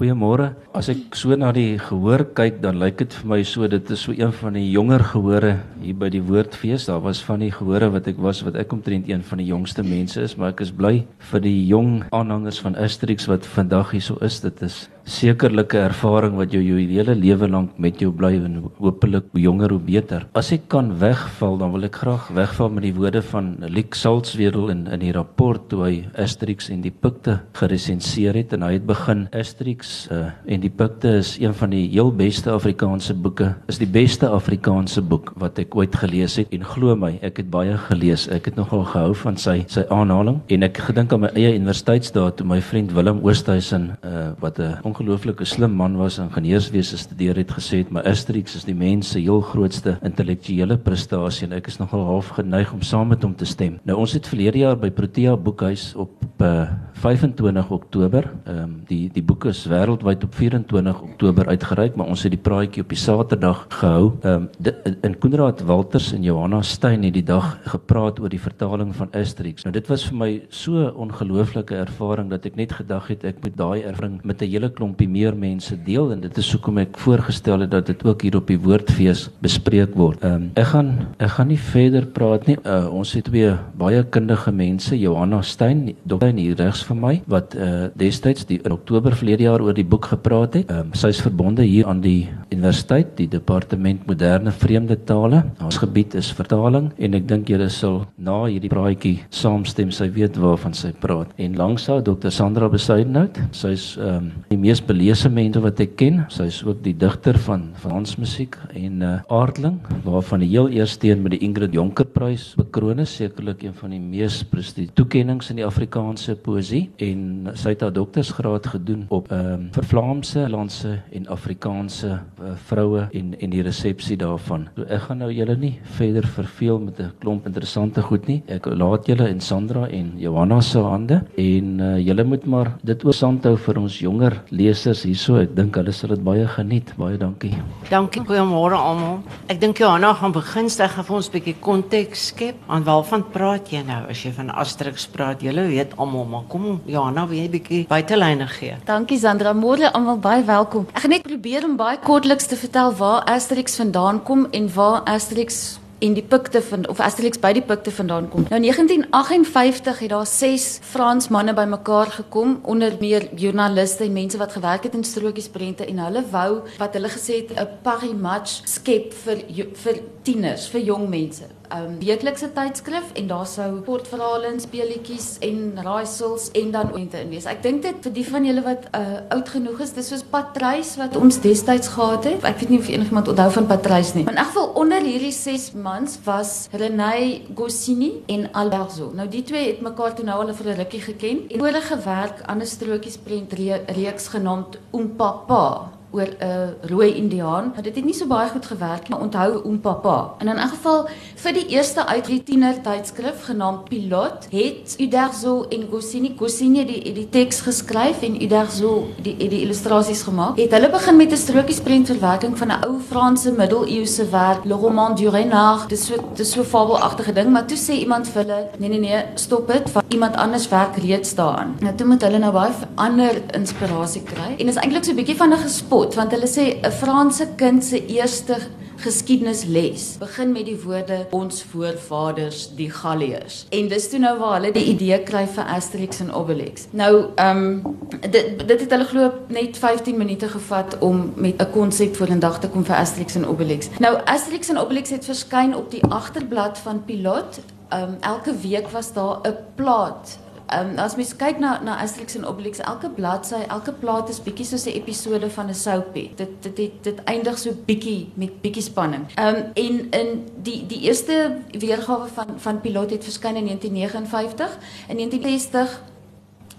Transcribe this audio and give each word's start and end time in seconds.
Goeiemôre. 0.00 0.54
As 0.72 0.88
ek 0.88 1.12
so 1.12 1.36
na 1.36 1.50
die 1.52 1.76
gehoor 1.76 2.22
kyk, 2.32 2.62
dan 2.64 2.78
lyk 2.80 3.02
dit 3.02 3.12
vir 3.18 3.26
my 3.28 3.38
so 3.44 3.68
dit 3.68 3.90
is 3.92 4.00
so 4.06 4.14
een 4.16 4.30
van 4.32 4.54
die 4.56 4.64
jonger 4.72 5.02
gehore 5.10 5.50
hier 5.82 5.98
by 6.00 6.08
die 6.08 6.22
Woordfees. 6.24 6.86
Daar 6.88 7.02
was 7.04 7.20
van 7.20 7.44
die 7.44 7.50
gehore 7.52 7.90
wat 7.92 8.08
ek 8.08 8.16
was 8.16 8.40
wat 8.46 8.56
ek 8.56 8.72
omtrent 8.72 9.10
een 9.12 9.20
van 9.20 9.42
die 9.42 9.50
jongste 9.50 9.84
mense 9.84 10.24
is, 10.24 10.38
maar 10.40 10.54
ek 10.54 10.62
is 10.64 10.72
bly 10.72 11.02
vir 11.28 11.44
die 11.44 11.58
jong 11.68 12.06
aanhangers 12.16 12.62
van 12.64 12.80
Asterix 12.80 13.28
wat 13.28 13.44
vandag 13.44 13.92
hier 13.92 14.06
so 14.08 14.16
is. 14.24 14.40
Dit 14.40 14.64
is 14.64 14.86
sekerlike 15.04 15.78
ervaring 15.78 16.36
wat 16.38 16.52
jou 16.54 16.62
jou 16.62 16.78
hele 16.80 17.14
lewe 17.14 17.48
lank 17.48 17.78
met 17.78 18.00
jou 18.00 18.10
bly 18.12 18.32
en 18.38 18.58
hopelik 18.78 19.30
hoe 19.32 19.42
jonger 19.42 19.74
hoe 19.74 19.80
beter. 19.80 20.26
As 20.36 20.52
ek 20.52 20.68
kan 20.72 20.92
wegval, 21.00 21.58
dan 21.60 21.72
wil 21.74 21.86
ek 21.88 22.00
graag 22.02 22.28
wegval 22.36 22.70
met 22.74 22.86
die 22.86 22.94
woorde 22.96 23.22
van 23.30 23.52
Liek 23.68 23.96
Salzwedel 23.98 24.70
in 24.74 24.86
in 24.90 25.02
die 25.04 25.12
rapport 25.14 25.68
toe 25.70 25.82
hy 25.84 25.94
Asterix 26.18 26.70
en 26.72 26.82
die 26.84 26.92
Pikte 26.92 27.40
geresenseer 27.58 28.36
het 28.38 28.54
en 28.56 28.64
hy 28.66 28.72
het 28.76 28.86
begin 28.88 29.26
Asterix 29.36 30.08
uh, 30.12 30.30
en 30.46 30.64
die 30.64 30.72
Pikte 30.72 31.16
is 31.20 31.36
een 31.40 31.54
van 31.54 31.72
die 31.74 31.86
heel 31.88 32.12
beste 32.14 32.52
Afrikaanse 32.52 33.14
boeke. 33.14 33.54
Is 33.70 33.80
die 33.80 33.88
beste 33.90 34.28
Afrikaanse 34.28 35.02
boek 35.02 35.32
wat 35.40 35.58
ek 35.62 35.76
ooit 35.76 35.96
gelees 36.02 36.36
het 36.40 36.52
en 36.54 36.66
glo 36.66 36.96
my, 36.96 37.16
ek 37.26 37.42
het 37.42 37.50
baie 37.52 37.76
gelees. 37.88 38.26
Ek 38.32 38.50
het 38.50 38.58
nogal 38.58 38.84
gehou 38.90 39.14
van 39.22 39.38
sy 39.40 39.60
sy 39.70 39.84
aanhaling 39.92 40.40
en 40.50 40.66
ek 40.66 40.82
gedink 40.90 41.12
aan 41.14 41.24
my 41.26 41.32
eie 41.34 41.54
universiteitsdae 41.56 42.34
toe 42.36 42.46
my 42.48 42.60
vriend 42.64 42.94
Willem 42.96 43.22
Oosthuizen 43.26 43.90
uh, 44.04 44.30
wat 44.42 44.58
'n 44.60 44.78
ongelooflike 44.90 45.46
slim 45.46 45.76
man 45.78 45.96
was 45.96 46.18
en 46.18 46.26
ingenieurswese 46.28 46.98
studeer 46.98 47.38
het 47.38 47.52
gesê 47.54 47.80
het 47.84 47.92
my 47.94 48.02
Asterix 48.10 48.56
is 48.58 48.66
die 48.66 48.74
mens 48.74 49.12
se 49.14 49.20
heel 49.22 49.40
grootste 49.46 49.96
intellektuele 50.06 50.76
prestasie 50.82 51.46
en 51.46 51.54
ek 51.60 51.70
is 51.70 51.78
nogal 51.78 52.02
half 52.08 52.32
geneig 52.38 52.72
om 52.74 52.82
saam 52.82 53.12
met 53.12 53.22
hom 53.22 53.36
te 53.38 53.46
stem. 53.46 53.78
Nou 53.86 54.00
ons 54.02 54.16
het 54.16 54.26
verlede 54.26 54.64
jaar 54.64 54.78
by 54.80 54.90
Protea 54.90 55.36
Boekhuis 55.36 55.92
op 55.94 56.12
uh, 56.42 56.66
25 57.00 57.70
Oktober, 57.70 58.30
ehm 58.44 58.58
um, 58.62 58.74
die 58.86 59.08
die 59.12 59.22
boek 59.24 59.44
is 59.50 59.64
wêreldwyd 59.70 60.24
op 60.24 60.34
24 60.34 61.00
Oktober 61.02 61.48
uitgereik, 61.48 61.96
maar 61.96 62.06
ons 62.12 62.22
het 62.22 62.34
die 62.34 62.42
praatjie 62.50 62.82
op 62.82 62.92
die 62.92 63.00
Saterdag 63.00 63.64
gehou. 63.68 64.12
Ehm 64.20 64.48
um, 64.68 64.74
in 65.02 65.18
Koenraad 65.18 65.64
Walters 65.64 66.12
en 66.12 66.22
Johanna 66.22 66.62
Steyn 66.62 67.02
het 67.02 67.14
die 67.14 67.24
dag 67.24 67.58
gepraat 67.64 68.20
oor 68.20 68.28
die 68.28 68.40
vertaling 68.40 68.92
van 68.96 69.08
Asterix. 69.16 69.64
Nou 69.64 69.72
dit 69.72 69.88
was 69.88 70.04
vir 70.10 70.18
my 70.18 70.30
so 70.50 70.92
ongelooflike 70.92 71.74
ervaring 71.74 72.30
dat 72.30 72.44
ek 72.46 72.56
net 72.60 72.72
gedag 72.72 73.08
het 73.08 73.24
ek 73.24 73.40
moet 73.42 73.56
daai 73.56 73.82
ervaring 73.82 74.20
met 74.24 74.42
'n 74.42 74.50
hele 74.50 74.68
klomp 74.68 74.90
klompie 74.90 75.08
meer 75.08 75.36
mense 75.36 75.76
deel 75.86 76.10
en 76.12 76.20
dit 76.20 76.38
is 76.38 76.48
hoekom 76.52 76.78
ek 76.82 76.98
voorgestel 76.98 77.62
het 77.62 77.70
dat 77.70 77.86
dit 77.86 78.02
ook 78.04 78.22
hier 78.22 78.36
op 78.36 78.48
die 78.50 78.58
woordfees 78.58 79.28
bespreek 79.40 79.94
word. 79.94 80.18
Ehm 80.22 80.34
um, 80.34 80.50
ek 80.58 80.66
gaan 80.72 80.90
ek 81.18 81.30
gaan 81.36 81.48
nie 81.48 81.58
verder 81.58 82.06
praat 82.06 82.46
nie. 82.46 82.56
Uh, 82.64 82.88
ons 82.90 83.12
het 83.14 83.24
twee 83.24 83.52
baie 83.78 84.02
kundige 84.10 84.52
mense, 84.52 84.98
Johanna 84.98 85.42
Steyn, 85.42 85.94
dokter 86.04 86.34
hier 86.34 86.56
regs 86.58 86.82
van 86.90 87.00
my 87.00 87.14
wat 87.30 87.54
uh, 87.54 87.88
destyds 87.98 88.46
die 88.48 88.58
in 88.64 88.74
Oktober 88.74 89.14
verlede 89.16 89.46
jaar 89.46 89.62
oor 89.62 89.76
die 89.76 89.86
boek 89.86 90.10
gepraat 90.12 90.58
het. 90.58 90.70
Ehm 90.70 90.90
um, 90.90 90.96
sy 91.00 91.12
is 91.14 91.22
verbonde 91.22 91.64
hier 91.64 91.86
aan 91.88 92.02
die 92.02 92.28
universiteit, 92.50 93.12
die 93.16 93.28
departement 93.30 94.06
moderne 94.08 94.52
vreemde 94.52 94.96
tale. 95.06 95.44
Ons 95.64 95.78
gebied 95.80 96.16
is 96.18 96.32
vertaling 96.34 96.90
en 96.98 97.16
ek 97.16 97.28
dink 97.30 97.50
julle 97.52 97.68
sal 97.72 98.02
na 98.18 98.42
hierdie 98.48 98.72
praatjie 98.72 99.14
saamstem. 99.30 99.92
Sy 99.94 100.10
weet 100.16 100.38
waarvan 100.40 100.74
sy 100.76 100.90
praat. 101.00 101.30
En 101.38 101.56
langs 101.58 101.86
haar 101.88 102.02
Dr. 102.04 102.32
Sandra 102.34 102.68
Besuidenhout. 102.72 103.38
Sy's 103.56 103.94
ehm 104.00 104.16
um, 104.16 104.30
die 104.50 104.58
mees 104.60 104.82
belese 104.84 105.30
mense 105.30 105.62
wat 105.62 105.80
ek 105.80 105.96
ken. 106.00 106.24
Sy 106.32 106.48
is 106.50 106.60
ook 106.66 106.82
die 106.84 106.96
digter 106.96 107.38
van 107.46 107.70
Frans 107.80 108.16
musiek 108.18 108.58
en 108.74 109.02
uh, 109.06 109.14
aardling 109.30 109.78
waarvan 110.04 110.42
die 110.42 110.50
heel 110.50 110.70
eerste 110.80 111.10
een 111.10 111.22
met 111.22 111.36
die 111.36 111.42
Ingrid 111.46 111.74
Jonker 111.76 112.08
prys 112.10 112.50
bekroon 112.58 113.00
is, 113.04 113.14
sekerlik 113.20 113.62
een 113.64 113.76
van 113.76 113.94
die 113.94 114.02
mees 114.02 114.42
prestigieuze 114.44 114.96
toekenninge 114.96 115.50
in 115.52 115.60
die 115.60 115.66
Afrikaanse 115.66 116.34
poësie 116.40 116.79
en 116.96 117.50
sy 117.54 117.74
het 117.74 117.84
haar 117.84 117.92
doktorsgraad 117.96 118.66
gedoen 118.74 119.04
op 119.08 119.30
ehm 119.32 119.52
um, 119.52 119.68
vir 119.74 119.86
Vlaamse, 119.90 120.48
Landse 120.48 120.92
en 121.12 121.28
Afrikaanse 121.28 122.10
uh, 122.10 122.54
vroue 122.68 123.06
en 123.12 123.34
en 123.38 123.50
die 123.50 123.62
resepsie 123.62 124.16
daarvan. 124.16 124.68
So 124.76 124.86
ek 124.88 125.06
gaan 125.06 125.22
nou 125.24 125.30
julle 125.32 125.56
nie 125.56 125.72
verder 125.98 126.26
verveel 126.26 126.78
met 126.78 127.00
'n 127.00 127.12
klomp 127.18 127.46
interessante 127.46 128.02
goed 128.02 128.26
nie. 128.26 128.42
Ek 128.48 128.66
laat 128.66 129.06
julle 129.06 129.28
in 129.28 129.40
Sandra 129.40 129.86
en 129.88 130.12
Johanna 130.16 130.60
se 130.60 130.78
hande 130.78 131.22
en 131.36 131.80
uh, 131.80 131.98
julle 131.98 132.24
moet 132.24 132.46
maar 132.46 132.72
dit 132.82 133.04
oor 133.04 133.14
sandhou 133.14 133.56
vir 133.56 133.78
ons 133.78 133.98
jonger 133.98 134.42
lesers 134.50 135.02
hierso. 135.02 135.36
Ek 135.36 135.56
dink 135.56 135.76
hulle 135.76 135.92
sal 135.92 136.14
dit 136.14 136.24
baie 136.24 136.46
geniet. 136.46 136.94
Baie 136.96 137.18
dankie. 137.18 137.54
Dankie. 137.90 138.22
Goeiemôre 138.22 138.76
almal. 138.76 139.20
Ek 139.48 139.60
dink 139.60 139.78
Johanna 139.78 140.14
gaan 140.14 140.32
begin 140.32 140.68
gaan 140.70 141.04
vir 141.04 141.16
ons 141.16 141.28
'n 141.28 141.32
bietjie 141.32 141.56
konteks 141.60 142.26
skep. 142.30 142.56
Aan 142.68 142.84
waarvan 142.84 143.24
praat 143.32 143.72
jy 143.72 143.82
nou 143.86 144.02
as 144.08 144.22
jy 144.24 144.32
van 144.32 144.50
Asterix 144.50 145.06
praat? 145.06 145.42
Julle 145.42 145.66
weet 145.68 145.96
almal, 145.96 146.24
maar 146.24 146.44
kom 146.48 146.69
Johanna, 146.84 147.26
wil 147.26 147.38
jy 147.38 147.46
'n 147.48 147.50
bietjie 147.50 147.86
buitelyne 147.88 148.46
gee? 148.46 148.76
Dankie 148.84 149.18
Sandra. 149.18 149.52
Môre 149.52 149.92
almal 149.92 150.18
baie 150.18 150.44
welkom. 150.44 150.86
Ek 150.94 151.02
gaan 151.02 151.10
net 151.10 151.22
probeer 151.22 151.64
om 151.64 151.76
baie 151.76 151.98
kortliks 151.98 152.46
te 152.46 152.56
vertel 152.56 152.94
waar 152.94 153.24
Asterix 153.24 153.76
vandaan 153.76 154.22
kom 154.22 154.46
en 154.50 154.74
waar 154.74 155.02
Asterix 155.04 155.78
in 156.00 156.14
die 156.16 156.24
pikte 156.24 156.62
van 156.64 156.88
of 156.88 157.00
Asterix 157.00 157.38
by 157.40 157.52
die 157.56 157.62
pikte 157.62 157.92
vandaan 157.92 158.28
kom. 158.32 158.46
Nou 158.48 158.60
1958 158.60 159.98
het 159.98 160.10
daar 160.14 160.26
ses 160.26 160.78
Fransmanne 160.82 161.54
bymekaar 161.54 162.12
gekom 162.16 162.58
onder 162.62 162.96
meer 163.00 163.28
joernaliste 163.36 164.04
en 164.04 164.16
mense 164.16 164.40
wat 164.40 164.56
gewerk 164.56 164.88
het 164.88 164.94
in 164.94 165.04
strokiesprente 165.04 165.86
en 165.86 166.02
hulle 166.06 166.24
wou 166.32 166.62
wat 166.78 166.96
hulle 166.96 167.12
gesê 167.12 167.44
het 167.44 167.52
'n 167.58 167.68
Paris 167.82 168.16
match 168.16 168.60
skep 168.64 169.12
vir 169.12 169.44
vir 169.74 170.00
tieners, 170.22 170.68
vir 170.68 170.80
jong 170.80 171.08
mense 171.08 171.59
um, 171.74 171.98
weeklikse 172.00 172.50
tydskrif 172.56 173.12
en 173.18 173.26
daar 173.30 173.46
sou 173.46 173.68
kortverhale 173.86 174.50
en 174.50 174.60
speletjies 174.60 175.36
en 175.46 175.78
raaisels 175.84 176.48
en 176.60 176.70
dan 176.70 176.92
oente 176.96 177.20
in 177.20 177.30
wees. 177.32 177.46
Ek 177.50 177.62
dink 177.62 177.82
dit 177.82 178.06
vir 178.06 178.14
die 178.16 178.26
van 178.28 178.46
julle 178.48 178.64
wat 178.66 178.88
uh, 178.96 179.20
oud 179.36 179.52
genoeg 179.54 179.82
is, 179.86 179.94
dis 179.96 180.10
soos 180.12 180.24
Patrys 180.32 180.94
wat 181.00 181.16
ons 181.20 181.40
destyds 181.42 181.92
gehad 181.94 182.28
het. 182.30 182.46
Ek 182.48 182.58
weet 182.62 182.74
nie 182.74 182.80
of 182.82 182.90
enigiemand 182.92 183.30
onthou 183.32 183.48
van 183.58 183.70
Patrys 183.70 184.14
nie. 184.16 184.26
In 184.26 184.40
elk 184.40 184.52
geval 184.52 184.72
onder 184.82 185.06
hierdie 185.06 185.34
6 185.34 185.70
mans 185.74 186.18
was 186.26 186.54
René 186.72 187.46
Goscinny 187.54 188.12
en 188.30 188.48
Alberto. 188.52 189.10
Nou 189.14 189.28
die 189.30 189.44
twee 189.46 189.70
het 189.70 189.84
mekaar 189.84 190.16
toe 190.16 190.26
nou 190.26 190.40
al 190.42 190.54
vir 190.54 190.72
'n 190.72 190.78
rukkie 190.82 191.04
geken 191.06 191.46
en 191.50 191.64
hulle 191.64 191.80
gewerk 191.80 192.42
aan 192.46 192.60
'n 192.60 192.66
strokiesprent 192.66 193.52
reeks 193.52 194.28
genaamd 194.28 194.78
Oom 194.90 195.16
Papa 195.16 195.99
oor 196.10 196.28
'n 196.38 196.74
rooi 196.80 197.14
indiaan. 197.14 197.74
Dit 197.82 197.94
het 197.94 198.04
nie 198.04 198.14
so 198.14 198.26
baie 198.26 198.48
goed 198.48 198.66
gewerk 198.66 199.08
nie. 199.08 199.18
Onthou 199.18 199.62
oom 199.64 199.80
Papa. 199.80 200.34
En 200.38 200.48
in 200.48 200.56
'n 200.56 200.68
geval 200.68 201.08
vir 201.34 201.52
die 201.52 201.66
eerste 201.66 202.06
uit 202.06 202.26
die 202.26 202.42
tiener 202.42 202.80
tydskrif 202.82 203.44
genaamd 203.44 203.88
Pilot 203.88 204.46
het 204.50 204.94
Uderzo 204.98 205.66
en 205.68 205.86
Goscinny 205.90 206.78
het 206.78 206.88
die, 206.88 207.12
die 207.12 207.28
teks 207.28 207.60
geskryf 207.60 208.22
en 208.22 208.42
Uderzo 208.42 209.06
die 209.22 209.36
die 209.36 209.62
illustrasies 209.62 210.22
gemaak. 210.22 210.56
Het 210.56 210.70
hulle 210.70 210.90
begin 210.90 211.16
met 211.16 211.32
'n 211.32 211.36
strokiesprentverwerking 211.36 212.58
van 212.58 212.68
'n 212.68 212.84
ou 212.86 213.00
Franse 213.08 213.52
middeleeuse 213.52 214.28
werk, 214.30 214.64
Le 214.64 214.74
Roman 214.74 215.14
du 215.14 215.28
Renard. 215.28 215.88
Dis 215.88 216.06
so 216.06 216.14
dis 216.34 216.50
so 216.50 216.62
fabelagtige 216.62 217.32
ding, 217.32 217.50
maar 217.50 217.66
toe 217.66 217.78
sê 217.78 217.92
iemand 217.92 218.28
vir 218.28 218.42
hulle, 218.42 218.68
nee 218.78 218.88
nee 218.88 219.00
nee, 219.00 219.24
stop 219.34 219.66
dit, 219.66 219.92
want 219.92 220.12
iemand 220.12 220.36
anders 220.36 220.68
werk 220.68 220.96
reeds 220.96 221.34
daaraan. 221.34 221.76
Nou 221.80 221.94
toe 221.94 222.06
moet 222.06 222.22
hulle 222.22 222.38
nou 222.38 222.52
baie 222.52 222.72
ander 222.94 223.42
inspirasie 223.54 224.22
kry. 224.22 224.54
En 224.58 224.68
is 224.68 224.76
eintlik 224.76 225.04
so 225.04 225.10
'n 225.10 225.16
bietjie 225.16 225.36
van 225.36 225.52
'n 225.52 225.56
gespot 225.56 225.99
God 226.00 226.14
want 226.16 226.32
hulle 226.32 226.48
sê 226.48 226.64
'n 226.80 226.92
Franse 227.02 227.46
kind 227.60 227.84
se 227.84 227.98
eerste 228.06 228.56
geskiedenisles 229.04 230.16
begin 230.18 230.52
met 230.52 230.64
die 230.64 230.78
woorde 230.84 231.26
ons 231.30 231.62
voorvaders 231.72 232.70
die 232.76 232.88
Galliërs. 232.90 233.66
En 233.68 233.88
dis 233.88 234.08
toe 234.08 234.18
nou 234.18 234.32
waar 234.38 234.54
hulle 234.58 234.72
die 234.72 234.86
idee 234.94 235.18
kry 235.30 235.44
vir 235.56 235.64
Asterix 235.76 236.20
en 236.24 236.32
Obelix. 236.32 236.86
Nou 236.90 237.12
ehm 237.34 237.62
um, 237.64 237.96
dit 238.20 238.68
dit 238.68 238.80
het 238.80 238.90
hulle 238.90 239.08
glo 239.12 239.30
net 239.48 239.76
15 239.76 240.16
minute 240.16 240.48
gevat 240.48 240.98
om 240.98 241.32
met 241.36 241.60
'n 241.60 241.70
konsep 241.70 242.16
voor 242.16 242.28
in 242.28 242.40
dag 242.40 242.60
te 242.60 242.68
kom 242.68 242.84
vir 242.84 242.96
Asterix 242.96 243.34
en 243.34 243.46
Obelix. 243.46 243.88
Nou 243.98 244.16
Asterix 244.24 244.68
en 244.68 244.78
Obelix 244.78 245.10
het 245.10 245.24
verskyn 245.24 245.76
op 245.76 245.90
die 245.90 246.04
agterblad 246.04 246.78
van 246.78 247.04
Pilot. 247.04 247.60
Ehm 247.88 248.02
um, 248.02 248.16
elke 248.20 248.54
week 248.56 248.88
was 248.88 249.12
daar 249.12 249.36
'n 249.42 249.56
plaat 249.74 250.38
Ehm 250.70 250.90
um, 250.90 250.98
as 251.02 251.16
mens 251.18 251.32
kyk 251.36 251.58
na 251.58 251.80
na 251.82 251.96
Asterix 251.98 252.36
en 252.38 252.44
Obelix, 252.46 252.78
elke 252.78 253.08
bladsy, 253.10 253.58
elke 253.68 253.92
plaat 253.92 254.28
is 254.30 254.38
bietjie 254.42 254.66
soos 254.66 254.86
'n 254.86 254.94
episode 254.94 255.50
van 255.50 255.66
'n 255.66 255.74
soapie. 255.74 256.30
Dit 256.36 256.62
dit 256.62 256.76
dit, 256.76 256.92
dit 257.02 257.18
eindig 257.24 257.58
so 257.58 257.72
bietjie 257.86 258.30
met 258.34 258.60
bietjie 258.62 258.82
spanning. 258.82 259.26
Ehm 259.34 259.56
um, 259.56 259.64
en 259.74 260.10
in 260.10 260.28
die 260.62 260.86
die 260.86 261.00
eerste 261.00 261.56
weergawe 261.72 262.28
van 262.34 262.46
van 262.56 262.80
Pilot 262.80 263.10
het 263.10 263.24
verskyn 263.24 263.56
in 263.56 263.66
1959. 263.66 264.78
In 265.08 265.16
1960 265.16 266.02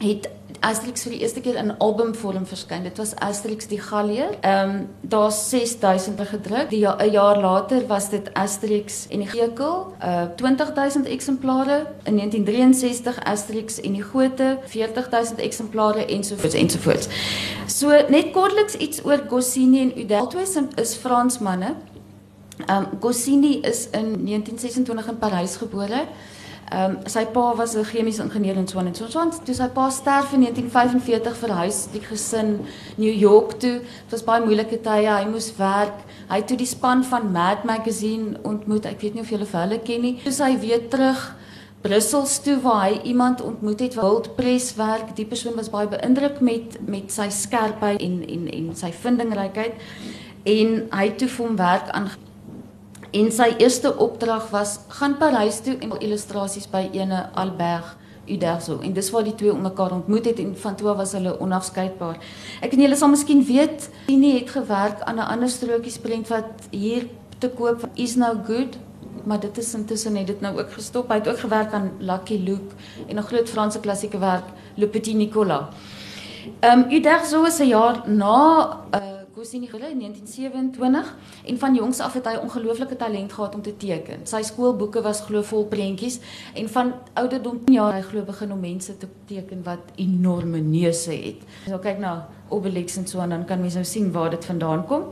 het 0.01 0.29
Asterix 0.61 1.01
vir 1.07 1.15
die 1.15 1.19
eerste 1.23 1.41
keer 1.41 1.55
in 1.57 1.71
albumvorm 1.81 2.43
verskyn. 2.45 2.83
Dit 2.85 2.99
was 3.01 3.15
Asterix 3.25 3.65
die 3.71 3.79
Gallier. 3.81 4.35
Ehm 4.41 4.69
um, 4.69 4.87
daar's 5.01 5.49
6000 5.49 6.21
gedruk. 6.29 6.69
Die 6.69 6.85
'n 6.85 6.99
ja, 6.99 7.05
jaar 7.05 7.39
later 7.39 7.87
was 7.87 8.09
dit 8.09 8.33
Asterix 8.33 9.07
en 9.09 9.19
die 9.19 9.27
Gekel, 9.27 9.93
uh 10.03 10.23
20000 10.35 11.05
eksemplare. 11.05 11.87
In 12.03 12.15
1963 12.15 13.23
Asterix 13.23 13.81
en 13.81 13.93
die 13.93 14.03
Gote, 14.03 14.57
40000 14.65 15.39
eksemplare 15.39 16.05
ensovoorts 16.05 16.55
ensovoorts. 16.55 17.07
So 17.65 17.89
net 18.09 18.31
kortliks 18.31 18.75
iets 18.75 19.05
oor 19.05 19.23
Goscinny 19.29 19.79
en 19.79 19.99
Udeltois 19.99 20.57
is 20.75 20.95
Fransmanne. 20.95 21.75
Ehm 22.67 22.77
um, 22.77 22.99
Goscinny 22.99 23.59
is 23.61 23.89
in 23.89 24.25
1926 24.25 25.07
in 25.07 25.17
Parys 25.17 25.55
gebore. 25.55 26.07
Ehm 26.71 26.91
um, 26.91 26.97
sy 27.03 27.25
pa 27.25 27.53
was 27.55 27.75
'n 27.75 27.83
chemiese 27.83 28.23
ingenieur 28.23 28.55
in 28.55 28.67
Swan 28.67 28.87
en 28.87 28.95
so 28.95 29.19
aan. 29.19 29.31
Toe 29.43 29.55
sy 29.55 29.67
pa 29.67 29.89
sterf 29.89 30.33
in 30.33 30.39
1945 30.39 31.37
verhuis 31.37 31.87
die 31.91 31.99
gesin 31.99 32.59
New 32.95 33.13
York 33.13 33.59
toe. 33.59 33.79
Dit 33.79 34.11
was 34.11 34.23
baie 34.23 34.45
moeilike 34.45 34.79
tye. 34.81 35.09
Hy 35.09 35.25
moes 35.27 35.51
werk. 35.57 35.99
Hy 36.29 36.35
het 36.35 36.47
toe 36.47 36.57
die 36.57 36.65
span 36.65 37.03
van 37.03 37.31
Mad 37.31 37.63
Magazine 37.63 38.39
ontmoet. 38.43 38.85
Ek 38.85 39.01
weet 39.01 39.13
nie 39.13 39.21
of 39.21 39.29
julle 39.29 39.45
vir 39.45 39.59
hulle 39.59 39.79
ken 39.79 40.01
nie. 40.01 40.15
Toe 40.23 40.45
hy 40.45 40.57
weer 40.59 40.87
terug 40.87 41.35
Brussels 41.81 42.39
toe 42.39 42.61
waar 42.61 42.87
hy 42.87 42.99
iemand 43.03 43.41
ontmoet 43.41 43.79
het 43.79 43.93
wat 43.93 44.05
Wildpress 44.05 44.75
werk. 44.75 45.15
Die 45.15 45.25
persoon 45.25 45.55
was 45.55 45.69
baie 45.69 45.87
beïndruk 45.87 46.39
met 46.39 46.79
met 46.87 47.11
sy 47.11 47.29
skerpheid 47.29 48.01
en 48.01 48.21
en 48.27 48.47
en 48.47 48.75
sy 48.75 48.91
vindingrykheid. 48.91 49.73
En 50.43 50.87
hy 50.91 51.05
het 51.05 51.17
toe 51.17 51.27
vir 51.27 51.47
hom 51.47 51.55
werk 51.55 51.89
aan 51.89 52.09
En 53.11 53.31
sy 53.31 53.49
eerste 53.59 53.91
opdrag 53.97 54.49
was 54.49 54.77
gaan 54.87 55.17
Parys 55.19 55.59
toe 55.59 55.73
en 55.83 55.97
illustrasies 55.99 56.69
by 56.71 56.85
ene 56.95 57.25
Albert 57.35 57.97
Uderzo. 58.31 58.77
En 58.79 58.93
dis 58.93 59.09
waar 59.11 59.25
die 59.27 59.35
twee 59.35 59.53
mekaar 59.53 59.91
ontmoet 59.91 60.29
het 60.29 60.39
en 60.39 60.53
van 60.57 60.75
toe 60.79 60.93
was 60.95 61.11
hulle 61.17 61.33
onafskeidbaar. 61.43 62.21
Ek 62.63 62.71
en 62.71 62.85
julle 62.85 62.95
sal 62.95 63.11
miskien 63.11 63.43
weet, 63.43 63.89
Tini 64.07 64.37
het 64.37 64.53
gewerk 64.55 65.01
aan 65.01 65.19
'n 65.19 65.27
ander 65.33 65.49
strokiesprent 65.49 66.27
wat 66.27 66.69
hier 66.71 67.07
te 67.39 67.49
koop 67.49 67.89
is 67.95 68.15
nou 68.15 68.37
good 68.45 68.77
maar 69.25 69.39
dit 69.39 69.57
is 69.57 69.73
intussen 69.73 70.13
net 70.13 70.27
dit 70.27 70.41
nou 70.41 70.59
ook 70.59 70.71
gestop. 70.73 71.09
Hy 71.09 71.15
het 71.15 71.27
ook 71.27 71.39
gewerk 71.39 71.73
aan 71.73 71.91
Lucky 71.99 72.37
Luke 72.37 72.75
en 73.07 73.15
'n 73.15 73.21
groot 73.23 73.49
Franse 73.49 73.79
klassieke 73.79 74.17
werk 74.17 74.45
Le 74.75 74.87
Petit 74.87 75.15
Nicolas. 75.15 75.63
Ehm 76.59 76.79
um, 76.79 76.91
Uderzo 76.91 77.45
'n 77.45 77.67
jaar 77.67 78.09
na 78.09 78.67
uh, 78.95 79.20
Gosini 79.41 79.67
Gille 79.67 79.89
in 79.89 79.99
1927 79.99 81.15
en 81.45 81.57
van 81.57 81.75
jongs 81.75 81.99
af 81.99 82.13
het 82.13 82.27
hy 82.29 82.35
ongelooflike 82.43 82.95
talent 82.95 83.33
gehad 83.33 83.55
om 83.55 83.61
te 83.65 83.73
teken. 83.77 84.27
Sy 84.29 84.43
skoolboeke 84.45 85.01
was 85.01 85.23
glo 85.25 85.41
vol 85.41 85.65
prentjies 85.71 86.19
en 86.53 86.69
van 86.69 86.91
ouderdom 87.17 87.57
10 87.65 87.73
jaar 87.73 87.95
hy 87.97 88.03
glo 88.05 88.21
begin 88.27 88.53
om 88.53 88.61
mense 88.61 88.93
te 89.01 89.09
teken 89.31 89.63
wat 89.65 89.95
enorme 89.95 90.61
neuse 90.61 91.15
het. 91.15 91.41
So 91.65 91.81
kyk 91.81 91.97
na 92.03 92.13
Obelix 92.53 93.01
en 93.01 93.09
so 93.09 93.25
en 93.25 93.33
dan 93.33 93.47
kan 93.49 93.65
mens 93.65 93.79
nou 93.79 93.85
sien 93.85 94.13
waar 94.13 94.29
dit 94.29 94.45
vandaan 94.45 94.85
kom. 94.85 95.09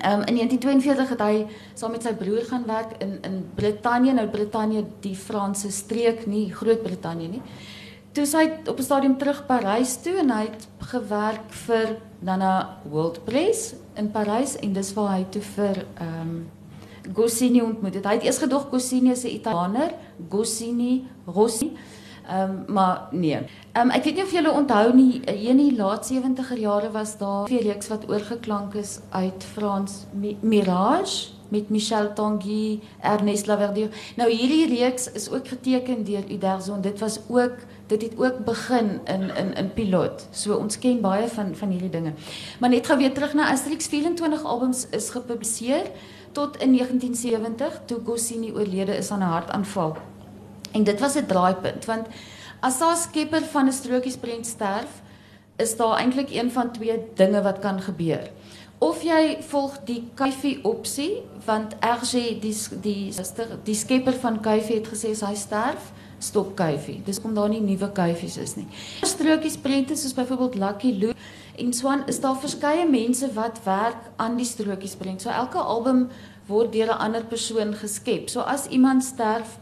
Um, 0.00 0.24
in 0.24 0.40
1942 0.40 1.12
het 1.12 1.20
hy 1.20 1.44
saam 1.76 1.92
met 1.92 2.08
sy 2.08 2.16
broer 2.16 2.48
gaan 2.48 2.64
werk 2.66 2.96
in 3.04 3.18
in 3.28 3.42
Brittanje, 3.60 4.16
nou 4.16 4.28
Brittanje 4.32 4.86
die 5.04 5.14
Franse 5.14 5.68
streek, 5.70 6.24
nie 6.26 6.48
Groot-Brittanje 6.54 7.28
nie 7.36 7.44
toe 8.14 8.26
sy 8.26 8.44
op 8.70 8.78
'n 8.78 8.82
stadium 8.82 9.16
terug 9.18 9.46
Parys 9.46 9.96
toe 10.02 10.16
en 10.22 10.30
hy 10.30 10.42
het 10.46 10.68
gewerk 10.78 11.50
vir 11.66 11.96
dan 12.18 12.38
na 12.38 12.78
World 12.90 13.24
Press 13.24 13.74
in 13.94 14.10
Parys 14.10 14.56
en 14.56 14.72
dis 14.72 14.92
waar 14.94 15.16
hy 15.16 15.26
toe 15.30 15.42
vir 15.42 15.86
ehm 15.98 16.20
um, 16.20 16.50
Goscinny 17.12 17.60
ontmoet 17.60 17.94
het. 17.94 18.06
Hy 18.06 18.12
het 18.12 18.24
eers 18.24 18.38
gedog 18.38 18.68
Goscinny 18.70 19.10
is 19.10 19.24
'n 19.24 19.34
Italianer, 19.34 19.90
Goscinny 20.28 21.04
Rossi. 21.26 21.76
Ehm 22.28 22.50
um, 22.50 22.74
maar 22.74 23.08
nee. 23.10 23.36
Ehm 23.72 23.86
um, 23.86 23.90
ek 23.90 24.04
weet 24.04 24.14
nie 24.14 24.24
of 24.24 24.32
julle 24.32 24.52
onthou 24.52 24.94
nie, 24.94 25.20
in 25.20 25.56
die 25.56 25.76
laat 25.76 26.12
70er 26.12 26.58
jare 26.58 26.90
was 26.90 27.18
daar 27.18 27.50
'n 27.50 27.56
reeks 27.56 27.88
wat 27.88 28.08
oorgeklank 28.08 28.74
is 28.74 29.00
uit 29.10 29.44
Frans 29.44 30.06
Mirage 30.40 31.34
met 31.48 31.68
Michel 31.68 32.12
Tanguy, 32.12 32.80
Ernest 33.00 33.46
Laverdier. 33.46 33.90
Nou 34.16 34.30
hierdie 34.30 34.78
reeks 34.78 35.12
is 35.12 35.30
ook 35.30 35.48
geteken 35.48 36.04
deur 36.04 36.30
Uderzo 36.30 36.74
en 36.74 36.80
dit 36.80 36.98
was 36.98 37.20
ook 37.28 37.56
dit 37.86 38.02
het 38.02 38.12
ook 38.16 38.44
begin 38.44 39.00
in 39.04 39.36
in 39.36 39.54
in 39.54 39.72
pilot. 39.72 40.26
So 40.30 40.56
ons 40.56 40.78
ken 40.78 41.00
baie 41.00 41.28
van 41.28 41.54
van 41.54 41.68
hierdie 41.68 41.90
dinge. 41.90 42.12
Maar 42.60 42.70
net 42.70 42.86
gou 42.86 42.98
weer 42.98 43.12
terug 43.12 43.34
na 43.34 43.50
Asterix 43.52 43.86
24 43.86 44.44
albums 44.44 44.86
is 44.90 45.10
gepubliseer 45.10 45.90
tot 46.32 46.56
in 46.56 46.72
1970 46.72 47.80
toe 47.84 48.00
Goscinny 48.04 48.50
oorlede 48.50 48.96
is 48.96 49.10
aan 49.10 49.18
'n 49.18 49.22
hartaanval. 49.36 49.96
En 50.72 50.84
dit 50.84 51.00
was 51.00 51.14
'n 51.14 51.26
draaipunt 51.26 51.84
want 51.84 52.06
as 52.60 52.78
daar 52.78 52.96
skepper 52.96 53.42
van 53.42 53.66
'n 53.66 53.72
strokiesprent 53.72 54.46
sterf, 54.46 55.02
is 55.56 55.76
daar 55.76 55.96
eintlik 55.96 56.30
een 56.30 56.50
van 56.50 56.72
twee 56.72 56.98
dinge 57.14 57.42
wat 57.42 57.58
kan 57.58 57.80
gebeur. 57.80 58.30
Of 58.78 59.02
jy 59.02 59.36
volg 59.40 59.78
die 59.84 60.10
Kuifie 60.14 60.64
opsie 60.64 61.22
want 61.44 61.74
RG 61.80 62.10
die 62.10 62.38
die 62.40 62.56
die, 62.80 63.12
die 63.62 63.74
skepper 63.74 64.12
van 64.12 64.40
Kuifie 64.40 64.76
het 64.76 64.88
gesê 64.88 65.26
hy 65.26 65.34
sterf 65.34 65.92
stop 66.24 66.54
kuifie. 66.56 67.00
Dis 67.04 67.20
om 67.22 67.34
daar 67.34 67.48
nie 67.52 67.60
nuwe 67.60 67.88
kuifies 67.92 68.36
is 68.40 68.54
nie. 68.56 68.66
Strokies 69.02 69.56
prente 69.60 69.96
soos 69.96 70.14
byvoorbeeld 70.16 70.54
Lucky 70.60 70.92
Luke 70.98 71.18
en 71.56 71.72
Swan 71.72 72.06
is 72.10 72.20
daar 72.20 72.36
verskeie 72.40 72.86
mense 72.90 73.28
wat 73.34 73.60
werk 73.64 74.08
aan 74.16 74.36
die 74.36 74.46
strokies 74.46 74.96
prent. 74.96 75.22
So 75.22 75.30
elke 75.30 75.58
album 75.58 76.08
word 76.46 76.72
deur 76.72 76.90
'n 76.92 76.98
ander 76.98 77.24
persoon 77.24 77.74
geskep. 77.74 78.28
So 78.28 78.40
as 78.40 78.66
iemand 78.66 79.04
sterf, 79.04 79.58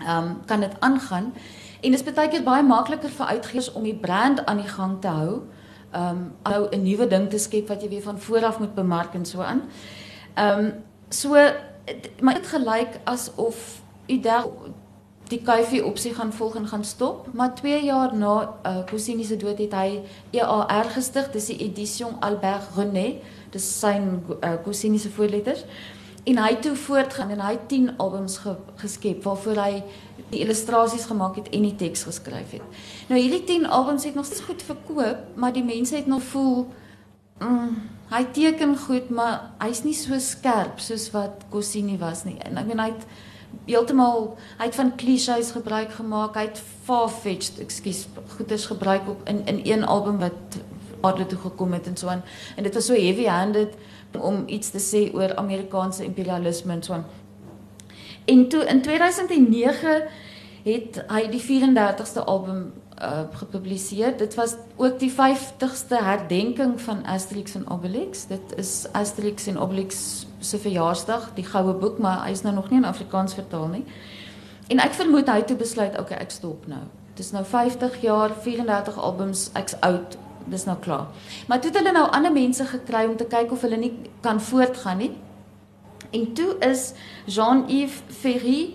ehm 0.00 0.24
um, 0.24 0.40
kan 0.46 0.60
dit 0.60 0.72
aangaan 0.80 1.32
en 1.80 1.90
dit 1.90 2.06
is 2.06 2.14
baie 2.14 2.28
keer 2.28 2.42
baie 2.42 2.62
makliker 2.62 3.10
vir 3.10 3.26
uitgewers 3.26 3.72
om 3.72 3.82
die 3.82 3.94
brand 3.94 4.46
aan 4.46 4.56
die 4.56 4.68
gang 4.68 5.00
te 5.00 5.08
hou. 5.08 5.42
Ehm 5.92 6.08
um, 6.08 6.32
nou 6.42 6.68
'n 6.70 6.82
nuwe 6.82 7.06
ding 7.06 7.30
te 7.30 7.38
skep 7.38 7.68
wat 7.68 7.82
jy 7.82 7.88
weer 7.88 8.02
van 8.02 8.18
voor 8.18 8.44
af 8.44 8.58
moet 8.58 8.74
bemark 8.74 9.14
en 9.14 9.24
so 9.24 9.40
aan. 9.40 9.62
Ehm 10.34 10.58
um, 10.58 10.72
so 11.08 11.28
maar 12.20 12.34
dit 12.34 12.46
gelyk 12.46 13.00
asof 13.04 13.82
Idel 14.06 14.74
die 15.28 15.40
kuifie 15.40 15.80
opsie 15.84 16.12
gaan 16.14 16.32
volg 16.32 16.56
en 16.60 16.68
gaan 16.68 16.84
stop, 16.84 17.28
maar 17.32 17.54
2 17.54 17.84
jaar 17.84 18.14
na 18.16 18.34
uh, 18.66 18.84
Cosini 18.90 19.24
se 19.24 19.36
dood 19.40 19.58
het 19.58 19.72
hy 19.72 20.02
EAR 20.36 20.90
gestig, 20.92 21.30
dis 21.32 21.48
die 21.52 21.58
Edition 21.64 22.18
Albert 22.20 22.76
René, 22.76 23.20
dis 23.54 23.66
sy 23.80 23.96
uh, 24.00 24.56
Cosini 24.64 25.00
se 25.00 25.12
voorletters. 25.14 25.64
En 26.24 26.38
hy 26.40 26.50
het 26.54 26.62
toe 26.64 26.76
voortgaan 26.76 27.34
en 27.34 27.40
hy 27.44 27.50
het 27.52 27.66
10 27.68 27.90
albums 28.00 28.38
ge, 28.40 28.54
geskep 28.80 29.24
waarvoor 29.24 29.58
hy 29.60 29.82
die 30.30 30.40
illustrasies 30.40 31.04
gemaak 31.10 31.36
het 31.36 31.50
en 31.52 31.66
die 31.66 31.74
teks 31.76 32.06
geskryf 32.08 32.54
het. 32.56 32.78
Nou 33.10 33.20
hierdie 33.20 33.44
10 33.44 33.66
albums 33.68 34.04
het 34.08 34.16
nog 34.16 34.24
steeds 34.28 34.46
goed 34.46 34.62
verkoop, 34.64 35.36
maar 35.36 35.52
die 35.52 35.64
mense 35.64 35.96
het 35.96 36.08
nog 36.08 36.24
voel 36.32 36.66
mm, 37.44 37.76
hy 38.12 38.24
teken 38.32 38.72
goed, 38.86 39.12
maar 39.12 39.52
hy's 39.60 39.84
nie 39.84 39.96
so 39.96 40.16
skerp 40.20 40.80
soos 40.80 41.10
wat 41.12 41.44
Cosini 41.52 41.98
was 42.00 42.24
nie. 42.24 42.38
En 42.44 42.60
ek 42.60 42.72
meen 42.72 42.80
hy 42.80 42.90
het 42.92 43.04
heeltemal 43.66 44.36
hy 44.58 44.64
het 44.64 44.74
van 44.74 44.96
clichés 44.96 45.50
gebruik 45.50 45.92
gemaak. 45.92 46.34
Hy 46.34 46.46
het 46.48 46.62
far-fetched, 46.84 47.58
ekskuus, 47.60 48.06
goeders 48.36 48.66
gebruik 48.66 49.08
op 49.08 49.28
in 49.28 49.46
in 49.46 49.60
een 49.64 49.84
album 49.84 50.18
wat 50.18 50.60
aarde 51.00 51.26
toe 51.26 51.38
gekom 51.38 51.72
het 51.72 51.86
en 51.86 51.96
so 51.96 52.08
aan. 52.08 52.24
En 52.56 52.62
dit 52.62 52.74
was 52.74 52.86
so 52.86 52.94
heavy-handed 52.94 53.74
om 54.20 54.42
iets 54.46 54.70
te 54.70 54.80
sê 54.80 55.14
oor 55.14 55.34
Amerikaanse 55.34 56.04
imperialisme 56.04 56.72
en 56.72 56.82
so 56.82 56.92
aan. 56.92 57.06
En 58.24 58.48
toe 58.48 58.64
in 58.64 58.82
2009 58.82 60.02
het 60.64 61.04
hy 61.08 61.26
die 61.28 61.42
34ste 61.42 62.24
album 62.24 62.72
uh, 63.02 63.20
gepubliseer. 63.32 64.16
Dit 64.16 64.34
was 64.34 64.54
ook 64.76 64.98
die 64.98 65.12
50ste 65.12 65.98
herdenking 66.04 66.80
van 66.80 67.04
Asterix 67.04 67.54
en 67.54 67.70
Obelix. 67.70 68.26
Dit 68.26 68.56
is 68.56 68.86
Asterix 68.92 69.46
en 69.46 69.58
Obelix 69.58 70.26
se 70.38 70.58
verjaarsdag, 70.58 71.30
die 71.34 71.44
goue 71.44 71.74
boek, 71.74 71.98
maar 71.98 72.24
hy 72.24 72.30
is 72.30 72.42
nou 72.42 72.54
nog 72.54 72.70
nie 72.70 72.78
in 72.78 72.84
Afrikaans 72.84 73.34
vertaal 73.34 73.66
nie. 73.66 73.84
En 74.68 74.80
ek 74.80 74.96
vermoed 74.96 75.28
hy 75.28 75.40
het 75.42 75.46
toe 75.46 75.56
besluit, 75.56 75.98
okay, 76.00 76.18
ek 76.18 76.30
stop 76.30 76.66
nou. 76.66 76.82
Dis 77.14 77.30
nou 77.30 77.44
50 77.46 78.00
jaar, 78.02 78.32
34 78.42 78.98
albums, 78.98 79.48
ek's 79.54 79.76
oud. 79.80 80.18
Dis 80.50 80.66
nou 80.68 80.76
klaar. 80.76 81.06
Maar 81.48 81.60
toe 81.60 81.70
het 81.70 81.78
hulle 81.78 81.92
nou 81.96 82.04
ander 82.12 82.32
mense 82.32 82.64
gekry 82.68 83.06
om 83.08 83.16
te 83.16 83.24
kyk 83.24 83.52
of 83.52 83.62
hulle 83.64 83.78
nie 83.80 83.92
kan 84.20 84.40
voortgaan 84.40 85.00
nie. 85.00 85.12
En 86.12 86.32
toe 86.36 86.56
is 86.60 86.92
Jean-Yves 87.24 88.02
Ferry 88.08 88.74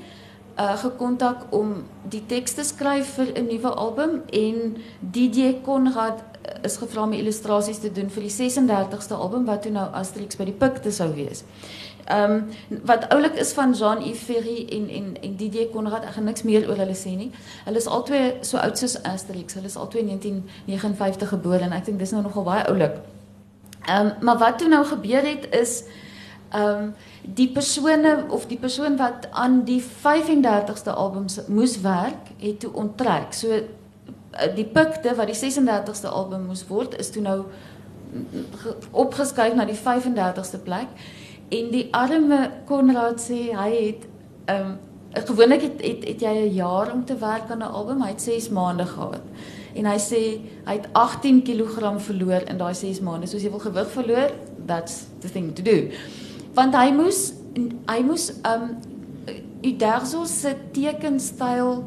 uh 0.60 0.76
gekontak 0.78 1.46
om 1.56 1.76
die 2.04 2.26
teks 2.28 2.54
te 2.54 2.64
skryf 2.64 3.14
vir 3.16 3.28
'n 3.36 3.48
nuwe 3.48 3.70
album 3.70 4.22
en 4.32 4.78
DJ 5.00 5.62
Konrad 5.64 6.20
uh, 6.20 6.64
is 6.64 6.78
gevra 6.78 7.04
om 7.04 7.14
illustrasies 7.14 7.80
te 7.80 7.92
doen 7.92 8.10
vir 8.10 8.24
die 8.24 8.32
36ste 8.32 9.14
album 9.14 9.46
wat 9.46 9.62
toe 9.62 9.72
nou 9.72 9.88
Asterix 9.94 10.36
by 10.36 10.46
die 10.46 10.60
Pikte 10.60 10.92
sou 10.92 11.14
wees. 11.16 11.44
Ehm 12.10 12.32
um, 12.32 12.80
wat 12.86 13.10
oulik 13.14 13.34
is 13.34 13.54
van 13.54 13.74
Jean-Yves 13.74 14.24
Ferry 14.24 14.66
en 14.70 14.90
en 14.90 15.16
en 15.22 15.36
DJ 15.38 15.70
Konrad, 15.74 16.04
ek 16.04 16.14
gaan 16.14 16.24
niks 16.24 16.44
meer 16.44 16.70
oor 16.70 16.78
hulle 16.78 16.96
sê 16.96 17.14
nie. 17.16 17.32
Hulle 17.66 17.78
is 17.78 17.88
albei 17.88 18.38
so 18.42 18.58
oud 18.58 18.78
soos 18.78 19.04
Asterix. 19.04 19.54
Hulle 19.54 19.66
is 19.66 19.76
albei 19.76 20.04
1959 20.04 21.30
gebore 21.30 21.60
en 21.60 21.72
ek 21.72 21.86
dink 21.86 22.00
dis 22.00 22.12
nou 22.12 22.22
nogal 22.22 22.44
baie 22.44 22.66
oulik. 22.68 22.98
Ehm 23.86 24.08
um, 24.08 24.12
maar 24.22 24.38
wat 24.38 24.58
toe 24.58 24.68
nou 24.68 24.86
gebeur 24.86 25.24
het 25.24 25.48
is 25.52 25.84
ehm 26.50 26.84
um, 26.84 26.94
die 27.36 27.50
persone 27.54 28.26
of 28.30 28.48
die 28.50 28.58
persoon 28.58 28.98
wat 28.98 29.28
aan 29.32 29.64
die 29.68 29.82
35ste 29.82 30.94
albums 30.94 31.40
moes 31.48 31.80
werk, 31.82 32.32
het 32.40 32.60
toe 32.64 32.72
onttrek. 32.74 33.34
So 33.34 33.52
eh, 33.52 33.64
die 34.56 34.66
pikte 34.66 35.16
wat 35.18 35.30
die 35.32 35.38
36ste 35.38 36.12
album 36.12 36.48
moes 36.50 36.66
word, 36.70 36.98
is 37.00 37.12
toe 37.14 37.24
nou 37.26 37.40
opgeskuif 38.92 39.54
na 39.56 39.68
die 39.70 39.78
35ste 39.78 40.62
plek. 40.64 40.94
En 41.54 41.72
die 41.74 41.88
arme 41.94 42.48
Konrad 42.70 43.22
sê 43.22 43.50
hy 43.54 43.72
het 43.74 44.08
ehm 44.50 44.70
um, 44.70 44.78
gewoonlik 45.10 45.64
het, 45.66 45.80
het 45.82 46.04
het 46.06 46.22
jy 46.22 46.34
'n 46.38 46.54
jaar 46.54 46.92
om 46.94 47.06
te 47.06 47.18
werk 47.18 47.50
aan 47.50 47.66
'n 47.66 47.74
album, 47.74 48.02
hy 48.02 48.10
het 48.10 48.22
6 48.22 48.50
maande 48.50 48.86
gehad. 48.86 49.22
En 49.74 49.86
hy 49.86 49.98
sê 49.98 50.22
hy 50.66 50.74
het 50.74 50.88
18 50.94 51.42
kg 51.42 52.02
verloor 52.02 52.42
in 52.46 52.58
daai 52.58 52.74
6 52.74 53.00
maande. 53.00 53.28
So 53.28 53.38
as 53.38 53.44
jy 53.44 53.50
wil 53.50 53.60
gewig 53.60 53.90
verloor, 53.92 54.32
that's 54.66 55.06
the 55.20 55.30
thing 55.30 55.54
to 55.56 55.64
do 55.64 55.90
want 56.58 56.76
hy 56.76 56.92
moes 56.96 57.34
hy 57.90 58.02
moes 58.06 58.30
um 58.48 58.70
Uderzo 59.60 60.24
se 60.26 60.54
tekenstyl 60.72 61.84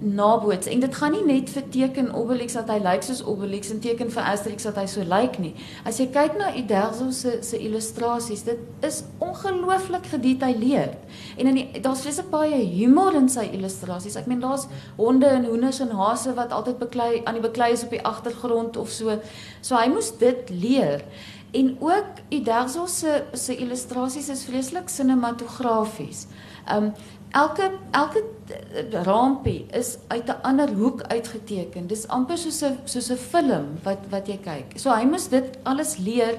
naboots 0.00 0.66
en 0.70 0.80
dit 0.80 0.94
gaan 0.94 1.12
nie 1.12 1.24
net 1.26 1.50
vir 1.50 1.64
teken 1.74 2.10
Obelix 2.14 2.54
dat 2.54 2.68
hy 2.70 2.76
lyk 2.82 3.02
soos 3.02 3.22
Obelix 3.26 3.72
en 3.74 3.80
teken 3.82 4.12
vir 4.14 4.28
Asterix 4.30 4.66
dat 4.68 4.78
hy 4.78 4.84
so 4.90 5.02
lyk 5.02 5.38
nie. 5.42 5.52
As 5.88 5.98
jy 5.98 6.06
kyk 6.14 6.36
na 6.38 6.52
Uderzo 6.54 7.08
se 7.14 7.38
se 7.42 7.58
illustrasies, 7.58 8.44
dit 8.46 8.86
is 8.86 9.00
ongelooflik 9.24 10.06
gedetailleerd. 10.12 10.98
En 11.38 11.50
in 11.50 11.82
daar's 11.82 12.04
baie 12.04 12.28
baie 12.30 12.60
humor 12.62 13.16
in 13.18 13.28
sy 13.28 13.48
illustrasies. 13.52 14.16
Ek 14.16 14.28
meen 14.30 14.40
daar's 14.40 14.68
honde 14.96 15.26
en 15.26 15.48
hoenders 15.50 15.80
en 15.82 15.96
hase 15.98 16.34
wat 16.34 16.54
altyd 16.54 16.78
beklei 16.78 17.22
aan 17.24 17.40
die 17.40 17.42
beklei 17.48 17.72
is 17.72 17.84
op 17.84 17.90
die 17.90 18.04
agtergrond 18.04 18.76
of 18.76 18.90
so. 18.94 19.18
So 19.60 19.76
hy 19.76 19.88
moes 19.90 20.12
dit 20.18 20.50
leer. 20.50 21.02
En 21.50 21.76
ook 21.80 22.04
Uderzo 22.28 22.86
se 22.86 23.24
se 23.32 23.56
illustrasies 23.56 24.28
is 24.28 24.44
vreeslik 24.44 24.88
sinematografies. 24.88 26.26
Um 26.74 26.92
elke 27.30 27.70
elke 27.90 28.24
eh, 28.48 29.02
rampie 29.02 29.66
is 29.70 29.96
uit 30.06 30.26
'n 30.26 30.42
ander 30.42 30.68
hoek 30.68 31.02
uitgeteken. 31.02 31.86
Dis 31.86 32.08
amper 32.08 32.38
soos 32.38 32.62
'n 32.62 32.78
soos 32.84 33.10
'n 33.10 33.16
film 33.16 33.66
wat 33.82 33.98
wat 34.10 34.26
jy 34.26 34.38
kyk. 34.38 34.78
So 34.78 34.90
hy 34.90 35.04
moes 35.04 35.28
dit 35.28 35.58
alles 35.62 35.96
leer 35.96 36.38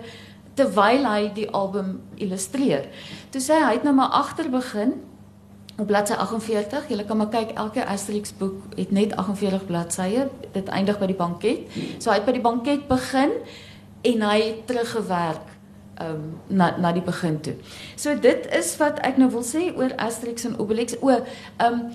terwyl 0.53 1.05
hy 1.05 1.31
die 1.33 1.49
album 1.49 2.01
illustreer. 2.15 2.85
Toe 3.29 3.41
sê 3.41 3.53
hy 3.53 3.65
hy 3.65 3.73
het 3.73 3.83
nou 3.83 3.95
maar 3.95 4.09
agter 4.09 4.49
begin 4.49 4.93
op 5.77 5.87
bladsy 5.87 6.13
48. 6.13 6.89
Jy 6.89 7.03
kan 7.03 7.17
maar 7.17 7.31
kyk 7.31 7.49
elke 7.49 7.85
Asterix 7.85 8.33
boek 8.37 8.63
het 8.75 8.91
net 8.91 9.15
48 9.15 9.65
bladsye. 9.65 10.27
Dit 10.51 10.67
eindig 10.67 10.99
by 10.99 11.05
die 11.05 11.15
banket. 11.15 11.59
So 11.97 12.11
hy 12.11 12.15
het 12.19 12.25
by 12.25 12.31
die 12.31 12.41
banket 12.43 12.87
begin 12.87 13.31
en 14.01 14.21
hy 14.21 14.41
het 14.41 14.67
teruggewerk 14.67 15.47
um, 16.01 16.39
na 16.47 16.77
na 16.77 16.91
die 16.95 17.03
begin 17.03 17.39
toe. 17.41 17.55
So 17.95 18.15
dit 18.19 18.47
is 18.55 18.71
wat 18.77 18.99
ek 19.05 19.17
nou 19.17 19.29
wil 19.33 19.45
sê 19.45 19.69
oor 19.75 19.95
Asterix 19.97 20.47
en 20.47 20.59
Obelix. 20.59 20.97
O, 21.01 21.09
ehm 21.09 21.73
um, 21.73 21.89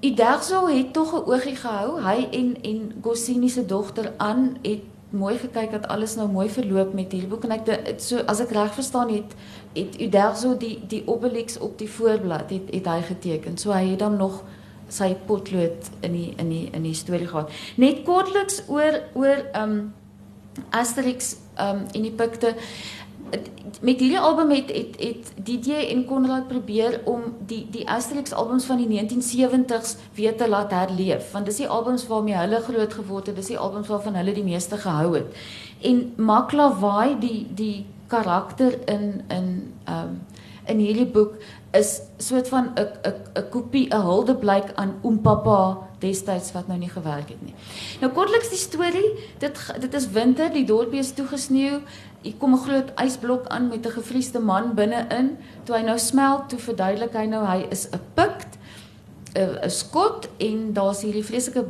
Iderzo 0.00 0.68
het 0.70 0.92
tog 0.92 1.12
'n 1.12 1.26
oogie 1.26 1.56
gehou. 1.56 2.00
Hy 2.00 2.28
en 2.30 2.56
en 2.62 2.92
Goscinny 3.02 3.48
se 3.48 3.66
dogter 3.66 4.12
aan 4.16 4.56
het 4.62 4.82
mooi 5.10 5.38
gekyk 5.38 5.70
dat 5.70 5.88
alles 5.88 6.14
nou 6.14 6.28
mooi 6.30 6.48
verloop 6.48 6.92
met 6.92 7.12
hierdie 7.12 7.28
boek 7.28 7.44
en 7.44 7.50
ek 7.50 7.66
het, 7.66 8.02
so 8.02 8.18
as 8.26 8.40
ek 8.40 8.50
reg 8.50 8.74
verstaan 8.74 9.08
het 9.08 9.34
het 9.72 10.00
Uderzo 10.00 10.56
die 10.56 10.78
die 10.88 11.02
Obelix 11.06 11.58
op 11.58 11.78
die 11.78 11.88
voorblad 11.90 12.50
het 12.50 12.70
het 12.70 12.86
hy 12.86 13.00
geteken. 13.02 13.58
So 13.58 13.72
hy 13.72 13.90
het 13.90 13.98
dan 13.98 14.16
nog 14.16 14.44
sy 14.88 15.14
potlood 15.26 15.90
in 16.00 16.12
die 16.12 16.34
in 16.36 16.48
die 16.48 16.68
in 16.72 16.82
die 16.82 16.94
storie 16.94 17.26
gehad. 17.26 17.50
Net 17.76 18.02
kortliks 18.04 18.62
oor 18.68 19.02
oor 19.14 19.44
ehm 19.52 19.70
um, 19.70 19.94
Asterix 20.70 21.36
um, 21.58 21.84
en 21.92 22.02
die 22.02 22.14
pikte. 22.14 22.54
Met 23.80 24.00
hierdie 24.00 24.18
album 24.18 24.50
het 24.50 24.70
het 24.72 24.96
het 25.00 25.32
DJ 25.44 25.72
en 25.92 26.04
Konrad 26.08 26.48
probeer 26.48 27.00
om 27.04 27.34
die 27.46 27.66
die 27.70 27.84
Asterix 27.88 28.32
albums 28.32 28.64
van 28.64 28.80
die 28.80 28.88
1970s 28.88 29.96
weer 30.14 30.36
te 30.36 30.48
laat 30.48 30.70
herleef 30.70 31.32
want 31.32 31.46
dis 31.46 31.60
die 31.60 31.68
albums 31.68 32.06
waarmee 32.06 32.34
hulle 32.34 32.60
groot 32.60 32.94
geword 32.94 33.26
het 33.26 33.36
dis 33.36 33.52
die 33.52 33.58
albums 33.58 33.88
waarvan 33.88 34.16
hulle 34.16 34.32
die 34.32 34.44
meeste 34.44 34.76
gehou 34.76 35.14
het. 35.14 35.36
En 35.80 36.12
Maklavai 36.16 37.18
die 37.20 37.46
die 37.54 37.86
karakter 38.08 38.78
in 38.88 39.22
in 39.28 39.74
um 39.88 40.20
in 40.68 40.78
hierdie 40.78 41.08
boek 41.08 41.36
is 41.70 42.00
soort 42.16 42.48
van 42.48 42.72
'n 42.74 42.88
'n 43.08 43.14
'n 43.34 43.48
kopie 43.50 43.88
'n 43.94 44.00
huldeblyk 44.00 44.72
aan 44.74 44.94
oom 45.02 45.20
pappa 45.20 45.87
destyds 45.98 46.52
wat 46.52 46.68
nou 46.68 46.78
nie 46.78 46.90
gewerk 46.90 47.28
het 47.28 47.42
nie. 47.42 47.54
Nou 48.00 48.12
kortliks 48.12 48.52
die 48.52 48.60
storie, 48.60 49.10
dit 49.38 49.60
dit 49.80 49.94
is 49.94 50.08
winter, 50.14 50.52
die 50.52 50.66
dorpie 50.68 51.02
is 51.02 51.12
toegesneeu. 51.12 51.80
Hier 52.22 52.34
kom 52.38 52.54
'n 52.54 52.64
groot 52.64 52.90
ysblok 53.04 53.46
aan 53.46 53.68
met 53.68 53.86
'n 53.86 53.96
gevriesde 53.98 54.40
man 54.40 54.74
binne-in. 54.74 55.36
Toe 55.64 55.76
hy 55.76 55.82
nou 55.82 55.98
smelt, 55.98 56.48
toe 56.48 56.58
verduidelik 56.58 57.12
hy 57.12 57.26
nou 57.26 57.44
hy 57.46 57.66
is 57.70 57.88
'n 57.92 58.00
pikt, 58.14 58.58
'n 59.34 59.58
'n 59.64 59.70
skot 59.70 60.28
en 60.38 60.72
daar's 60.72 61.02
hierdie 61.02 61.24
vreeslike 61.24 61.64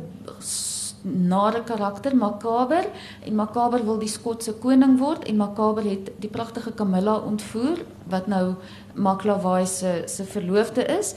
nare 1.03 1.63
karakter 1.63 2.15
Makaber 2.15 2.85
en 3.25 3.35
Makaber 3.35 3.83
wil 3.85 3.99
die 3.99 4.11
skotse 4.11 4.53
koning 4.53 4.97
word 4.99 5.23
en 5.29 5.37
Makaber 5.37 5.83
het 5.83 6.11
die 6.19 6.29
pragtige 6.29 6.73
Camilla 6.73 7.15
ontvoer 7.15 7.83
wat 8.11 8.27
nou 8.27 8.55
Maklavai 8.93 9.65
se 9.67 10.03
se 10.07 10.23
verloofde 10.23 10.85
is. 10.85 11.15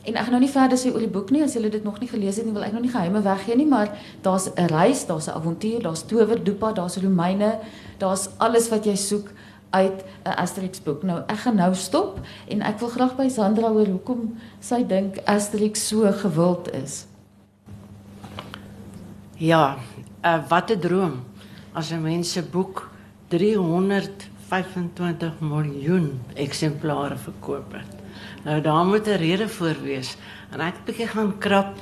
En 0.00 0.16
ek 0.16 0.24
gaan 0.24 0.32
nou 0.32 0.40
nie 0.40 0.52
verder 0.52 0.78
sê 0.80 0.88
oor 0.92 1.02
die 1.02 1.12
boek 1.12 1.30
nie 1.30 1.42
as 1.44 1.54
julle 1.54 1.68
dit 1.68 1.84
nog 1.84 1.98
nie 2.00 2.08
gelees 2.08 2.38
het 2.40 2.46
nie, 2.46 2.54
wil 2.56 2.64
ek 2.64 2.72
nog 2.72 2.86
nie 2.86 2.92
geheime 2.92 3.20
weggee 3.20 3.56
nie, 3.56 3.68
maar 3.68 3.90
daar's 4.22 4.48
'n 4.48 4.68
reis, 4.72 5.06
daar's 5.06 5.28
'n 5.28 5.36
avontuur, 5.36 5.82
daar's 5.82 6.02
towerdoepa, 6.02 6.72
daar's 6.72 6.96
Romeine, 6.96 7.58
daar's 7.98 8.28
alles 8.38 8.70
wat 8.70 8.84
jy 8.84 8.96
soek 8.96 9.28
uit 9.70 10.04
'n 10.24 10.36
Asterix 10.36 10.82
boek. 10.82 11.02
Nou 11.02 11.22
ek 11.26 11.38
gaan 11.38 11.54
nou 11.54 11.74
stop 11.74 12.20
en 12.48 12.62
ek 12.62 12.78
wil 12.78 12.88
graag 12.88 13.16
by 13.16 13.28
Sandra 13.28 13.68
hoor 13.68 13.86
hoekom 13.86 14.38
sy 14.60 14.86
dink 14.86 15.18
Asterix 15.24 15.88
so 15.88 16.12
gewild 16.12 16.72
is. 16.72 17.06
Ja, 19.36 19.76
uh, 20.24 20.48
wat 20.48 20.70
'n 20.70 20.80
droom 20.80 21.24
as 21.72 21.90
'n 21.90 22.02
mens 22.02 22.32
se 22.32 22.42
boek 22.42 22.90
325 23.28 25.40
miljoen 25.40 26.20
eksemplare 26.34 27.16
verkoop 27.16 27.72
het. 27.72 27.99
Nou 28.44 28.60
daar 28.60 28.84
moet 28.84 29.06
'n 29.06 29.16
rede 29.16 29.48
voor 29.48 29.76
wees. 29.82 30.16
En 30.50 30.60
ek 30.60 30.74
het 30.74 30.80
'n 30.80 30.84
bietjie 30.84 31.06
gaan 31.06 31.38
krap 31.38 31.76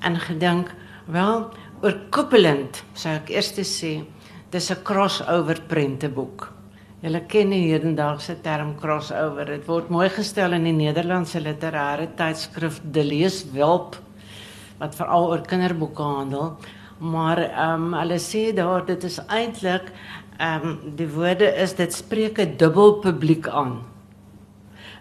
en 0.00 0.16
gedink, 0.16 0.74
wel, 1.04 1.50
oorkoepelend 1.82 2.84
sou 2.92 3.14
ek 3.14 3.28
eers 3.28 3.52
sê, 3.52 4.04
dis 4.50 4.70
'n 4.70 4.82
crossover 4.82 5.60
prenteboek. 5.66 6.52
Julle 7.00 7.20
ken 7.26 7.50
die 7.50 7.72
hedendaagse 7.72 8.40
term 8.40 8.74
crossover. 8.76 9.46
Dit 9.46 9.66
word 9.66 9.88
mooi 9.88 10.08
gestel 10.08 10.52
in 10.52 10.64
die 10.64 10.72
Nederlandse 10.72 11.40
literêre 11.40 12.08
tydskrif 12.16 12.80
De 12.92 13.04
Leeswelp 13.04 13.96
wat 14.78 14.94
veral 14.94 15.30
oor 15.30 15.40
kinderboeke 15.40 16.02
handel. 16.02 16.56
Maar 16.98 17.38
ehm 17.38 17.84
um, 17.84 17.94
hulle 17.94 18.18
sê 18.18 18.54
daar 18.54 18.84
dit 18.84 19.04
is 19.04 19.18
eintlik 19.28 19.92
ehm 20.38 20.66
um, 20.66 20.78
die 20.96 21.08
woorde 21.08 21.54
is 21.56 21.74
dit 21.74 21.92
spreek 21.94 22.38
'n 22.38 22.56
dubbel 22.56 22.92
publiek 22.92 23.48
aan. 23.48 23.89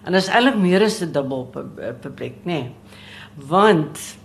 En 0.09 0.15
dit 0.17 0.23
is 0.25 0.31
eintlik 0.33 0.55
meer 0.57 0.81
as 0.81 1.01
'n 1.05 1.11
dubbel 1.13 1.43
eh, 1.53 1.93
publiek, 2.01 2.37
nê. 2.41 2.43
Nee. 2.43 2.71
Want 3.45 4.17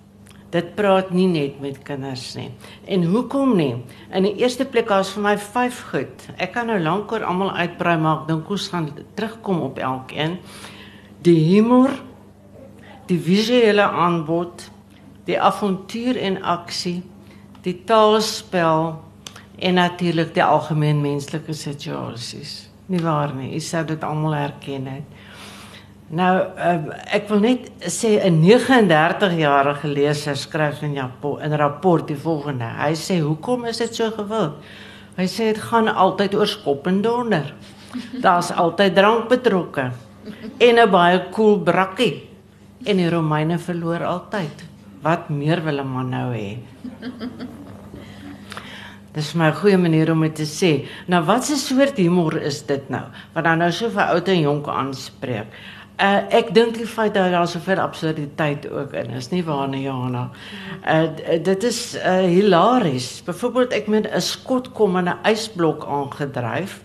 dit 0.50 0.74
praat 0.74 1.10
nie 1.10 1.26
net 1.26 1.60
met 1.60 1.82
kinders 1.82 2.34
nie. 2.34 2.50
En 2.86 3.04
hoekom 3.04 3.56
nie? 3.56 3.74
In 4.10 4.22
die 4.22 4.36
eerste 4.40 4.64
plek 4.64 4.90
as 4.90 5.10
vir 5.12 5.22
my 5.22 5.34
vyf 5.38 5.82
goed. 5.90 6.24
Ek 6.38 6.54
kan 6.54 6.66
nou 6.66 6.78
lank 6.80 7.12
oor 7.12 7.24
almal 7.24 7.50
uitbrei 7.50 7.98
maar 7.98 8.22
ek 8.22 8.28
dink 8.28 8.50
ons 8.50 8.68
gaan 8.68 8.88
terugkom 9.14 9.60
op 9.60 9.78
elkeen. 9.78 10.38
Die 11.20 11.40
humor, 11.52 11.90
die 13.06 13.18
visuele 13.18 13.82
aanbod, 13.82 14.70
die 15.26 15.40
avontuur 15.40 16.16
en 16.16 16.42
aksie, 16.42 17.02
die 17.62 17.84
taalspel 17.84 19.02
en 19.58 19.74
natuurlik 19.74 20.32
die 20.34 20.44
algemeen 20.44 21.00
menslike 21.02 21.52
situasies. 21.52 22.70
Nie 22.86 23.00
waar 23.00 23.34
nie? 23.34 23.52
Jy 23.52 23.60
sou 23.60 23.84
dit 23.84 24.02
almal 24.04 24.32
herken 24.32 24.86
het. 24.86 25.23
Nou 26.14 26.34
uh, 26.38 26.74
ek 27.16 27.26
wil 27.30 27.40
net 27.42 27.70
sê 27.90 28.20
'n 28.22 28.38
39-jarige 28.44 29.88
leser 29.90 30.36
skryf 30.38 30.82
in 30.82 30.94
'n 30.94 31.56
rapport 31.58 32.06
die 32.06 32.16
volgende. 32.16 32.64
Hy 32.64 32.94
sê 32.94 33.18
hoekom 33.20 33.64
is 33.64 33.78
dit 33.78 33.94
so 33.94 34.10
gewild? 34.10 34.54
Hy 35.16 35.26
sê 35.26 35.50
dit 35.52 35.58
gaan 35.58 35.88
altyd 35.88 36.34
oor 36.34 36.46
skop 36.46 36.86
en 36.86 37.02
donder. 37.02 37.54
Daar's 38.22 38.50
altyd 38.50 38.94
drank 38.94 39.28
betrokke 39.28 39.90
en 40.58 40.78
'n 40.78 40.90
baie 40.90 41.30
cool 41.32 41.58
brakkie. 41.58 42.28
En 42.84 42.96
die 42.96 43.10
Romeine 43.10 43.58
verloor 43.58 44.04
altyd. 44.04 44.64
Wat 45.02 45.30
meer 45.30 45.64
wil 45.64 45.80
'n 45.80 45.86
man 45.86 46.10
nou 46.10 46.32
hê? 46.32 46.58
Dis 49.14 49.34
my 49.34 49.52
goeie 49.52 49.78
manier 49.78 50.10
om 50.10 50.22
dit 50.22 50.34
te 50.34 50.46
sê. 50.46 50.86
Nou 51.06 51.24
wat 51.24 51.50
'n 51.50 51.56
soort 51.56 51.96
humor 51.96 52.36
is 52.36 52.62
dit 52.62 52.88
nou? 52.90 53.04
Wat 53.32 53.44
dan 53.44 53.58
nou 53.58 53.70
so 53.72 53.88
vir 53.90 54.02
oud 54.02 54.28
en 54.28 54.40
jonk 54.40 54.68
aanspreek. 54.68 55.46
Uh, 55.94 56.24
ek 56.34 56.48
dink 56.50 56.74
die 56.74 56.88
feit 56.90 57.12
dat 57.14 57.30
daar 57.30 57.46
soveel 57.46 57.78
absurditeit 57.78 58.64
ook 58.66 58.96
in 58.98 59.12
is, 59.14 59.28
nie 59.30 59.44
waar 59.46 59.68
nie, 59.70 59.84
Johanna. 59.84 60.24
Uh, 60.82 61.04
dit 61.46 61.66
is 61.68 61.94
uh, 61.94 62.16
hilaries. 62.26 63.20
Byvoorbeeld 63.22 63.76
ek 63.78 63.86
met 63.86 64.08
'n 64.10 64.20
skot 64.20 64.72
kom 64.74 64.98
in 64.98 65.08
'n 65.08 65.22
ysblok 65.22 65.86
aangedryf 65.86 66.82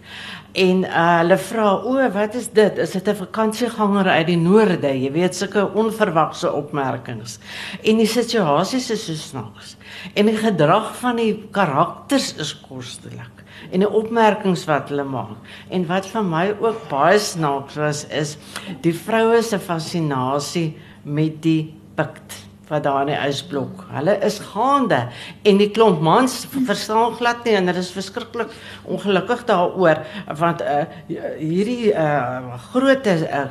en 0.53 0.85
uh, 0.85 1.17
hulle 1.17 1.37
vra, 1.37 1.73
"O, 1.81 1.97
wat 2.11 2.35
is 2.35 2.51
dit? 2.53 2.77
Is 2.77 2.91
dit 2.91 3.09
'n 3.09 3.15
vakansieganger 3.15 4.07
uit 4.07 4.27
die 4.27 4.37
noorde?" 4.37 4.93
Jy 5.01 5.11
weet 5.11 5.35
sulke 5.35 5.73
onverwagse 5.73 6.53
opmerkings. 6.53 7.39
En 7.81 7.97
die 7.97 8.07
situasies 8.07 8.91
is 8.91 9.05
so 9.05 9.13
snaaks. 9.13 9.75
En 10.13 10.25
die 10.25 10.37
gedrag 10.37 10.95
van 10.95 11.15
die 11.15 11.47
karakters 11.51 12.35
is 12.35 12.53
kostelik 12.61 13.38
en 13.71 13.83
die 13.83 13.89
opmerkings 13.89 14.65
wat 14.69 14.89
hulle 14.89 15.05
maak. 15.07 15.37
En 15.69 15.87
wat 15.89 16.09
vir 16.09 16.23
my 16.23 16.45
ook 16.59 16.85
baie 16.89 17.19
snaaks 17.19 17.79
was 17.79 18.05
is 18.09 18.37
die 18.83 18.93
vroue 18.93 19.41
se 19.43 19.59
fascinasie 19.59 20.73
met 21.03 21.41
die 21.43 21.73
pikt 21.95 22.45
wat 22.69 22.83
daar 22.85 23.01
in 23.01 23.09
die 23.13 23.17
ysblok. 23.17 23.81
Hulle 23.89 24.15
is 24.25 24.37
gaande 24.51 24.99
en 25.47 25.57
die 25.61 25.71
klomp 25.73 26.03
mans 26.05 26.43
verstaan 26.69 27.15
glad 27.17 27.41
nie 27.45 27.55
en 27.57 27.69
dit 27.71 27.79
is 27.81 27.91
verskriklik 27.95 28.53
ongelukkig 28.85 29.41
daaroor 29.49 30.03
want 30.37 30.61
uh, 30.61 30.85
hierdie 31.09 31.91
uh, 31.93 32.59
groot 32.69 33.09
uh, 33.09 33.43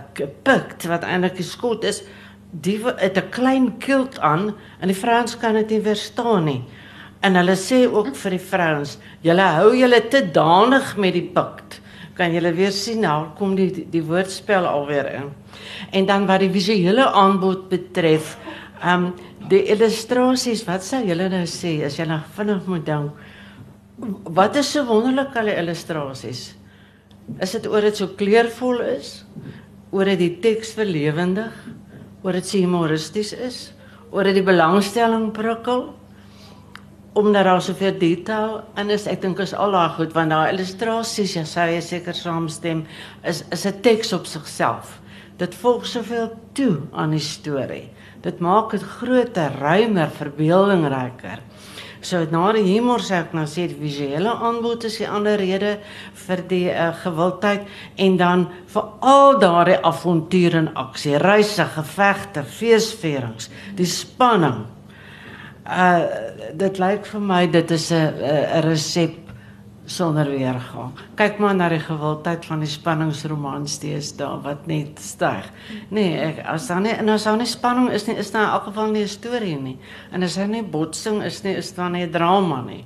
pikt 0.46 0.86
wat 0.90 1.06
eintlik 1.06 1.42
'n 1.42 1.50
skot 1.50 1.84
is 1.84 2.04
die 2.50 2.78
het 2.84 3.18
'n 3.18 3.30
klein 3.30 3.78
kilt 3.78 4.18
aan 4.18 4.54
en 4.80 4.88
die 4.88 4.96
vrouens 4.96 5.36
kan 5.36 5.54
dit 5.54 5.70
nie 5.70 5.82
verstaan 5.82 6.44
nie. 6.44 6.62
En 7.20 7.34
hulle 7.34 7.56
sê 7.58 7.82
ook 7.90 8.12
vir 8.16 8.37
die 8.37 8.42
vrouens, 8.42 8.96
julle 9.26 9.46
hou 9.56 9.72
julle 9.75 10.00
te 10.10 10.22
danig 10.34 10.92
met 11.00 11.16
die 11.16 11.26
pikt. 11.34 11.80
Kan 12.18 12.34
julle 12.34 12.52
weer 12.54 12.75
sien 12.75 13.02
nou 13.02 13.30
kom 13.38 13.54
die 13.58 13.70
die, 13.75 13.87
die 13.90 14.02
woordspel 14.02 14.66
alweer 14.66 15.10
in. 15.20 15.32
En 15.94 16.06
dan 16.06 16.26
wat 16.30 16.42
die 16.44 16.52
visuele 16.54 17.06
aanbod 17.06 17.68
betref, 17.70 18.37
ehm 18.82 19.10
um, 19.10 19.10
die 19.48 19.62
illustrasies, 19.72 20.60
wat 20.68 20.84
sou 20.84 20.98
julle 21.08 21.28
nou 21.32 21.46
sê 21.48 21.78
as 21.87 21.94
jy 21.96 22.04
nou 22.04 22.18
vinnig 22.37 22.66
moet 22.68 22.82
dink? 22.84 23.22
Wat 24.37 24.58
is 24.60 24.75
so 24.75 24.84
wonderlik 24.87 25.32
aan 25.40 25.48
die 25.48 25.56
illustrasies? 25.56 26.42
Is 27.40 27.54
dit 27.56 27.66
oor 27.66 27.87
dit 27.87 27.96
so 27.96 28.12
kleurvol 28.18 28.82
is? 28.84 29.22
Oor 29.90 30.10
dit 30.12 30.20
die 30.20 30.34
teks 30.44 30.75
verlewendig? 30.76 31.54
Oor 32.22 32.37
dit 32.37 32.52
humoristies 32.58 33.32
is? 33.32 33.58
Oor 34.12 34.28
dit 34.28 34.37
die 34.38 34.44
belangstelling 34.44 35.30
prikkel? 35.32 35.88
Omdat 37.18 37.44
daar 37.44 37.62
soveel 37.62 37.98
detail 37.98 38.60
en 38.78 38.90
is 38.94 39.08
ek 39.10 39.22
dink 39.25 39.40
is 39.42 39.54
al 39.54 39.75
daai 39.75 39.90
goed 39.96 40.14
want 40.14 40.30
daai 40.30 40.52
illustrasies 40.52 41.34
ja 41.34 41.44
sou 41.48 41.66
jy 41.66 41.80
seker 41.82 42.14
saamstem 42.14 42.84
is 43.26 43.42
is 43.52 43.66
'n 43.66 43.80
teks 43.82 44.12
op 44.12 44.26
sigself. 44.26 45.00
Dit 45.38 45.54
volg 45.54 45.87
soveel 45.87 46.30
toe 46.52 46.80
aan 46.92 47.10
die 47.10 47.22
storie. 47.22 47.90
Dit 48.22 48.40
maak 48.40 48.70
dit 48.70 48.82
groter, 48.82 49.52
ruimer, 49.60 50.10
verbeeldingryker. 50.10 51.38
So 52.00 52.25
na 52.30 52.52
die 52.52 52.62
humor 52.62 53.02
sê 53.02 53.18
ek 53.25 53.34
nou 53.34 53.44
sê 53.46 53.66
die 53.66 53.78
visuele 53.78 54.30
aanbod 54.30 54.84
is 54.84 54.98
die 54.98 55.08
ander 55.08 55.38
rede 55.38 55.78
vir 56.14 56.42
die 56.48 56.70
uh, 56.70 56.92
gewildheid 57.02 57.66
en 57.96 58.16
dan 58.16 58.46
vir 58.66 58.84
al 59.00 59.38
daardie 59.38 59.78
avontuur 59.82 60.54
en 60.54 60.75
aksie, 60.75 61.18
reise, 61.18 61.64
gevegte, 61.64 62.42
feesvierings, 62.42 63.50
die 63.75 63.87
spanning 63.87 64.66
uh 65.68 66.04
dit 66.58 66.78
lyk 66.78 67.06
vir 67.06 67.20
my 67.20 67.46
dit 67.46 67.70
is 67.70 67.90
'n 67.92 68.14
'n 68.18 68.62
resep 68.62 69.28
sonder 69.88 70.28
weergang. 70.28 70.92
Kyk 71.16 71.38
maar 71.38 71.54
na 71.56 71.68
die 71.68 71.80
gewildheid 71.80 72.44
van 72.46 72.60
die 72.60 72.68
spanningsromans 72.68 73.78
steeds 73.78 74.12
daar 74.16 74.40
wat 74.44 74.66
net 74.66 75.00
styg. 75.00 75.48
Nee, 75.88 76.18
ek 76.18 76.42
as 76.46 76.68
dan 76.68 76.82
nie 76.82 76.92
en 76.92 77.08
as 77.08 77.25
dan 77.25 77.38
nie 77.38 77.48
spanning 77.48 77.88
is 77.90 78.06
nie, 78.06 78.16
is 78.20 78.30
daar 78.30 78.42
in 78.42 78.52
elk 78.52 78.68
geval 78.68 78.92
nie 78.92 79.02
'n 79.02 79.08
storie 79.08 79.56
nie. 79.56 79.78
En 80.12 80.22
as 80.22 80.37
hy 80.37 80.44
nie 80.46 80.62
botsing 80.62 81.22
is 81.22 81.42
nie, 81.42 81.56
is 81.56 81.75
daar 81.75 81.90
nie 81.90 82.04
'n 82.04 82.12
drama 82.12 82.62
nie. 82.62 82.84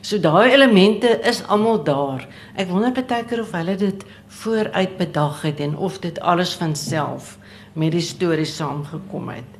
So 0.00 0.18
daai 0.18 0.52
elemente 0.52 1.20
is 1.26 1.42
almal 1.46 1.84
daar. 1.84 2.26
Ek 2.56 2.68
wonder 2.68 2.92
baie 2.92 3.24
keer 3.24 3.40
of 3.40 3.52
hulle 3.52 3.76
dit 3.76 4.04
vooruit 4.26 4.96
bedag 4.96 5.42
het 5.42 5.60
en 5.60 5.76
of 5.76 5.98
dit 5.98 6.20
alles 6.20 6.54
van 6.54 6.76
self 6.76 7.38
met 7.74 7.92
die 7.92 8.00
storie 8.00 8.44
saamgekom 8.44 9.28
het. 9.28 9.57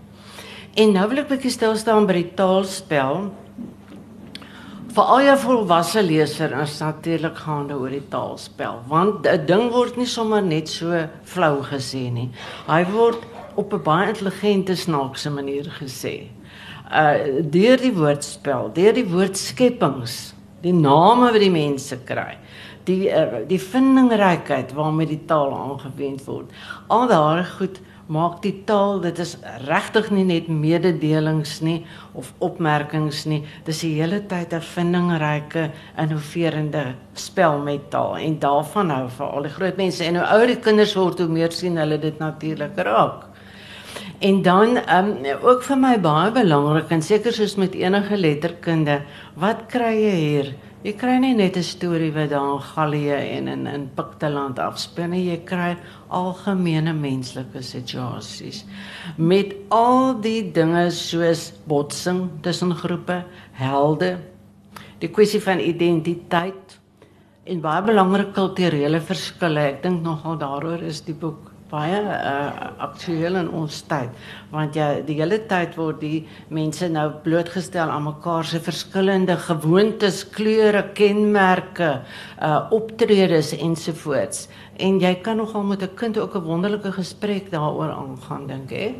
En 0.79 0.93
nou 0.95 1.09
wil 1.11 1.19
ek 1.25 1.33
bietjie 1.33 1.51
stil 1.51 1.73
staan 1.75 2.05
by 2.07 2.15
die 2.21 2.29
taalspel. 2.39 3.25
Vir 4.95 5.09
al 5.15 5.25
jou 5.27 5.35
volwasse 5.43 6.05
leser 6.07 6.55
is 6.63 6.77
natuurlik 6.79 7.41
gaande 7.43 7.75
oor 7.75 7.91
die 7.91 8.05
taalspel, 8.13 8.79
want 8.87 9.27
'n 9.27 9.47
ding 9.47 9.73
word 9.75 9.97
nie 9.99 10.07
sommer 10.07 10.41
net 10.41 10.69
so 10.69 11.09
flou 11.25 11.65
gesê 11.67 12.13
nie. 12.13 12.31
Hy 12.69 12.85
word 12.95 13.19
op 13.57 13.75
'n 13.75 13.83
baie 13.83 14.09
intelligente 14.09 14.77
snaakse 14.77 15.31
manier 15.31 15.67
gesê. 15.81 16.31
Uh 16.93 17.43
deur 17.43 17.77
die 17.77 17.93
woordspel, 17.93 18.71
deur 18.73 18.93
die 18.93 19.11
woordskeppings, 19.11 20.33
die 20.63 20.73
name 20.73 21.33
wat 21.33 21.41
die 21.41 21.51
mense 21.51 21.99
kry 22.05 22.39
die 22.89 23.09
uh, 23.11 23.45
die 23.49 23.61
vindingrykheid 23.61 24.73
waarmee 24.77 25.07
die 25.07 25.25
taal 25.27 25.53
aangewend 25.53 26.25
word. 26.27 26.53
Al 26.89 27.09
daai 27.11 27.45
goed 27.59 27.81
maak 28.09 28.41
die 28.43 28.55
taal 28.65 29.03
dit 29.05 29.19
is 29.21 29.35
regtig 29.69 30.09
nie 30.15 30.25
net 30.25 30.49
mededelings 30.49 31.59
nie 31.65 31.83
of 32.17 32.33
opmerkings 32.45 33.27
nie. 33.29 33.43
Dis 33.67 33.83
die 33.85 33.95
hele 34.01 34.23
tyd 34.27 34.53
'n 34.53 34.61
vindingryke 34.61 35.71
innoverende 35.97 36.95
spel 37.15 37.59
met 37.59 37.91
taal 37.91 38.17
en 38.17 38.39
daarvan 38.39 38.91
hou 38.91 39.09
vir 39.09 39.27
al 39.27 39.43
die 39.43 39.57
groot 39.57 39.77
mense. 39.77 40.05
En 40.05 40.17
hoe 40.17 40.27
ouer 40.27 40.47
die 40.47 40.61
kinders 40.61 40.95
word 40.95 41.19
hoe 41.19 41.29
meer 41.29 41.53
sien 41.53 41.77
hulle 41.77 41.99
dit 41.99 42.19
natuurlik 42.19 42.77
raak. 42.77 43.29
En 44.21 44.43
dan 44.43 44.77
um, 44.77 45.17
ook 45.43 45.63
vir 45.63 45.79
my 45.79 45.99
baie 46.01 46.31
belangrik 46.35 46.91
en 46.91 47.03
seker 47.03 47.33
soos 47.33 47.57
met 47.57 47.75
enige 47.75 48.17
letterkunde 48.17 49.03
wat 49.35 49.67
kry 49.71 49.95
jy 49.95 50.17
hier 50.17 50.55
Jy 50.79 50.93
kry 50.95 51.17
nie 51.19 51.35
net 51.35 51.57
'n 51.57 51.63
storie 51.67 52.13
wat 52.15 52.31
daar 52.31 52.53
in 52.55 52.61
Gallië 52.63 53.17
en 53.37 53.49
in 53.49 53.67
in 53.67 53.91
Pikteland 53.97 54.59
afspeel 54.59 55.09
nie, 55.09 55.25
jy 55.31 55.45
kry 55.45 55.77
algemene 56.09 56.93
menslike 56.93 57.63
situasies 57.63 58.65
met 59.17 59.57
al 59.71 60.21
die 60.21 60.53
dinge 60.53 60.91
soos 60.91 61.53
botsing 61.67 62.31
tussen 62.43 62.75
groepe, 62.75 63.25
helde, 63.53 64.19
die 65.01 65.09
kwessie 65.09 65.41
van 65.41 65.59
identiteit 65.59 66.79
en 67.45 67.61
baie 67.61 67.83
belangrike 67.83 68.33
kulturele 68.33 69.01
verskille. 69.01 69.61
Ek 69.61 69.83
dink 69.83 70.03
nogal 70.03 70.39
daaroor 70.39 70.83
is 70.83 71.01
die 71.01 71.15
boek 71.15 71.48
baie 71.69 72.01
uh, 72.01 72.71
aktueel 72.81 73.37
in 73.37 73.49
ons 73.53 73.83
tyd 73.89 74.15
want 74.53 74.77
ja 74.79 74.87
die 75.05 75.19
hele 75.19 75.39
tyd 75.51 75.75
word 75.77 76.01
die 76.01 76.23
mense 76.55 76.89
nou 76.89 77.07
blootgestel 77.25 77.93
aan 77.93 78.07
mekaar 78.07 78.47
se 78.49 78.61
verskillende 78.65 79.37
gewoontes, 79.37 80.23
kleure, 80.33 80.83
kenmerke, 80.97 81.91
uh 82.43 82.59
optredes 82.73 83.53
ensovoorts. 83.57 84.49
En 84.81 84.99
jy 85.01 85.15
kan 85.23 85.37
nogal 85.37 85.65
met 85.65 85.83
'n 85.83 85.95
kind 85.95 86.19
ook 86.19 86.35
'n 86.37 86.45
wonderlike 86.45 86.93
gesprek 86.93 87.51
daaroor 87.51 87.93
aangaan 87.93 88.47
dink 88.47 88.73
ek. 88.73 88.95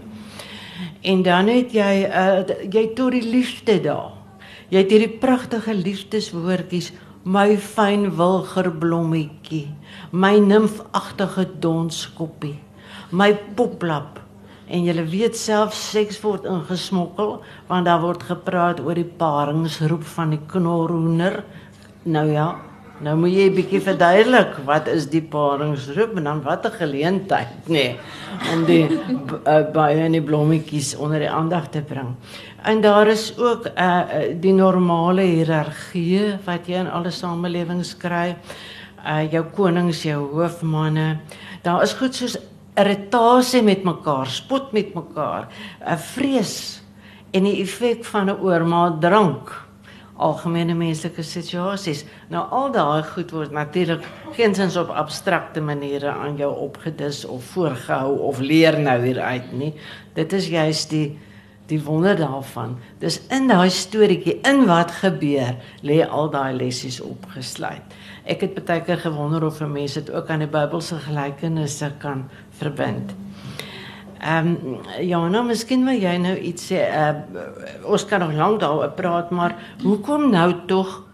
En 1.03 1.23
dan 1.23 1.49
het 1.49 1.73
jy 1.73 2.05
uh 2.05 2.45
jy 2.71 2.95
tot 2.95 3.13
die 3.13 3.23
liefde 3.31 3.81
daar. 3.81 4.13
Jy 4.69 4.79
het 4.79 4.91
hierdie 4.91 5.19
pragtige 5.19 5.75
liefdeswoordjies 5.75 6.93
my 7.25 7.57
fyn 7.57 8.17
wilgerblommetjie 8.17 9.69
my 10.11 10.39
nimfagtige 10.41 11.47
donskoppie, 11.61 12.57
my 13.11 13.33
poplap. 13.57 14.21
En 14.69 14.85
jy 14.85 15.01
weet 15.09 15.37
self 15.37 15.73
seks 15.77 16.19
word 16.21 16.45
ingesmokkel 16.49 17.39
want 17.71 17.89
daar 17.89 18.03
word 18.03 18.25
gepraat 18.29 18.83
oor 18.85 18.99
die 18.99 19.09
paringsroep 19.09 20.05
van 20.17 20.35
die 20.37 20.43
knorhoender. 20.51 21.41
Nou 22.05 22.27
ja, 22.29 22.51
nou 23.01 23.17
moet 23.17 23.33
jy 23.33 23.49
'n 23.49 23.55
bietjie 23.55 23.81
verduidelik 23.81 24.59
wat 24.67 24.89
is 24.89 25.07
die 25.09 25.23
paringsroep 25.23 26.17
en 26.17 26.25
dan 26.25 26.43
wat 26.43 26.67
'n 26.67 26.77
geleentheid, 26.77 27.69
nê, 27.69 27.73
nee, 27.73 27.97
om 28.53 28.65
die 28.65 28.89
uh, 29.47 29.73
baie 29.73 30.05
en 30.05 30.13
die 30.13 30.23
blommetjies 30.23 30.97
onder 30.97 31.19
die 31.19 31.31
aandag 31.31 31.71
te 31.71 31.81
bring. 31.81 32.15
En 32.65 32.81
daar 32.81 33.07
is 33.07 33.39
ook 33.39 33.71
uh, 33.77 34.03
die 34.41 34.53
normale 34.53 35.23
hiërargie 35.23 36.39
wat 36.45 36.67
jy 36.67 36.77
in 36.77 36.91
alle 36.91 37.11
samelewings 37.11 37.97
kry 37.97 38.37
jou 39.31 39.45
konings, 39.55 40.03
jou 40.03 40.21
hoofmanne. 40.33 41.21
Daar 41.63 41.83
is 41.83 41.93
goed 41.99 42.15
soos 42.15 42.37
irritasie 42.79 43.63
met 43.63 43.85
mekaar, 43.85 44.27
spot 44.27 44.73
met 44.73 44.95
mekaar, 44.95 45.49
'n 45.49 45.93
uh, 45.93 45.97
vrees 45.97 46.83
en 47.33 47.45
die 47.45 47.63
effek 47.63 48.05
van 48.05 48.31
'n 48.31 48.41
oormaat 48.41 49.01
drank. 49.01 49.67
Algemene 50.17 50.75
menslike 50.75 51.23
situasies. 51.23 52.05
Nou 52.29 52.43
al 52.51 52.73
daai 52.73 53.03
goed 53.03 53.31
word 53.31 53.51
natuurlik 53.51 54.03
geensins 54.33 54.77
op 54.77 54.89
abstrakte 54.89 55.61
maniere 55.61 56.11
aan 56.11 56.37
jou 56.37 56.57
opgedis 56.57 57.25
of 57.25 57.45
voorgehou 57.45 58.19
of 58.19 58.41
leer 58.41 58.79
nou 58.79 58.99
hieruit 59.05 59.53
nie. 59.53 59.75
Dit 60.15 60.33
is 60.33 60.49
juist 60.49 60.91
die 60.91 61.19
die 61.69 61.81
wonder 61.85 62.17
daarvan. 62.17 62.79
Dis 62.99 63.21
in 63.35 63.49
daai 63.49 63.71
storieetjie 63.71 64.41
in 64.49 64.67
wat 64.67 64.91
gebeur 65.03 65.57
lê 65.85 66.03
al 66.05 66.31
daai 66.33 66.53
lessies 66.57 67.01
opgesluit 67.05 67.97
ek 68.29 68.45
het 68.45 68.61
baie 68.69 68.83
keer 68.85 69.01
gewonder 69.01 69.45
of 69.47 69.61
mense 69.65 70.03
dit 70.03 70.13
ook 70.13 70.29
aan 70.31 70.45
die 70.45 70.51
Bybelse 70.53 71.01
gelykenisse 71.07 71.91
kan 72.03 72.27
verbind. 72.61 73.15
Ehm 74.19 74.49
um, 74.51 74.79
ja, 75.01 75.21
nou 75.31 75.45
miskien 75.47 75.85
wil 75.87 75.97
jy 75.97 76.17
nou 76.19 76.35
iets 76.37 76.73
sê. 76.73 76.83
Uh, 76.83 77.13
ons 77.87 78.05
kan 78.05 78.21
nog 78.21 78.35
lank 78.35 78.61
daaroor 78.61 78.91
praat, 78.99 79.31
maar 79.31 79.55
hoekom 79.83 80.31
nou 80.31 80.49
tog 80.67 81.05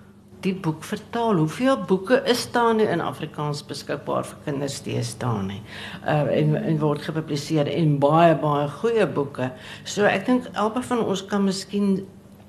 die 0.45 0.55
boek 0.55 0.85
vertaal? 0.85 1.41
Hoeveel 1.41 1.79
boeke 1.89 2.21
is 2.31 2.45
daar 2.53 2.81
in 2.81 3.01
Afrikaans 3.01 3.65
beskikbaar 3.67 4.25
vir 4.29 4.39
kinders 4.45 4.79
te 4.85 4.97
staan? 5.03 5.51
Uh 5.51 6.25
en, 6.39 6.57
en 6.57 6.79
word 6.79 7.03
gepubliseer 7.03 7.71
en 7.73 7.99
baie 7.99 8.35
baie 8.41 8.69
goeie 8.81 9.07
boeke. 9.07 9.51
So 9.85 10.05
ek 10.05 10.27
dink 10.27 10.49
albei 10.55 10.85
van 10.85 11.05
ons 11.05 11.25
kan 11.27 11.45
miskien 11.45 12.05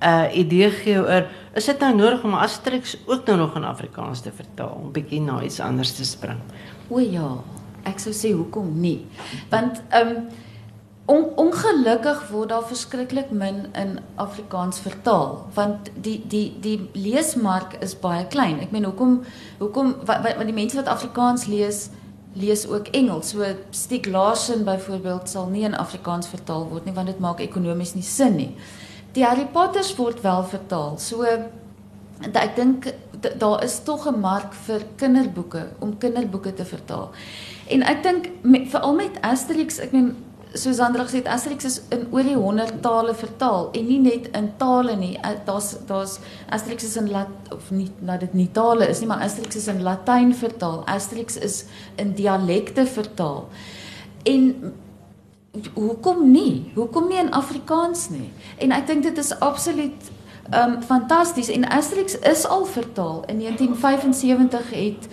'n 0.06 0.08
uh, 0.08 0.38
idee 0.38 0.70
gee 0.72 1.00
oor 1.00 1.28
is 1.56 1.66
dit 1.66 1.80
nou 1.80 1.96
nodig 1.96 2.24
om 2.24 2.34
Asterix 2.34 2.98
ook 3.08 3.26
nou 3.26 3.38
nog 3.38 3.56
in 3.56 3.64
Afrikaans 3.64 4.22
te 4.22 4.32
vertaal 4.32 4.76
om 4.84 4.92
bietjie 4.92 5.22
na 5.22 5.42
iets 5.44 5.60
anders 5.60 5.96
te 5.96 6.06
spring. 6.06 6.40
O 6.90 7.00
ja, 7.00 7.38
ek 7.84 8.00
sou 8.00 8.14
sê 8.14 8.34
hoekom 8.36 8.80
nie? 8.82 9.06
Want 9.50 9.82
ehm 9.90 10.28
on, 11.06 11.26
ongelukkig 11.36 12.28
word 12.30 12.50
daar 12.50 12.66
verskriklik 12.66 13.32
min 13.32 13.66
in 13.78 14.00
Afrikaans 14.16 14.80
vertaal 14.80 15.46
want 15.54 15.92
die 16.02 16.18
die 16.28 16.48
die 16.62 16.90
leesmark 16.94 17.78
is 17.86 17.94
baie 18.00 18.26
klein. 18.28 18.60
Ek 18.60 18.74
meen 18.74 18.88
hoekom 18.90 19.20
hoekom 19.60 19.96
wat, 20.06 20.26
wat 20.26 20.46
die 20.46 20.58
mense 20.58 20.80
wat 20.80 20.90
Afrikaans 20.90 21.46
lees 21.52 21.90
lees 22.36 22.66
ook 22.68 22.88
Engels. 22.92 23.30
So 23.30 23.46
Stieg 23.72 24.10
Larsson 24.12 24.66
byvoorbeeld 24.68 25.30
sal 25.30 25.48
nie 25.50 25.64
in 25.64 25.78
Afrikaans 25.78 26.28
vertaal 26.28 26.68
word 26.70 26.86
nie 26.86 26.96
want 26.98 27.14
dit 27.14 27.22
maak 27.24 27.40
ekonomies 27.40 27.96
nie 27.96 28.04
sin 28.04 28.36
nie. 28.36 28.52
Die 29.16 29.24
Harry 29.24 29.46
Potters 29.46 29.94
word 29.96 30.22
wel 30.26 30.44
vertaal. 30.44 30.98
So 31.00 31.24
ek 31.26 32.56
dink 32.56 32.94
daar 33.40 33.64
is 33.64 33.80
tog 33.84 34.08
'n 34.08 34.20
mark 34.20 34.54
vir 34.54 34.82
kinderboeke 34.96 35.68
om 35.80 35.98
kinderboeke 35.98 36.54
te 36.54 36.66
vertaal. 36.66 37.12
En 37.68 37.82
ek 37.82 38.04
dink 38.04 38.30
veral 38.70 38.94
met 38.96 39.22
Asterix, 39.22 39.80
ek 39.80 39.92
meen 39.92 40.16
soos 40.56 40.80
Sandra 40.80 41.04
gesê 41.04 41.20
het, 41.22 41.28
Asterix 41.32 41.66
is 41.68 41.78
in 41.94 42.06
oor 42.12 42.24
die 42.24 42.36
100 42.36 42.80
tale 42.84 43.14
vertaal 43.18 43.70
en 43.76 43.88
nie 43.90 44.00
net 44.00 44.30
in 44.38 44.50
tale 44.60 44.96
nie. 44.96 45.14
Daar's 45.46 45.74
daar's 45.88 46.20
Asterix 46.50 46.88
is 46.88 46.96
in 47.00 47.10
lat 47.12 47.54
of 47.54 47.70
nie 47.72 47.90
dat 48.00 48.24
dit 48.24 48.34
nie 48.34 48.48
tale 48.56 48.88
is 48.88 49.02
nie, 49.04 49.10
maar 49.12 49.24
Asterix 49.26 49.60
is 49.60 49.68
in 49.72 49.84
Latyn 49.84 50.34
vertaal. 50.36 50.84
Asterix 50.92 51.38
is 51.38 51.66
in 52.02 52.14
dialekte 52.16 52.86
vertaal. 52.86 53.48
En 54.24 54.74
hoekom 55.74 56.32
nie? 56.32 56.72
Hoekom 56.76 57.08
nie 57.10 57.20
in 57.20 57.32
Afrikaans 57.32 58.10
nie? 58.10 58.32
En 58.58 58.76
ek 58.76 58.88
dink 58.88 59.04
dit 59.04 59.18
is 59.18 59.34
absoluut 59.40 60.12
um 60.56 60.80
fantasties 60.86 61.50
en 61.50 61.68
Asterix 61.74 62.20
is 62.20 62.46
al 62.48 62.66
vertaal. 62.66 63.24
In 63.28 63.40
1975 63.40 64.72
het 64.72 65.08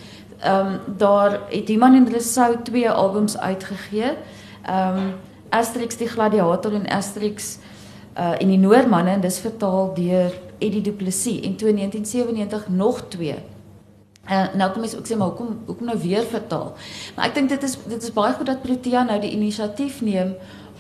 um 0.46 0.96
daar 0.98 1.40
het 1.48 1.68
iemand 1.68 1.94
in 1.94 2.04
hulle 2.04 2.20
sou 2.20 2.56
twee 2.62 2.90
albums 2.90 3.38
uitgegee. 3.38 4.16
Um 4.68 5.14
Asterix 5.52 5.98
die 6.00 6.08
gladiator 6.08 6.74
en 6.78 6.88
Asterix 6.88 7.56
uh 8.18 8.34
en 8.40 8.48
die 8.48 8.60
Noormanne 8.60 9.16
en 9.16 9.24
dis 9.24 9.38
vertaal 9.40 9.94
deur 9.96 10.34
Eddie 10.58 10.82
Du 10.84 10.92
Plessis 10.92 11.40
en 11.46 11.56
toe 11.56 11.68
in 11.68 11.76
1997 11.76 12.68
nog 12.68 13.02
twee. 13.08 13.36
En 14.24 14.48
uh, 14.48 14.54
nou 14.54 14.68
kom 14.72 14.84
ek 14.86 14.96
ook 14.98 15.08
sê 15.08 15.16
maar 15.18 15.32
hoekom 15.32 15.62
hoekom 15.66 15.88
nou 15.90 15.98
weer 15.98 16.26
vertaal. 16.28 16.74
Maar 17.16 17.30
ek 17.30 17.38
dink 17.38 17.48
dit 17.50 17.64
is 17.66 17.78
dit 17.90 18.02
is 18.02 18.12
baie 18.14 18.34
goed 18.38 18.46
dat 18.46 18.62
Protea 18.62 19.02
nou 19.08 19.18
die 19.20 19.32
inisiatief 19.34 20.00
neem 20.00 20.36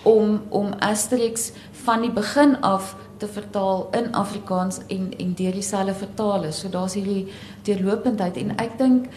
om 0.06 0.42
om 0.50 0.70
Asterix 0.78 1.50
van 1.84 2.06
die 2.06 2.12
begin 2.14 2.54
af 2.60 2.94
te 3.18 3.26
vertaal 3.26 3.88
in 3.98 4.12
Afrikaans 4.14 4.78
en 4.86 5.10
en 5.18 5.34
deur 5.34 5.58
dieselfde 5.58 5.94
vertalers. 5.94 6.60
So 6.60 6.70
daar's 6.70 6.94
hierdie 6.94 7.32
deurlopendheid 7.66 8.38
en 8.44 8.54
ek 8.62 8.78
dink 8.78 9.10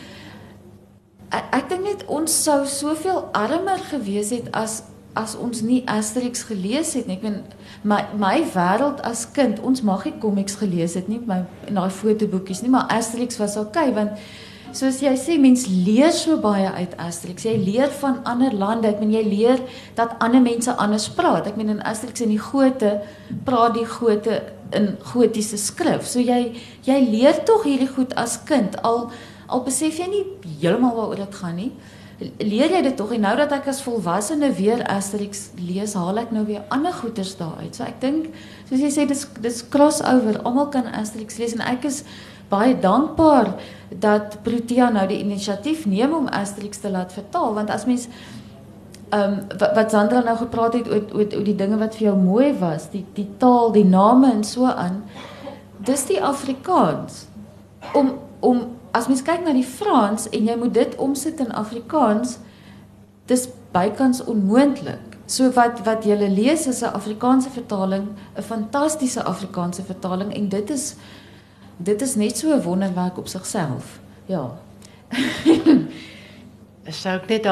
ek, 1.29 1.45
ek 1.61 1.69
dink 1.69 1.85
net 1.85 2.05
ons 2.09 2.41
sou 2.43 2.63
soveel 2.65 3.27
armer 3.37 3.81
gewees 3.91 4.33
het 4.33 4.49
as 4.57 4.81
as 5.15 5.35
ons 5.39 5.61
nie 5.65 5.81
Asterix 5.89 6.43
gelees 6.49 6.93
het 6.97 7.07
nie. 7.07 7.17
Ek 7.17 7.23
bedoel 7.23 7.43
my 7.83 8.01
my 8.19 8.39
wêreld 8.55 9.01
as 9.07 9.25
kind, 9.35 9.61
ons 9.63 9.83
mag 9.85 10.03
nie 10.07 10.17
komiks 10.21 10.57
gelees 10.59 10.97
het 10.99 11.07
nie, 11.11 11.21
my 11.25 11.43
en 11.67 11.79
daai 11.79 11.93
fotoboekies 11.93 12.63
nie, 12.65 12.73
maar 12.73 12.91
Asterix 12.93 13.39
was 13.41 13.57
okay 13.59 13.93
want 13.95 14.19
soos 14.75 14.97
jy 14.99 15.13
sê 15.19 15.37
mens 15.39 15.63
leer 15.71 16.11
so 16.11 16.35
baie 16.43 16.67
uit 16.67 16.95
Asterix. 16.99 17.45
Jy 17.47 17.55
leer 17.61 17.93
van 18.01 18.19
ander 18.27 18.51
lande. 18.51 18.89
Ek 18.89 18.99
bedoel 18.99 19.21
jy 19.21 19.23
leer 19.29 19.63
dat 19.95 20.17
ander 20.23 20.43
mense 20.43 20.73
anders 20.81 21.07
praat. 21.15 21.47
Ek 21.47 21.55
bedoel 21.55 21.77
in 21.77 21.85
Asterix 21.87 22.25
in 22.25 22.33
die 22.33 22.41
Gote 22.41 22.97
praat 23.47 23.77
die 23.77 23.87
Gote 23.87 24.41
in 24.75 24.95
gotiese 25.13 25.59
skrif. 25.61 26.07
So 26.09 26.19
jy 26.19 26.57
jy 26.87 26.99
leer 27.07 27.39
tog 27.47 27.63
hierdie 27.67 27.91
goed 27.91 28.15
as 28.19 28.39
kind 28.49 28.75
al 28.83 29.07
al 29.47 29.61
besef 29.63 29.99
jy 30.01 30.09
nie 30.09 30.23
heeltemal 30.59 30.95
waaroor 30.97 31.21
dit 31.21 31.35
gaan 31.39 31.59
nie 31.59 31.71
leer 32.19 32.71
jy 32.71 32.81
dit 32.85 32.95
tog 32.95 33.11
en 33.11 33.25
nou 33.25 33.33
dat 33.37 33.51
ek 33.57 33.67
as 33.67 33.81
volwassene 33.83 34.51
weer 34.55 34.83
Asterix 34.87 35.49
lees, 35.59 35.97
haal 35.99 36.21
ek 36.21 36.31
nou 36.31 36.45
weer 36.47 36.63
ander 36.71 36.93
goeters 36.95 37.35
daaruit. 37.39 37.75
So 37.75 37.83
ek 37.83 37.99
dink 38.03 38.29
soos 38.69 38.79
jy 38.79 38.91
sê 38.93 39.07
dis 39.09 39.25
dis 39.43 39.59
crossover. 39.69 40.39
Almal 40.47 40.71
kan 40.71 40.87
Asterix 40.95 41.39
lees 41.41 41.57
en 41.57 41.65
ek 41.65 41.89
is 41.91 42.03
baie 42.49 42.75
dankbaar 42.79 43.55
dat 43.89 44.39
Protea 44.45 44.91
nou 44.93 45.03
die 45.09 45.19
inisiatief 45.23 45.85
neem 45.89 46.13
om 46.13 46.31
Asterix 46.31 46.79
te 46.83 46.91
laat 46.93 47.13
vertaal 47.15 47.55
want 47.57 47.73
as 47.73 47.87
mens 47.89 48.07
ehm 49.13 49.33
um, 49.33 49.35
wat, 49.59 49.75
wat 49.75 49.91
Sandra 49.91 50.21
nou 50.23 50.37
gepraat 50.37 50.73
het 50.79 50.87
oor 50.89 51.03
oor 51.13 51.27
oor 51.37 51.45
die 51.45 51.57
dinge 51.57 51.77
wat 51.77 51.95
vir 51.95 52.07
jou 52.07 52.15
mooi 52.17 52.53
was, 52.59 52.89
die 52.91 53.05
die 53.13 53.27
taal, 53.37 53.71
die 53.71 53.85
name 53.85 54.31
en 54.31 54.43
so 54.43 54.65
aan. 54.65 55.03
Dis 55.85 56.07
die 56.09 56.21
Afrikaans 56.23 57.25
om 57.93 58.15
om 58.39 58.63
as 58.95 59.09
mens 59.11 59.23
kyk 59.27 59.43
na 59.43 59.53
die 59.55 59.67
Frans 59.67 60.29
en 60.31 60.47
jy 60.47 60.55
moet 60.59 60.73
dit 60.73 60.95
omsit 61.03 61.41
in 61.43 61.51
Afrikaans, 61.51 62.37
dis 63.27 63.47
bykans 63.75 64.23
onmoontlik. 64.23 65.17
So 65.27 65.49
wat 65.57 65.81
wat 65.87 66.05
jy 66.07 66.15
lees 66.29 66.67
is 66.67 66.81
'n 66.81 66.95
Afrikaanse 66.95 67.49
vertaling, 67.49 68.07
'n 68.37 68.41
fantastiese 68.41 69.23
Afrikaanse 69.23 69.83
vertaling 69.83 70.33
en 70.33 70.49
dit 70.49 70.69
is 70.69 70.95
dit 71.77 72.01
is 72.01 72.15
net 72.15 72.37
so 72.37 72.55
'n 72.55 72.61
wonderwerk 72.61 73.17
op 73.17 73.27
sigself. 73.27 73.99
Ja. 74.25 74.51
Sou 76.93 77.15
ek 77.17 77.25
net 77.31 77.47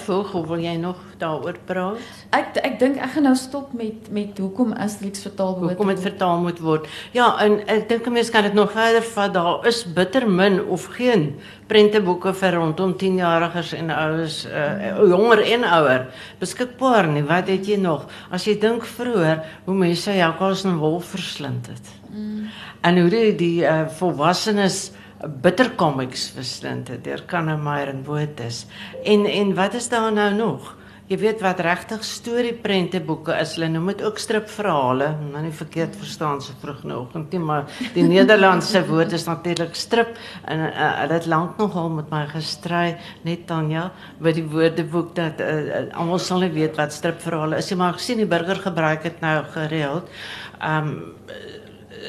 voeg 0.00 0.30
of 0.32 0.46
wil 0.48 0.60
jy 0.64 0.72
nog 0.80 0.96
daaroor 1.20 1.58
praat? 1.68 2.00
Ek 2.32 2.56
ek 2.56 2.78
dink 2.80 2.96
ek 2.96 3.10
gaan 3.12 3.26
nou 3.28 3.34
stop 3.36 3.74
met 3.76 4.06
met 4.08 4.38
hoekom 4.40 4.72
Asterix 4.72 5.20
vertaal 5.26 5.58
moet 5.58 5.74
hoekom 5.74 5.90
dit 5.92 6.00
vertaal 6.00 6.40
moet 6.40 6.60
word. 6.64 6.86
Ja, 7.12 7.36
en 7.44 7.60
ek 7.68 7.88
dink 7.88 8.06
'n 8.06 8.12
mens 8.12 8.30
kan 8.30 8.44
dit 8.48 8.54
nog 8.54 8.72
verder 8.72 9.02
vat. 9.02 9.34
Daar 9.34 9.66
is 9.66 9.84
bitter 9.84 10.24
min 10.26 10.64
of 10.64 10.86
geen 10.96 11.36
prenteboeke 11.66 12.32
vir 12.32 12.54
rondom 12.54 12.94
10-jariges 12.96 13.74
en 13.76 13.90
ouers, 13.90 14.46
uh, 14.46 14.96
jonger 15.04 15.42
en 15.52 15.64
ouer 15.64 16.06
beskikbaar 16.40 17.08
nie. 17.08 17.22
Wat 17.22 17.48
het 17.48 17.66
jy 17.66 17.76
nog? 17.76 18.08
As 18.30 18.46
jy 18.46 18.58
dink 18.58 18.84
vroeër 18.84 19.44
hoe 19.66 19.74
mense 19.74 20.12
jakkals 20.16 20.64
en 20.64 20.78
wolf 20.78 21.04
verslind 21.04 21.66
het. 21.66 21.88
Mm. 22.10 22.48
En 22.80 23.00
hoe 23.00 23.10
die, 23.10 23.34
die 23.36 23.62
uh, 23.62 23.86
volwassenes 23.88 24.92
bitter 25.26 25.74
comics 25.74 26.28
verslind 26.34 26.88
het 26.92 27.04
deur 27.04 27.22
Kannemeyer 27.26 27.90
en 27.90 28.02
Botus. 28.06 28.66
En 29.04 29.26
en 29.26 29.54
wat 29.54 29.74
is 29.74 29.88
daar 29.88 30.12
nou 30.12 30.34
nog? 30.34 30.74
Jy 31.08 31.16
weet 31.22 31.40
wat 31.40 31.60
regtig 31.64 32.02
storieprente 32.04 32.98
boeke 33.00 33.32
is. 33.40 33.54
Hulle 33.56 33.70
noem 33.72 33.86
dit 33.94 34.02
ook 34.04 34.18
stripverhale. 34.20 35.06
Nou 35.32 35.40
nie 35.46 35.54
verkeerd 35.56 35.94
verstaan 35.96 36.42
so 36.44 36.52
vroeg 36.60 36.82
in 36.84 36.92
die 36.92 36.98
oggend 36.98 37.32
nie, 37.32 37.40
maar 37.40 37.64
die 37.94 38.04
Nederlandse 38.12 38.82
woord 38.86 39.14
is 39.16 39.24
natuurlik 39.24 39.72
strip 39.78 40.12
en 40.44 40.66
uh, 40.66 40.90
hulle 41.00 41.16
het 41.16 41.28
lank 41.32 41.56
nogal 41.56 41.88
met 41.96 42.12
my 42.12 42.26
gestry 42.28 42.98
net 43.24 43.46
Tanya 43.48 43.86
by 44.20 44.34
die 44.36 44.44
woordeboek 44.52 45.14
dat 45.16 45.40
uh, 45.40 45.54
uh, 45.64 45.82
almal 45.96 46.20
sal 46.20 46.44
nie 46.44 46.52
weet 46.52 46.76
wat 46.76 46.92
stripverhale 46.92 47.62
is 47.62 47.72
nie, 47.72 47.80
maar 47.80 47.96
ek 47.96 48.04
sien 48.04 48.20
die 48.20 48.28
burger 48.28 48.60
gebruik 48.68 49.08
dit 49.08 49.24
nou 49.24 49.38
gereeld. 49.56 50.12
Um 50.60 50.92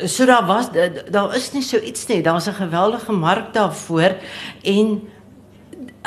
so 0.05 0.25
daar 0.25 0.45
was 0.45 0.69
daar 1.11 1.35
is 1.35 1.51
nie 1.51 1.63
so 1.63 1.77
iets 1.77 2.07
nie. 2.07 2.21
Daar's 2.21 2.47
'n 2.47 2.53
geweldige 2.53 3.11
mark 3.11 3.53
daarvoor 3.53 4.15
en 4.63 5.09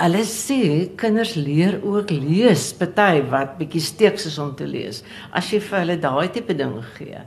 hulle 0.02 0.22
sê 0.26 0.58
kinders 0.98 1.36
leer 1.38 1.76
ook 1.86 2.10
lees, 2.10 2.64
party 2.74 3.20
wat 3.30 3.54
bietjie 3.60 3.82
steeks 3.84 4.26
is 4.26 4.38
om 4.42 4.50
te 4.58 4.66
lees. 4.66 5.02
As 5.30 5.50
jy 5.52 5.60
vir 5.62 5.78
hulle 5.78 5.96
daai 6.02 6.32
tipe 6.34 6.56
ding 6.58 6.74
gee, 6.96 7.20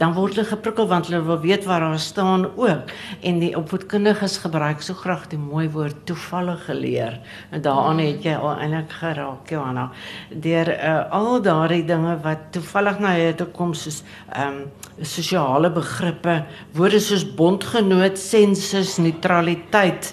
dan 0.00 0.14
word 0.16 0.38
hulle 0.38 0.48
geprikkel 0.48 0.88
want 0.88 1.10
hulle 1.10 1.20
wil 1.26 1.40
weet 1.42 1.66
waar 1.68 1.84
daar 1.84 2.00
staan 2.00 2.46
ook. 2.56 2.94
En 3.20 3.42
die 3.42 3.52
opvoedkundiges 3.58 4.38
gebruik 4.46 4.80
so 4.84 4.96
graag 4.96 5.26
die 5.32 5.40
mooi 5.40 5.66
woord 5.74 6.06
toevallig 6.08 6.64
geleer. 6.70 7.18
En 7.52 7.64
daaraan 7.66 8.00
het 8.00 8.24
jy 8.24 8.38
al 8.38 8.54
eintlik 8.54 8.96
geraak, 9.02 9.52
Johanna. 9.52 9.90
Deur 10.32 10.72
uh, 10.72 10.96
al 11.12 11.42
daardie 11.44 11.84
dinge 11.88 12.16
wat 12.24 12.48
toevallig 12.56 13.02
na 13.02 13.12
jou 13.18 13.36
toe 13.42 13.50
kom 13.52 13.76
soos 13.76 14.00
ehm 14.32 14.62
um, 14.62 14.64
sosiale 15.02 15.70
begrippe, 15.72 16.42
woorde 16.76 17.00
soos 17.00 17.24
bondgenoot, 17.36 18.18
sensus, 18.20 18.98
neutraliteit. 19.00 20.12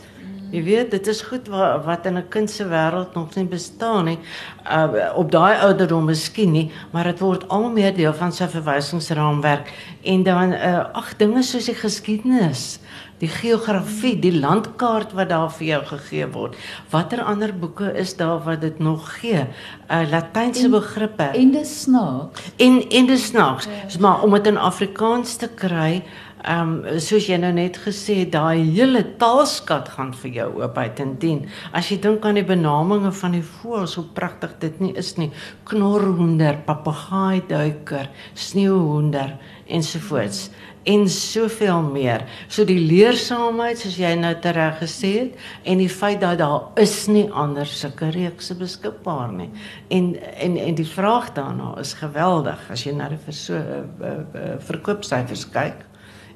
Jy 0.49 0.63
weet, 0.65 0.91
dit 0.91 1.07
is 1.07 1.21
goed 1.21 1.47
wat 1.53 1.83
wat 1.85 2.05
in 2.05 2.17
'n 2.17 2.29
kind 2.29 2.49
se 2.49 2.65
wêreld 2.65 3.13
nog 3.13 3.35
nie 3.35 3.45
bestaan 3.45 4.05
nie. 4.05 4.19
Uh 4.65 5.13
op 5.15 5.31
daai 5.31 5.57
ouderdom 5.57 6.05
miskien 6.05 6.51
nie, 6.51 6.71
maar 6.91 7.03
dit 7.03 7.19
word 7.19 7.47
al 7.47 7.69
meer 7.69 7.95
deel 7.95 8.13
van 8.13 8.31
sy 8.31 8.47
verwysingsraamwerk 8.47 9.73
en 10.03 10.23
dan 10.23 10.53
uh 10.53 10.85
ag 10.93 11.17
dinge 11.17 11.43
soos 11.43 11.65
die 11.65 11.75
geskiedenis 11.75 12.79
die 13.19 13.27
geografie, 13.27 14.15
die 14.19 14.33
landkaart 14.39 15.11
wat 15.17 15.29
daar 15.33 15.49
vir 15.51 15.65
jou 15.67 15.79
gegee 15.91 16.27
word. 16.31 16.55
Watter 16.91 17.21
ander 17.27 17.51
boeke 17.51 17.91
is 17.99 18.15
daar 18.19 18.39
wat 18.45 18.61
dit 18.63 18.79
nog 18.79 19.09
gee? 19.19 19.43
Uh 19.91 20.05
Latynse 20.11 20.69
begrippe. 20.71 21.31
En 21.35 21.51
dis 21.51 21.81
snaaks. 21.81 22.51
En 22.57 22.79
en 22.89 23.05
dis 23.05 23.25
snaaks. 23.25 23.67
Ja. 23.67 23.99
Maar 23.99 24.23
om 24.23 24.31
dit 24.37 24.47
in 24.47 24.57
Afrikaans 24.57 25.35
te 25.35 25.49
kry, 25.55 26.03
ehm 26.43 26.85
um, 26.85 26.99
soos 27.03 27.25
jy 27.27 27.35
nou 27.39 27.51
net 27.51 27.75
gesê 27.83 28.21
daai 28.31 28.63
hele 28.71 29.01
taalskat 29.19 29.89
gaan 29.95 30.13
vir 30.21 30.31
jou 30.37 30.47
oop 30.61 30.77
uit 30.77 30.99
en 31.03 31.17
dien. 31.19 31.41
As 31.75 31.89
jy 31.91 31.97
dink 31.99 32.23
aan 32.23 32.39
die 32.39 32.47
benamings 32.47 33.19
van 33.19 33.35
die 33.35 33.43
voëls, 33.43 33.97
hoe 33.99 34.05
pragtig 34.15 34.53
dit 34.61 34.79
nie 34.79 34.93
is 34.95 35.17
nie. 35.17 35.33
Knorhoender, 35.67 36.61
papegaai 36.65 37.43
duiker, 37.49 38.07
sneeuhoender 38.35 39.35
ensovoorts. 39.67 40.47
En 40.87 41.09
soveel 41.11 41.83
meer. 41.91 42.23
So 42.47 42.63
die 42.65 42.79
leersaamheid 42.79 43.83
soos 43.83 43.99
jy 43.99 44.13
nou 44.15 44.31
tereg 44.41 44.79
gesê 44.79 45.11
het 45.17 45.67
en 45.67 45.83
die 45.83 45.89
feit 45.91 46.21
dat 46.23 46.39
daar 46.39 46.71
is 46.79 47.03
nie 47.11 47.27
ander 47.35 47.67
sulke 47.67 48.13
reekse 48.15 48.55
beskikbaar 48.55 49.35
nie. 49.35 49.49
En 49.91 50.15
en 50.15 50.55
en 50.55 50.79
die 50.79 50.87
vraag 50.87 51.33
daarna 51.35 51.75
is 51.83 51.93
geweldig 51.99 52.63
as 52.71 52.87
jy 52.87 52.95
na 52.95 53.11
die 53.11 53.19
verso, 53.27 53.59
uh, 53.59 53.83
uh, 53.99 54.55
verkoopsyfers 54.71 55.49
kyk 55.51 55.88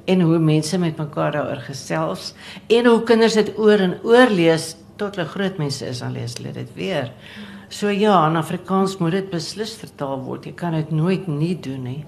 en 0.05 0.21
hoe 0.21 0.39
mense 0.39 0.77
met 0.77 0.97
mekaar 0.97 1.31
daaroor 1.31 1.63
gesels 1.67 2.33
en 2.67 2.85
hoe 2.85 3.03
kinders 3.07 3.37
dit 3.39 3.53
oor 3.57 3.79
en 3.79 3.97
oor 4.03 4.29
lees 4.29 4.73
tot 4.99 5.15
hulle 5.15 5.29
groot 5.29 5.57
mense 5.57 5.85
is, 5.85 6.03
dan 6.03 6.13
lees 6.13 6.35
hulle 6.37 6.53
dit 6.55 6.73
weer. 6.77 7.11
So 7.73 7.89
ja, 7.89 8.27
in 8.29 8.37
Afrikaans 8.37 8.99
moet 9.01 9.15
dit 9.17 9.31
beslis 9.31 9.73
vertaal 9.81 10.19
word. 10.21 10.45
Jy 10.45 10.53
kan 10.59 10.75
dit 10.77 10.91
nooit 10.93 11.25
nie 11.27 11.55
doen 11.57 11.87
nie. 11.87 12.01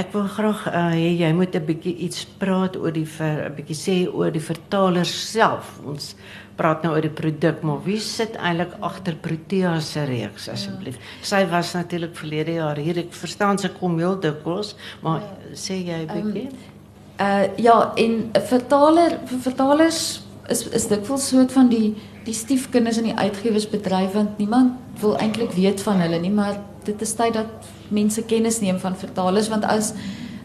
Ek 0.00 0.08
wil 0.14 0.24
graag 0.32 0.62
uh, 0.70 0.86
hê 0.96 1.10
jy 1.20 1.28
moet 1.36 1.52
'n 1.52 1.66
bietjie 1.68 1.92
iets 2.06 2.24
praat 2.40 2.78
oor 2.80 2.94
die 2.96 3.04
'n 3.04 3.52
bietjie 3.52 3.76
sê 3.76 3.96
oor 4.08 4.30
die 4.32 4.40
vertaler 4.40 5.04
self. 5.04 5.76
Ons 5.84 6.14
praat 6.56 6.82
nou 6.82 6.94
oor 6.94 7.04
die 7.04 7.12
produk, 7.12 7.62
maar 7.62 7.84
wie 7.84 8.00
sit 8.00 8.36
eintlik 8.36 8.72
agter 8.80 9.14
Protea 9.20 9.80
se 9.80 10.06
reeks 10.06 10.48
asseblief? 10.48 10.96
Sy 11.22 11.44
was 11.50 11.74
natuurlik 11.74 12.16
verlede 12.16 12.56
jaar 12.56 12.76
hier. 12.76 12.98
Ek 12.98 13.12
verstaan 13.12 13.58
sy 13.58 13.68
kom 13.68 13.98
heel 13.98 14.16
dikwels, 14.20 14.76
maar 15.02 15.20
ja. 15.20 15.52
sê 15.52 15.76
jy 15.84 16.06
'n 16.06 16.08
bietjie? 16.08 16.48
Um, 16.48 16.71
uh 17.20 17.44
ja, 17.56 17.92
en 17.94 18.30
'n 18.32 18.40
vertaler 18.46 19.18
vertalers 19.24 20.22
is 20.48 20.68
is 20.68 20.88
dikwels 20.88 21.28
soort 21.28 21.52
van 21.52 21.68
die 21.68 21.94
die 22.24 22.34
stiefkinders 22.34 22.96
in 22.96 23.04
die 23.04 23.18
uitgewersbedryf 23.18 24.12
want 24.12 24.38
niemand 24.38 24.72
wil 25.00 25.16
eintlik 25.16 25.52
weet 25.52 25.80
van 25.80 26.00
hulle 26.00 26.18
nie, 26.18 26.30
maar 26.30 26.60
dit 26.84 27.00
is 27.00 27.14
tyd 27.14 27.34
dat 27.34 27.46
mense 27.88 28.22
kennis 28.22 28.60
neem 28.60 28.78
van 28.78 28.96
vertalers 28.96 29.48
want 29.48 29.64
as 29.64 29.92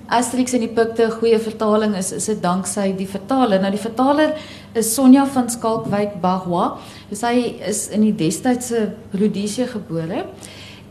Asterix 0.08 0.54
en 0.54 0.62
die 0.64 0.72
Pikte 0.72 1.04
'n 1.06 1.12
goeie 1.12 1.40
vertaling 1.40 1.96
is, 1.96 2.12
is 2.12 2.26
dit 2.26 2.42
danksy 2.42 2.96
die 2.96 3.08
vertaler. 3.08 3.60
Nou 3.60 3.72
die 3.72 3.80
vertaler 3.80 4.34
is 4.74 4.94
Sonja 4.94 5.26
van 5.26 5.50
Skalkwyk 5.50 6.22
Bagwa. 6.22 6.78
Sy 7.12 7.60
is 7.68 7.90
in 7.90 8.02
die 8.02 8.16
destydse 8.16 8.94
Rhodesia 9.12 9.66
gebore. 9.66 10.26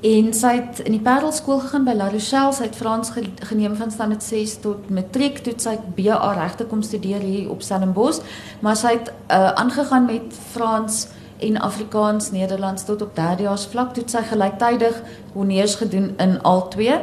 En 0.00 0.34
sy 0.36 0.50
het 0.58 0.78
in 0.84 0.92
die 0.92 1.00
Parel 1.00 1.32
skool 1.32 1.62
gegaan 1.64 1.86
by 1.86 1.94
La 1.96 2.10
Rochelle. 2.12 2.52
Sy 2.52 2.68
het 2.68 2.76
Frans 2.76 3.12
geneem 3.48 3.76
van 3.76 3.90
standaard 3.90 4.22
6 4.22 4.58
tot 4.60 4.90
matriek. 4.92 5.38
Toe 5.44 5.54
sy 5.56 5.78
BA 5.96 6.32
regte 6.36 6.66
kom 6.68 6.82
studeer 6.82 7.24
hier 7.24 7.50
op 7.50 7.62
Stellenbosch, 7.64 8.20
maar 8.60 8.76
sy 8.76 8.98
het 8.98 9.08
uh, 9.08 9.54
aangegaan 9.56 10.04
met 10.04 10.36
Frans 10.52 11.06
en 11.38 11.56
Afrikaans 11.60 12.30
Nederlands 12.30 12.84
tot 12.84 13.02
op 13.02 13.16
derdejaars 13.16 13.66
vlak. 13.72 13.94
Toe 13.94 14.04
sy 14.06 14.22
gelyktydig 14.28 15.00
honneurs 15.32 15.74
gedoen 15.80 16.12
in 16.20 16.40
al 16.42 16.68
twee 16.68 17.00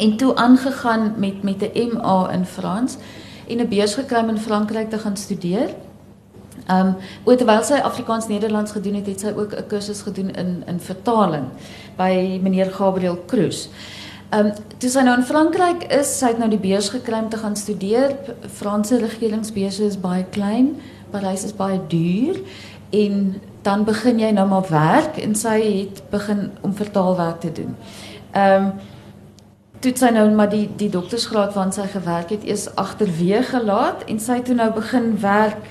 en 0.00 0.16
toe 0.16 0.34
aangegaan 0.34 1.14
met 1.16 1.42
met 1.42 1.60
'n 1.60 1.92
MA 1.92 2.30
in 2.32 2.46
Frans 2.46 2.96
en 3.48 3.60
'n 3.60 3.68
beurs 3.68 3.94
gekry 3.94 4.20
om 4.22 4.28
in 4.28 4.40
Frankryk 4.40 4.90
te 4.90 4.98
gaan 4.98 5.16
studeer. 5.16 5.74
Ehm 6.66 6.94
um, 7.24 7.36
terwyl 7.36 7.62
sy 7.64 7.80
Afrikaans 7.80 8.28
Nederlands 8.28 8.72
gedoen 8.72 8.94
het, 8.94 9.06
het 9.06 9.20
sy 9.20 9.32
ook 9.36 9.54
'n 9.54 9.66
kursus 9.66 10.02
gedoen 10.02 10.30
in 10.30 10.62
in 10.66 10.80
vertaling 10.80 11.44
by 11.96 12.38
meneer 12.42 12.72
Gabriel 12.72 13.18
Cruz. 13.26 13.68
Ehm 14.30 14.46
um, 14.46 14.52
toe 14.78 14.90
sy 14.90 15.00
nou 15.00 15.16
in 15.18 15.24
Frankryk 15.24 15.82
is, 15.92 16.18
sy 16.18 16.26
het 16.26 16.38
nou 16.38 16.48
die 16.50 16.58
beurs 16.58 16.88
gekry 16.88 17.18
om 17.18 17.28
te 17.28 17.36
gaan 17.36 17.56
studeer. 17.56 18.16
Franse 18.46 18.98
regeringsbeurse 18.98 19.84
is 19.84 20.00
baie 20.00 20.24
klein, 20.30 20.76
Parys 21.10 21.44
is 21.44 21.56
baie 21.56 21.80
duur 21.88 22.40
en 22.90 23.40
dan 23.62 23.84
begin 23.84 24.18
jy 24.18 24.30
nou 24.30 24.46
maar 24.48 24.66
werk 24.70 25.18
en 25.18 25.34
sy 25.34 25.58
het 25.62 26.02
begin 26.10 26.50
om 26.60 26.74
vertaalwerk 26.74 27.40
te 27.40 27.52
doen. 27.52 27.76
Ehm 28.32 28.64
um, 28.64 28.72
toe 29.80 29.92
sy 29.96 30.10
nou 30.12 30.26
maar 30.36 30.50
die 30.52 30.68
die 30.76 30.90
doktorsgraad 30.92 31.54
waarna 31.56 31.72
sy 31.72 31.86
gewerk 31.88 32.30
het, 32.34 32.44
eers 32.44 32.66
agterweë 32.76 33.42
gelaat 33.48 34.04
en 34.12 34.18
sy 34.20 34.36
het 34.40 34.44
toe 34.50 34.54
nou 34.54 34.68
begin 34.76 35.14
werk 35.20 35.70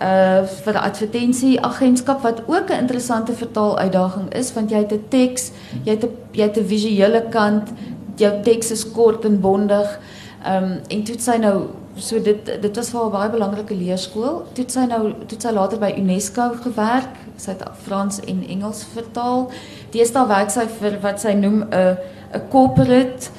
uh 0.00 0.46
vir 0.64 0.78
advertensie 0.80 1.60
agentskap 1.60 2.22
wat 2.22 2.42
ook 2.46 2.70
'n 2.70 2.78
interessante 2.78 3.32
vertaaluitdaging 3.32 4.32
is 4.34 4.52
want 4.52 4.70
jy 4.70 4.78
het 4.78 4.92
'n 4.92 5.04
teks, 5.08 5.50
jy 5.84 5.90
het 5.90 6.04
'n 6.04 6.16
jy 6.32 6.42
het 6.42 6.56
'n 6.56 6.66
visuele 6.66 7.22
kant, 7.30 7.68
jou 8.16 8.42
teks 8.42 8.70
is 8.70 8.90
kort 8.92 9.24
en 9.24 9.40
bondig. 9.40 9.98
Um 10.46 10.80
en 10.88 11.02
toe 11.04 11.18
sy 11.18 11.36
nou 11.36 11.68
so 11.96 12.22
dit 12.22 12.62
dit 12.62 12.76
was 12.76 12.90
vir 12.90 13.00
haar 13.00 13.10
baie 13.10 13.30
belangrike 13.30 13.74
leerskool. 13.74 14.46
Toe 14.52 14.64
sy 14.68 14.86
nou 14.86 15.12
toe 15.26 15.38
sy 15.40 15.50
later 15.50 15.78
by 15.78 15.92
UNESCO 15.96 16.50
gewerk, 16.62 17.16
sy 17.36 17.50
het 17.50 17.64
Frans 17.82 18.20
en 18.20 18.44
Engels 18.48 18.84
vertaal. 18.94 19.50
Deesdae 19.90 20.26
werk 20.26 20.50
sy 20.50 20.66
vir 20.80 20.98
wat 21.02 21.20
sy 21.20 21.32
noem 21.32 21.62
'n 21.62 21.96
'n 22.34 22.48
corporate 22.50 23.30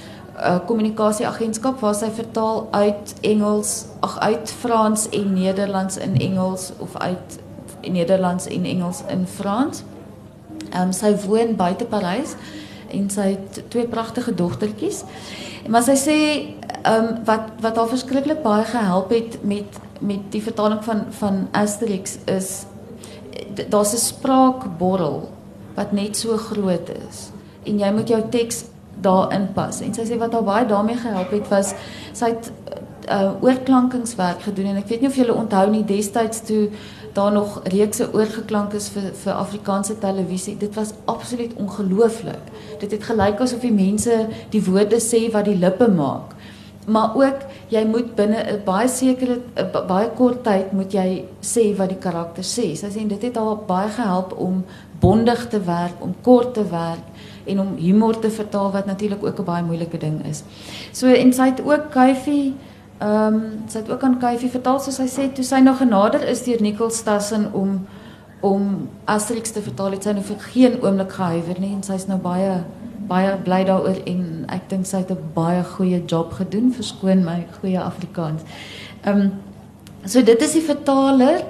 kommunikasieagentskap 0.66 1.80
waar 1.80 1.96
sy 1.96 2.10
vertaal 2.16 2.68
uit 2.72 3.14
Engels, 3.22 3.86
ag 4.00 4.20
uit 4.20 4.52
Frans 4.52 5.10
en 5.10 5.34
Nederlands 5.34 5.98
in 5.98 6.18
Engels 6.18 6.72
of 6.78 6.96
uit 6.98 7.40
Nederlands 7.82 8.48
en 8.48 8.66
Engels 8.66 9.04
in 9.08 9.28
Frans. 9.28 9.84
Ehm 10.72 10.82
um, 10.82 10.94
sy 10.94 11.14
woon 11.26 11.56
buite 11.56 11.86
Parys 11.86 12.36
en 12.92 13.10
sy 13.10 13.28
het 13.36 13.62
twee 13.70 13.88
pragtige 13.88 14.34
dogtertjies. 14.36 15.04
Maar 15.68 15.84
sy 15.84 15.98
sê 16.00 16.18
ehm 16.82 16.96
um, 16.96 17.24
wat 17.26 17.54
wat 17.62 17.78
haar 17.78 17.94
verskriklik 17.94 18.42
baie 18.42 18.66
gehelp 18.66 19.14
het 19.14 19.40
met 19.44 19.80
met 20.02 20.32
die 20.34 20.42
vertaling 20.42 20.84
van 20.84 21.06
van 21.10 21.48
Asterix 21.52 22.18
is 22.26 22.66
daar's 23.70 23.94
'n 23.94 23.98
spraakborrel 23.98 25.30
wat 25.76 25.92
net 25.92 26.18
so 26.18 26.38
groot 26.38 26.90
is 26.90 27.30
en 27.64 27.80
jy 27.80 27.92
moet 27.92 28.08
jou 28.08 28.22
teks 28.30 28.64
daarin 29.02 29.48
pas. 29.54 29.82
En 29.82 29.94
sy 29.94 30.06
sê 30.06 30.18
wat 30.22 30.34
haar 30.34 30.48
baie 30.48 30.66
daarmee 30.66 30.98
gehelp 31.02 31.32
het 31.32 31.48
was 31.54 31.74
sy 32.14 32.34
het 32.36 32.52
uh 33.10 33.32
oorklankingswerk 33.42 34.44
gedoen 34.46 34.66
en 34.72 34.82
ek 34.82 34.88
weet 34.92 35.02
nie 35.02 35.10
of 35.10 35.16
julle 35.18 35.34
onthou 35.34 35.66
nie 35.72 35.84
destyds 35.86 36.44
toe 36.46 36.70
daar 37.14 37.32
nog 37.34 37.60
reekse 37.74 38.08
oorgeklank 38.14 38.74
is 38.78 38.88
vir 38.94 39.10
vir 39.24 39.34
Afrikaanse 39.34 39.98
televisie. 40.00 40.58
Dit 40.58 40.76
was 40.76 40.94
absoluut 41.06 41.54
ongelooflik. 41.60 42.52
Dit 42.80 42.92
het 42.92 43.04
gelyk 43.04 43.42
asof 43.42 43.66
die 43.66 43.74
mense 43.74 44.28
die 44.54 44.64
woorde 44.64 45.02
sê 45.04 45.26
wat 45.34 45.50
die 45.50 45.58
lippe 45.60 45.90
maak. 45.92 46.38
Maar 46.88 47.16
ook 47.16 47.44
jy 47.70 47.84
moet 47.86 48.16
binne 48.16 48.44
'n 48.54 48.62
baie 48.66 48.88
sekere 48.88 49.40
baie 49.88 50.10
kort 50.16 50.44
tyd 50.44 50.72
moet 50.72 50.94
jy 50.94 51.26
sê 51.42 51.76
wat 51.78 51.90
die 51.90 52.00
karakter 52.00 52.44
sê. 52.44 52.76
Sy 52.76 52.88
sê 52.88 53.08
dit 53.08 53.22
het 53.22 53.36
haar 53.36 53.58
baie 53.68 53.90
gehelp 53.90 54.38
om 54.38 54.64
bondig 55.00 55.48
te 55.50 55.60
werk, 55.60 56.02
om 56.02 56.16
kort 56.22 56.54
te 56.54 56.64
werk 56.64 57.11
en 57.46 57.60
om 57.60 57.76
humor 57.78 58.20
te 58.20 58.30
vertaal 58.30 58.72
wat 58.72 58.86
natuurlik 58.86 59.24
ook 59.24 59.40
'n 59.40 59.44
baie 59.44 59.64
moeilike 59.64 59.98
ding 59.98 60.26
is. 60.26 60.44
So 60.92 61.08
en 61.08 61.34
sy 61.34 61.46
het 61.46 61.62
ook 61.62 61.92
Kyfie 61.92 62.54
ehm 63.02 63.34
um, 63.34 63.42
sy 63.68 63.78
het 63.78 63.90
ook 63.90 64.04
aan 64.04 64.20
Kyfie 64.20 64.50
vertaal 64.50 64.80
soos 64.80 64.96
sy 64.96 65.08
sê 65.10 65.34
toe 65.34 65.44
sy 65.44 65.60
nog 65.60 65.78
genader 65.78 66.28
is 66.28 66.44
deur 66.44 66.62
Nicole 66.62 66.92
Stassen 66.92 67.54
om 67.54 67.88
om 68.42 68.90
Asterix 69.06 69.52
te 69.52 69.62
vertaal 69.62 69.92
het 69.92 70.04
sy 70.04 70.14
nou 70.18 70.24
vir 70.24 70.38
geen 70.40 70.78
oomblik 70.82 71.12
gehuiwer 71.12 71.60
nie 71.60 71.74
en 71.74 71.84
sy's 71.84 72.08
nou 72.08 72.20
baie 72.22 72.64
baie 73.10 73.32
bly 73.46 73.64
daaroor 73.66 73.98
en 74.06 74.46
ek 74.50 74.70
dink 74.70 74.86
sy 74.86 74.98
het 74.98 75.12
'n 75.12 75.34
baie 75.34 75.64
goeie 75.64 76.04
job 76.06 76.34
gedoen 76.34 76.72
verskoon 76.74 77.26
my 77.26 77.46
goeie 77.60 77.80
Afrikaans. 77.80 78.42
Ehm 79.04 79.20
um, 79.20 79.32
so 80.06 80.22
dit 80.22 80.42
is 80.42 80.54
die 80.54 80.66
vertaler 80.66 81.42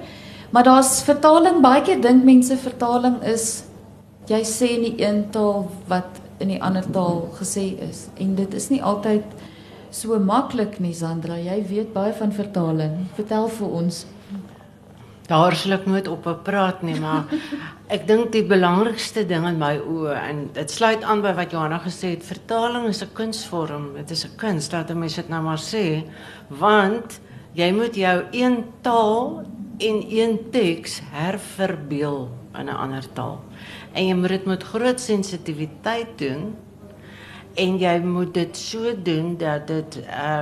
maar 0.52 0.64
daar's 0.64 1.02
vertaling 1.02 1.62
baie 1.62 1.82
keer 1.82 2.02
dink 2.02 2.24
mense 2.24 2.58
vertaling 2.58 3.22
is 3.24 3.64
jy 4.32 4.42
sê 4.48 4.70
in 4.78 4.86
die 4.88 4.98
een 5.04 5.24
taal 5.34 5.66
wat 5.92 6.22
in 6.42 6.54
die 6.56 6.62
ander 6.64 6.86
taal 6.94 7.28
gesê 7.38 7.72
is. 7.90 8.08
En 8.22 8.36
dit 8.36 8.54
is 8.58 8.70
nie 8.72 8.82
altyd 8.82 9.26
so 9.94 10.18
maklik 10.20 10.80
nie 10.80 10.94
Sandra. 10.96 11.38
Jy 11.38 11.60
weet 11.70 11.94
baie 11.94 12.14
van 12.18 12.34
vertaling. 12.34 12.98
Vertel 13.18 13.50
vir 13.60 13.78
ons. 13.82 14.06
Daar 15.28 15.56
sal 15.56 15.78
ek 15.78 15.86
nooit 15.88 16.10
op 16.12 16.26
praat 16.44 16.82
nie 16.84 16.98
maar 17.00 17.30
ek 17.96 18.04
dink 18.08 18.34
die 18.34 18.44
belangrikste 18.48 19.24
ding 19.28 19.46
in 19.48 19.60
my 19.62 19.78
oë 19.80 20.16
en 20.20 20.42
dit 20.58 20.74
sluit 20.74 21.06
aan 21.08 21.24
by 21.24 21.32
wat 21.38 21.54
Johanna 21.56 21.80
gesê 21.84 22.16
het 22.16 22.26
vertaling 22.28 22.90
is 22.90 23.04
'n 23.04 23.14
kunsvorm 23.16 23.94
dit 23.96 24.12
is 24.12 24.26
'n 24.26 24.36
kuns 24.36 24.72
laat 24.72 24.92
mense 24.94 25.22
dit 25.22 25.30
nou 25.30 25.42
maar 25.44 25.62
sê. 25.62 26.04
Want 26.50 27.20
jy 27.54 27.72
moet 27.72 27.96
jou 27.96 28.18
een 28.32 28.64
taal 28.82 29.44
en 29.80 30.04
een 30.10 30.40
teks 30.52 31.02
herverbeel 31.12 32.41
in 32.58 32.66
'n 32.66 32.76
ander 32.76 33.06
taal. 33.14 33.40
En 33.94 34.08
jy 34.08 34.16
moet 34.16 34.30
dit 34.30 34.46
met 34.46 34.64
groot 34.64 35.00
sensitiwiteit 35.00 36.18
doen. 36.18 36.56
En 37.54 37.78
jy 37.78 38.00
moet 38.00 38.34
dit 38.34 38.58
so 38.58 38.94
doen 39.04 39.38
dat 39.38 39.68
dit 39.68 40.00
uh 40.08 40.42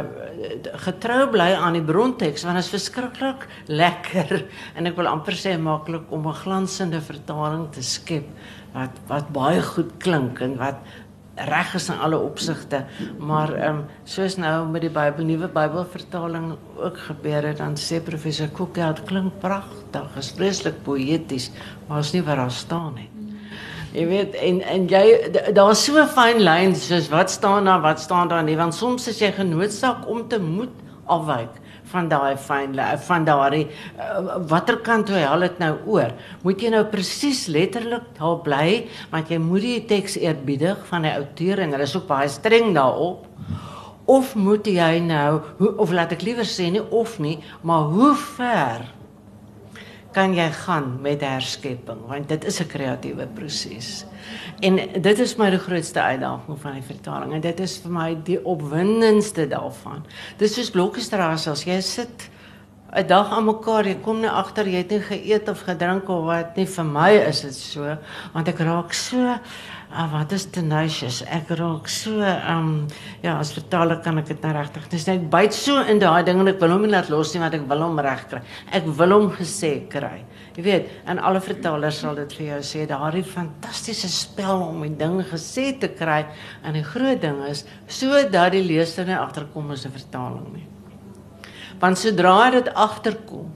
getrou 0.86 1.30
bly 1.30 1.54
aan 1.58 1.74
die 1.74 1.84
bronteks 1.84 2.44
want 2.44 2.56
dit 2.56 2.64
is 2.64 2.70
verskriklik 2.70 3.48
lekker. 3.66 4.46
En 4.76 4.86
ek 4.86 4.96
wil 4.96 5.08
amper 5.08 5.34
sê 5.34 5.58
maklik 5.58 6.12
om 6.12 6.28
'n 6.28 6.34
glansende 6.34 7.02
vertaling 7.02 7.72
te 7.72 7.82
skep 7.82 8.26
wat 8.74 8.94
wat 9.08 9.30
baie 9.34 9.62
goed 9.62 9.98
klink 9.98 10.40
en 10.40 10.58
wat 10.58 10.78
reg 11.48 11.74
is 11.76 11.90
in 11.90 12.00
alle 12.00 12.18
opsigte 12.20 12.84
maar 13.18 13.54
ehm 13.54 13.76
um, 13.76 13.84
soos 14.04 14.38
nou 14.38 14.68
met 14.68 14.82
die 14.82 14.92
Bybel 14.94 15.26
nuwe 15.26 15.48
Bybelvertaling 15.48 16.52
ook 16.78 16.98
gebeur 16.98 17.48
het 17.48 17.58
dan 17.58 17.78
sê 17.78 18.02
professor 18.04 18.50
Kokke 18.50 18.82
dit 18.94 19.06
klink 19.08 19.40
pragtig 19.40 20.18
is 20.20 20.34
vreeslik 20.38 20.84
poëties 20.84 21.52
maar 21.88 22.00
is 22.00 22.14
nie 22.14 22.24
wat 22.24 22.36
daar 22.36 22.52
staan 22.52 22.94
nie. 22.96 23.10
Jy 23.94 24.06
weet 24.08 24.36
en 24.36 24.62
en 24.62 24.86
jy 24.90 25.06
daar's 25.54 25.82
so 25.86 26.04
fyn 26.14 26.44
lyn 26.44 26.76
soos 26.76 27.10
wat 27.10 27.32
staan 27.32 27.66
daar 27.66 27.82
wat 27.82 28.00
staan 28.00 28.30
daar 28.30 28.44
nie 28.44 28.58
want 28.58 28.76
soms 28.76 29.08
is 29.08 29.22
jy 29.22 29.32
genoodsaak 29.34 30.08
om 30.08 30.28
te 30.28 30.40
moet 30.40 30.74
afwyk 31.10 31.58
van 31.92 32.10
daai 32.12 32.38
fyn 32.38 32.76
van 33.08 33.26
daai 33.26 33.62
uh, 33.64 34.38
watter 34.52 34.80
kant 34.86 35.10
hoe 35.10 35.22
hel 35.22 35.46
dit 35.48 35.60
nou 35.62 35.72
oor? 35.86 36.14
Moet 36.44 36.62
jy 36.62 36.74
nou 36.74 36.84
presies 36.92 37.48
letterlik 37.48 38.12
daar 38.20 38.38
bly 38.46 38.70
want 39.14 39.32
jy 39.32 39.40
moet 39.42 39.66
die 39.66 39.80
teks 39.90 40.20
eerbiedig 40.22 40.86
van 40.92 41.08
die 41.08 41.16
outeur 41.16 41.64
en 41.64 41.76
hulle 41.76 41.90
is 41.90 41.98
ook 41.98 42.08
baie 42.10 42.30
streng 42.30 42.74
daarop. 42.78 43.26
Of 44.10 44.36
moet 44.36 44.68
jy 44.68 45.00
nou 45.06 45.42
of 45.78 45.92
laat 45.94 46.16
ek 46.18 46.26
liewer 46.26 46.48
sê 46.48 46.70
nie 46.74 46.86
of 46.90 47.20
nie 47.22 47.38
maar 47.62 47.92
hoe 47.94 48.16
ver 48.38 48.88
kan 50.12 50.34
jy 50.34 50.48
gaan 50.66 50.98
met 51.02 51.22
herskepping 51.22 52.02
want 52.10 52.30
dit 52.30 52.46
is 52.46 52.60
'n 52.60 52.68
kreatiewe 52.68 53.28
proses. 53.28 54.06
En 54.62 54.76
dit 55.02 55.20
is 55.20 55.36
my 55.36 55.50
die 55.50 55.60
grootste 55.60 56.02
uitdaging 56.02 56.60
van 56.60 56.74
die 56.74 56.82
vertaling 56.82 57.34
en 57.34 57.42
dit 57.42 57.60
is 57.60 57.78
vir 57.78 57.92
my 57.92 58.18
die 58.24 58.46
opwindendste 58.46 59.48
daarvan. 59.48 60.06
Dis 60.38 60.54
soos 60.54 60.72
blokkestraat 60.72 61.48
as 61.48 61.64
jy 61.64 61.82
sit 61.82 62.30
'n 62.92 63.08
dag 63.08 63.30
aan 63.32 63.46
mekaar, 63.46 63.86
jy 63.86 64.00
kom 64.02 64.20
net 64.20 64.32
agter 64.32 64.66
jy 64.66 64.78
het 64.78 64.90
nie 64.90 65.00
geëet 65.00 65.50
of 65.50 65.62
gedrink 65.62 66.10
of 66.10 66.24
wat 66.26 66.56
nie. 66.58 66.66
Vir 66.66 66.86
my 66.86 67.12
is 67.30 67.42
dit 67.42 67.56
so 67.56 67.98
want 68.34 68.48
ek 68.48 68.60
raak 68.60 68.94
so 68.94 69.38
Ah, 69.90 70.06
wat 70.14 70.36
is 70.38 70.44
tenacious? 70.54 71.24
Ek 71.26 71.50
raak 71.58 71.88
so 71.90 72.22
um 72.22 72.68
ja, 73.24 73.40
as 73.40 73.50
vertaler 73.56 73.98
kan 74.06 74.20
ek 74.22 74.28
dit 74.30 74.44
nou 74.46 74.52
regtig. 74.54 74.84
Dis 74.92 75.08
net 75.08 75.24
byt 75.34 75.56
so 75.58 75.82
in 75.82 75.98
daai 75.98 76.22
ding 76.28 76.38
en 76.44 76.52
ek 76.52 76.60
wil 76.62 76.76
hom 76.76 76.84
nie 76.86 76.92
laat 76.92 77.10
los 77.10 77.32
nie 77.34 77.42
want 77.42 77.58
ek 77.58 77.66
wil 77.72 77.82
hom 77.82 77.98
reg 78.06 78.22
kry. 78.30 78.44
Ek 78.70 78.86
wil 79.00 79.16
hom 79.16 79.26
gesê 79.34 79.72
kry. 79.90 80.20
Jy 80.54 80.66
weet, 80.68 80.92
en 81.10 81.18
alle 81.26 81.42
vertalers 81.42 82.04
sal 82.04 82.20
dit 82.22 82.38
vir 82.38 82.46
jou 82.52 82.60
sê, 82.70 82.86
daardie 82.86 83.26
fantastiese 83.26 84.12
spel 84.14 84.62
om 84.68 84.84
'n 84.86 84.98
ding 85.00 85.24
gesê 85.26 85.74
te 85.80 85.90
kry 85.90 86.22
en 86.64 86.74
die 86.78 86.86
groot 86.86 87.22
ding 87.22 87.42
is 87.50 87.66
sodat 87.88 88.52
die 88.54 88.62
leser 88.62 89.06
net 89.06 89.18
agterkom 89.18 89.72
as 89.72 89.86
'n 89.88 89.92
vertaling 89.92 90.54
nie. 90.54 90.68
Want 91.80 91.98
sodra 91.98 92.52
dit 92.52 92.70
agterkom, 92.76 93.50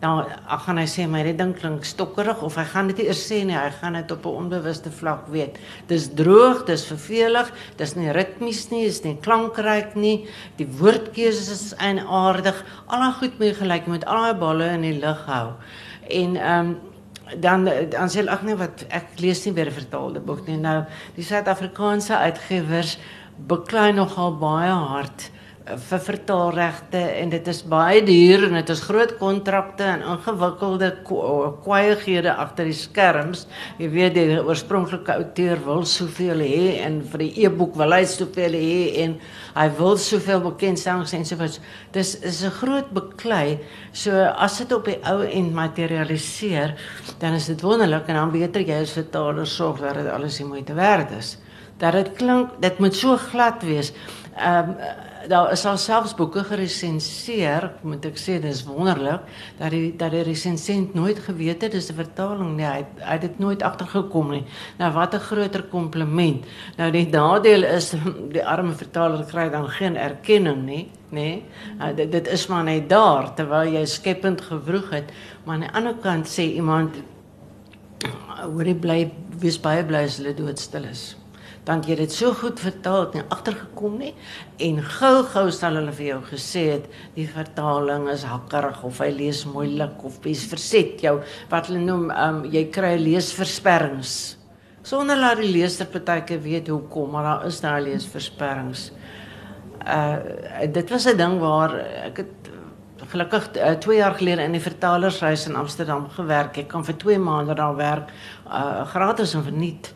dan 0.00 0.26
ag 0.46 0.62
gaan 0.64 0.78
hy 0.78 0.86
sê 0.86 1.06
my 1.10 1.24
dit 1.26 1.38
ding 1.38 1.54
klink 1.58 1.86
stokkerig 1.86 2.42
of 2.46 2.54
hy 2.60 2.64
gaan 2.70 2.90
dit 2.92 3.00
eers 3.02 3.22
sê 3.26 3.40
nie, 3.46 3.56
hy 3.58 3.70
gaan 3.80 3.96
dit 3.98 4.12
op 4.14 4.26
'n 4.26 4.38
onbewuste 4.44 4.90
vlak 4.90 5.26
weet. 5.26 5.58
Dis 5.88 6.08
droog, 6.14 6.64
dis 6.66 6.86
vervelig, 6.86 7.50
dis 7.76 7.94
nie 7.96 8.12
ritmies 8.12 8.70
nie, 8.70 8.84
is 8.86 9.02
nie 9.04 9.16
klankryk 9.16 9.96
nie. 9.96 10.28
Die 10.56 10.66
woordkeuses 10.66 11.50
is 11.50 11.74
eienaardig. 11.78 12.64
Al 12.86 13.00
daai 13.00 13.18
goed 13.18 13.38
moet 13.38 13.56
gelyk 13.56 13.86
met 13.86 14.04
al 14.04 14.22
daai 14.22 14.38
balle 14.38 14.68
in 14.70 14.82
die 14.82 15.00
lug 15.00 15.24
hou. 15.26 15.52
En 16.10 16.36
ehm 16.36 16.66
um, 16.66 16.78
dan 17.36 17.64
dan 17.90 18.08
sê 18.08 18.26
ag 18.26 18.42
nee 18.42 18.56
wat 18.56 18.86
ek 18.88 19.18
lees 19.20 19.44
nie 19.44 19.52
weer 19.52 19.66
'n 19.66 19.72
vertaalde 19.72 20.20
boek 20.20 20.46
nie. 20.46 20.56
Nou 20.56 20.84
die 21.14 21.24
Suid-Afrikaanse 21.24 22.16
uitgewers 22.16 22.98
beklei 23.46 23.92
nogal 23.92 24.36
baie 24.36 24.70
hard 24.70 25.30
vir 25.76 26.00
vertaalregte 26.00 27.00
en 27.20 27.32
dit 27.32 27.48
is 27.50 27.58
baie 27.68 28.00
duur 28.04 28.46
en 28.46 28.56
dit 28.56 28.70
is 28.72 28.80
groot 28.86 29.10
kontrakte 29.20 29.84
en 29.84 30.04
ingewikkelde 30.14 30.90
kwaighede 31.04 32.32
agter 32.32 32.70
die 32.70 32.76
skerms. 32.76 33.44
Jy 33.80 33.88
weet 33.92 34.14
die 34.16 34.38
oorspronklike 34.40 35.18
outeur 35.18 35.60
wil 35.66 35.84
soveel 35.88 36.40
hê 36.44 36.78
en 36.86 37.00
vir 37.12 37.24
die 37.26 37.44
e-boek 37.44 37.76
wil 37.76 37.92
hy 37.96 38.06
soveel 38.08 38.56
hê 38.56 38.78
en 39.04 39.16
hy 39.58 39.66
wil 39.80 39.98
soveel 40.00 40.40
bekendstellings 40.46 41.12
en 41.18 41.26
so 41.28 41.40
voort. 41.40 41.60
Dis 41.92 42.14
is 42.22 42.42
'n 42.44 42.54
groot 42.60 42.88
beklei. 42.92 43.58
So 43.92 44.12
as 44.12 44.58
dit 44.58 44.72
op 44.72 44.84
die 44.84 44.98
ou 45.04 45.22
end 45.22 45.52
materialiseer, 45.52 46.76
dan 47.18 47.34
is 47.34 47.46
dit 47.46 47.60
wonderlik 47.60 48.08
en 48.08 48.14
dan 48.14 48.30
weet 48.30 48.56
jy 48.56 48.80
as 48.82 48.92
vertaler 48.92 49.46
sorg 49.46 49.80
dat 49.80 49.94
dit 49.94 50.06
alles 50.06 50.36
die 50.36 50.46
moeite 50.46 50.74
werd 50.74 51.10
is. 51.10 51.36
Dat 51.78 51.92
dit 51.92 52.12
klink, 52.16 52.60
dit 52.60 52.78
moet 52.78 52.94
so 52.94 53.16
glad 53.16 53.62
wees. 53.62 53.92
Ehm 54.36 55.06
daar 55.28 55.52
is 55.52 55.62
selfs 55.62 56.14
boeke 56.16 56.42
geresenseer, 56.44 57.68
moet 57.82 58.06
ek 58.08 58.16
sê, 58.20 58.38
dis 58.42 58.62
wonderlik 58.66 59.26
dat 59.58 59.70
die 59.74 59.92
dat 59.98 60.14
die 60.14 60.22
resensent 60.26 60.94
nooit 60.96 61.18
geweet 61.26 61.62
het 61.62 61.72
dis 61.72 61.90
'n 61.90 61.94
vertaling 61.94 62.56
nie. 62.56 62.64
Hy 62.66 62.84
hy 63.00 63.12
het 63.12 63.20
dit 63.20 63.38
nooit 63.38 63.62
agtergekom 63.62 64.30
nie. 64.30 64.44
Nou 64.78 64.92
wat 64.92 65.14
'n 65.14 65.20
groter 65.20 65.62
kompliment. 65.62 66.44
Nou 66.76 66.90
die 66.90 67.06
nadeel 67.06 67.64
is 67.64 67.94
die 68.36 68.44
arme 68.44 68.72
vertaler 68.72 69.24
kry 69.24 69.50
dan 69.50 69.68
geen 69.68 69.96
erkenning 69.96 70.64
nie, 70.64 70.90
nê? 71.10 71.42
Nou, 71.78 71.94
dit 71.94 72.12
dit 72.12 72.28
is 72.28 72.46
maar 72.46 72.64
net 72.64 72.88
daar 72.88 73.34
terwyl 73.34 73.72
jy 73.72 73.84
skepend 73.84 74.40
gewroeg 74.40 74.90
het, 74.90 75.12
maar 75.44 75.54
aan 75.54 75.60
die 75.60 75.72
ander 75.72 75.94
kant 75.94 76.26
sê 76.26 76.42
iemand 76.42 76.94
hoor 78.42 78.64
jy 78.64 78.74
bly 78.74 79.10
wees 79.40 79.58
baie 79.58 79.84
bly 79.84 80.04
as 80.04 80.18
hulle 80.18 80.34
doodstil 80.34 80.84
is 80.84 81.17
dan 81.68 81.82
jy 81.84 81.98
dit 82.00 82.12
so 82.12 82.32
goed 82.32 82.60
vertaal 82.62 83.02
het 83.02 83.18
en 83.18 83.26
agtergekom 83.34 83.98
nie. 84.00 84.14
En 84.64 84.80
gou-gou 84.80 85.44
sal 85.52 85.76
hulle 85.76 85.92
vir 85.98 86.06
jou 86.14 86.20
gesê 86.30 86.64
het 86.70 86.86
die 87.16 87.26
vertaling 87.28 88.08
is 88.12 88.24
hakkerig 88.24 88.80
of 88.88 89.02
hy 89.04 89.10
lees 89.12 89.42
moeilik 89.48 90.00
of 90.08 90.16
bes 90.24 90.46
verset 90.48 91.04
jou. 91.04 91.18
Wat 91.52 91.68
hulle 91.68 91.84
noem 91.84 92.08
um, 92.14 92.40
jy 92.48 92.64
kry 92.72 92.94
leesversperrings. 93.02 94.16
Sonder 94.88 95.20
dat 95.20 95.42
die 95.42 95.50
leser 95.52 95.90
partyke 95.92 96.38
weet 96.40 96.70
hoekom 96.72 97.12
maar 97.12 97.28
daar 97.28 97.46
is 97.50 97.60
daar 97.60 97.84
leesversperrings. 97.84 98.88
Uh 99.84 100.16
dit 100.72 100.90
was 100.90 101.06
'n 101.06 101.16
ding 101.16 101.38
waar 101.40 101.76
ek 102.08 102.16
het 102.24 102.50
gelukkig 103.12 103.50
2 103.80 103.96
uh, 103.96 103.98
jaar 104.00 104.14
gelede 104.14 104.42
in 104.42 104.52
die 104.52 104.60
vertalershuis 104.60 105.46
in 105.46 105.56
Amsterdam 105.56 106.08
gewerk. 106.08 106.56
Ek 106.56 106.68
kan 106.68 106.84
vir 106.84 106.96
2 106.96 107.18
maande 107.18 107.54
daar 107.54 107.76
werk 107.76 108.08
uh 108.48 108.84
gratis 108.88 109.34
en 109.34 109.44
verniet 109.44 109.92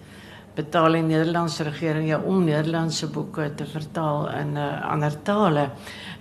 betaal 0.54 0.98
Nederlandse 1.00 1.64
regering 1.64 2.12
om 2.24 2.44
Nederlandse 2.44 3.08
boeke 3.08 3.54
te 3.56 3.64
vertaal 3.64 4.28
in 4.28 4.56
uh, 4.56 4.90
ander 4.90 5.14
tale. 5.24 5.70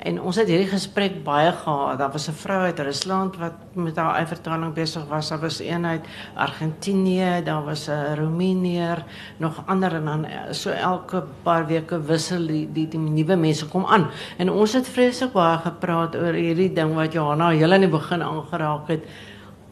En 0.02 0.22
ons 0.22 0.38
het 0.40 0.48
hierdie 0.50 0.70
gesprek 0.72 1.20
baie 1.26 1.52
gehad. 1.52 2.00
Daar 2.00 2.12
was 2.12 2.28
'n 2.30 2.34
vrou 2.34 2.62
uit 2.64 2.80
Rusland 2.80 3.38
wat 3.38 3.54
met 3.74 3.96
haar 3.96 4.16
eie 4.16 4.28
vertaling 4.28 4.74
besig 4.74 5.06
was. 5.08 5.30
Daar 5.30 5.40
was 5.40 5.60
een 5.60 5.86
uit 5.86 6.06
Argentinië, 6.36 7.42
daar 7.44 7.64
was 7.64 7.88
'n 7.90 8.16
Roemenier, 8.16 9.04
nog 9.38 9.64
ander 9.66 9.94
en 9.94 10.06
dan 10.06 10.26
eh, 10.26 10.52
so 10.52 10.70
elke 10.70 11.24
paar 11.44 11.68
weke 11.68 12.02
wissel 12.02 12.48
die 12.48 12.70
die, 12.72 12.88
die 12.88 13.00
nuwe 13.00 13.36
mense 13.36 13.68
kom 13.68 13.86
aan. 13.86 14.10
En 14.38 14.50
ons 14.50 14.74
het 14.74 14.88
vreeslik 14.88 15.32
baie 15.34 15.58
gepraat 15.58 16.16
oor 16.16 16.34
hierdie 16.34 16.74
ding 16.74 16.94
wat 16.96 17.14
Johanna 17.14 17.50
heel 17.50 17.74
aan 17.74 17.80
die 17.80 17.90
begin 17.90 18.24
aangeraak 18.24 18.88
het 18.88 19.04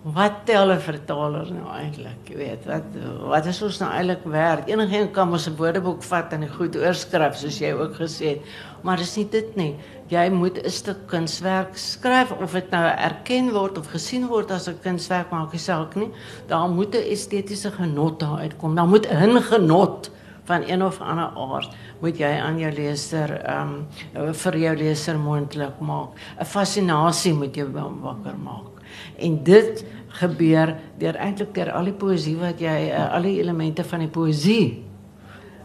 wat 0.04 0.46
tel 0.46 0.72
'n 0.72 0.80
vertaler 0.80 1.52
nou 1.52 1.68
eintlik? 1.76 2.30
Jy 2.30 2.36
weet, 2.36 2.66
wat 2.66 2.84
wat 3.28 3.46
is 3.46 3.62
ons 3.62 3.80
nou 3.80 3.92
eintlik 3.92 4.24
werd? 4.24 4.68
Enigeen 4.68 5.12
kan 5.12 5.30
mos 5.30 5.48
'n 5.48 5.56
woordeboek 5.56 6.04
vat 6.04 6.34
en 6.34 6.40
dit 6.42 6.52
goed 6.52 6.76
oorskryf 6.76 7.36
soos 7.36 7.60
jy 7.60 7.74
ook 7.74 7.96
gesê 7.96 8.28
het. 8.28 8.42
Maar 8.82 8.98
dis 8.98 9.16
nie 9.18 9.30
dit 9.30 9.56
nie. 9.56 9.76
Jy 10.08 10.30
moet 10.30 10.58
'n 10.58 10.70
stuk 10.70 11.08
kunswerk 11.08 11.78
skryf 11.78 12.32
of 12.32 12.52
dit 12.52 12.72
nou 12.72 12.86
erken 12.86 13.52
word 13.52 13.78
of 13.78 13.92
gesien 13.92 14.28
word 14.28 14.52
as 14.52 14.68
'n 14.70 14.80
kunswerk 14.82 15.32
maak 15.32 15.52
nie 15.52 15.60
saak 15.60 15.96
nie. 15.96 16.12
Daar 16.48 16.70
moet 16.70 16.96
'n 16.96 17.12
estetiese 17.12 17.72
genot 17.72 18.20
daar 18.20 18.40
uitkom. 18.40 18.76
Daar 18.76 18.88
moet 18.88 19.06
'n 19.06 19.42
genot 19.42 20.12
van 20.46 20.64
een 20.68 20.84
of 20.84 21.02
ander 21.02 21.32
aard 21.36 21.76
moet 22.00 22.18
jy 22.18 22.40
aan 22.40 22.58
jou 22.60 22.72
leser 22.72 23.42
ehm 23.46 23.86
um, 24.16 24.34
vir 24.34 24.58
jou 24.58 24.76
leser 24.76 25.20
moontlik 25.20 25.80
maak. 25.80 26.10
'n 26.40 26.46
Fascinasie 26.46 27.34
moet 27.34 27.56
jy 27.56 27.66
wakker 27.72 28.38
maak. 28.38 28.79
En 29.18 29.40
dit 29.44 29.86
gebeur 30.20 30.76
deur 30.98 31.16
eintlik 31.16 31.54
deur 31.54 31.72
al 31.72 31.92
poësie 31.94 32.36
wat 32.40 32.62
jy 32.62 32.90
uh, 32.90 33.10
al 33.16 33.28
die 33.28 33.38
elemente 33.42 33.84
van 33.84 34.06
die 34.06 34.12
poësie 34.12 34.84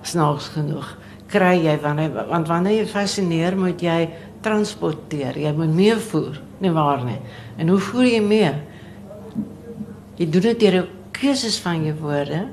snaaks 0.05 0.51
genoeg 0.57 0.97
kry 1.35 1.57
jy 1.65 1.75
wanneer 1.83 2.27
want 2.29 2.49
wanneer 2.51 2.83
jy 2.83 2.89
fascineer 2.91 3.57
moet 3.59 3.83
jy 3.83 3.99
transporteer. 4.45 5.39
Jy 5.41 5.53
moet 5.57 5.73
meevoer 5.73 6.41
nie 6.61 6.73
waar 6.75 7.05
nie? 7.07 7.19
En 7.59 7.73
hoe 7.73 7.81
voer 7.81 8.09
jy 8.11 8.21
mee? 8.25 8.51
Jy 10.19 10.29
doen 10.31 10.45
dit 10.51 10.61
deur 10.67 10.85
keuses 11.17 11.57
van 11.65 11.83
jou 11.87 11.95
woorde 12.03 12.45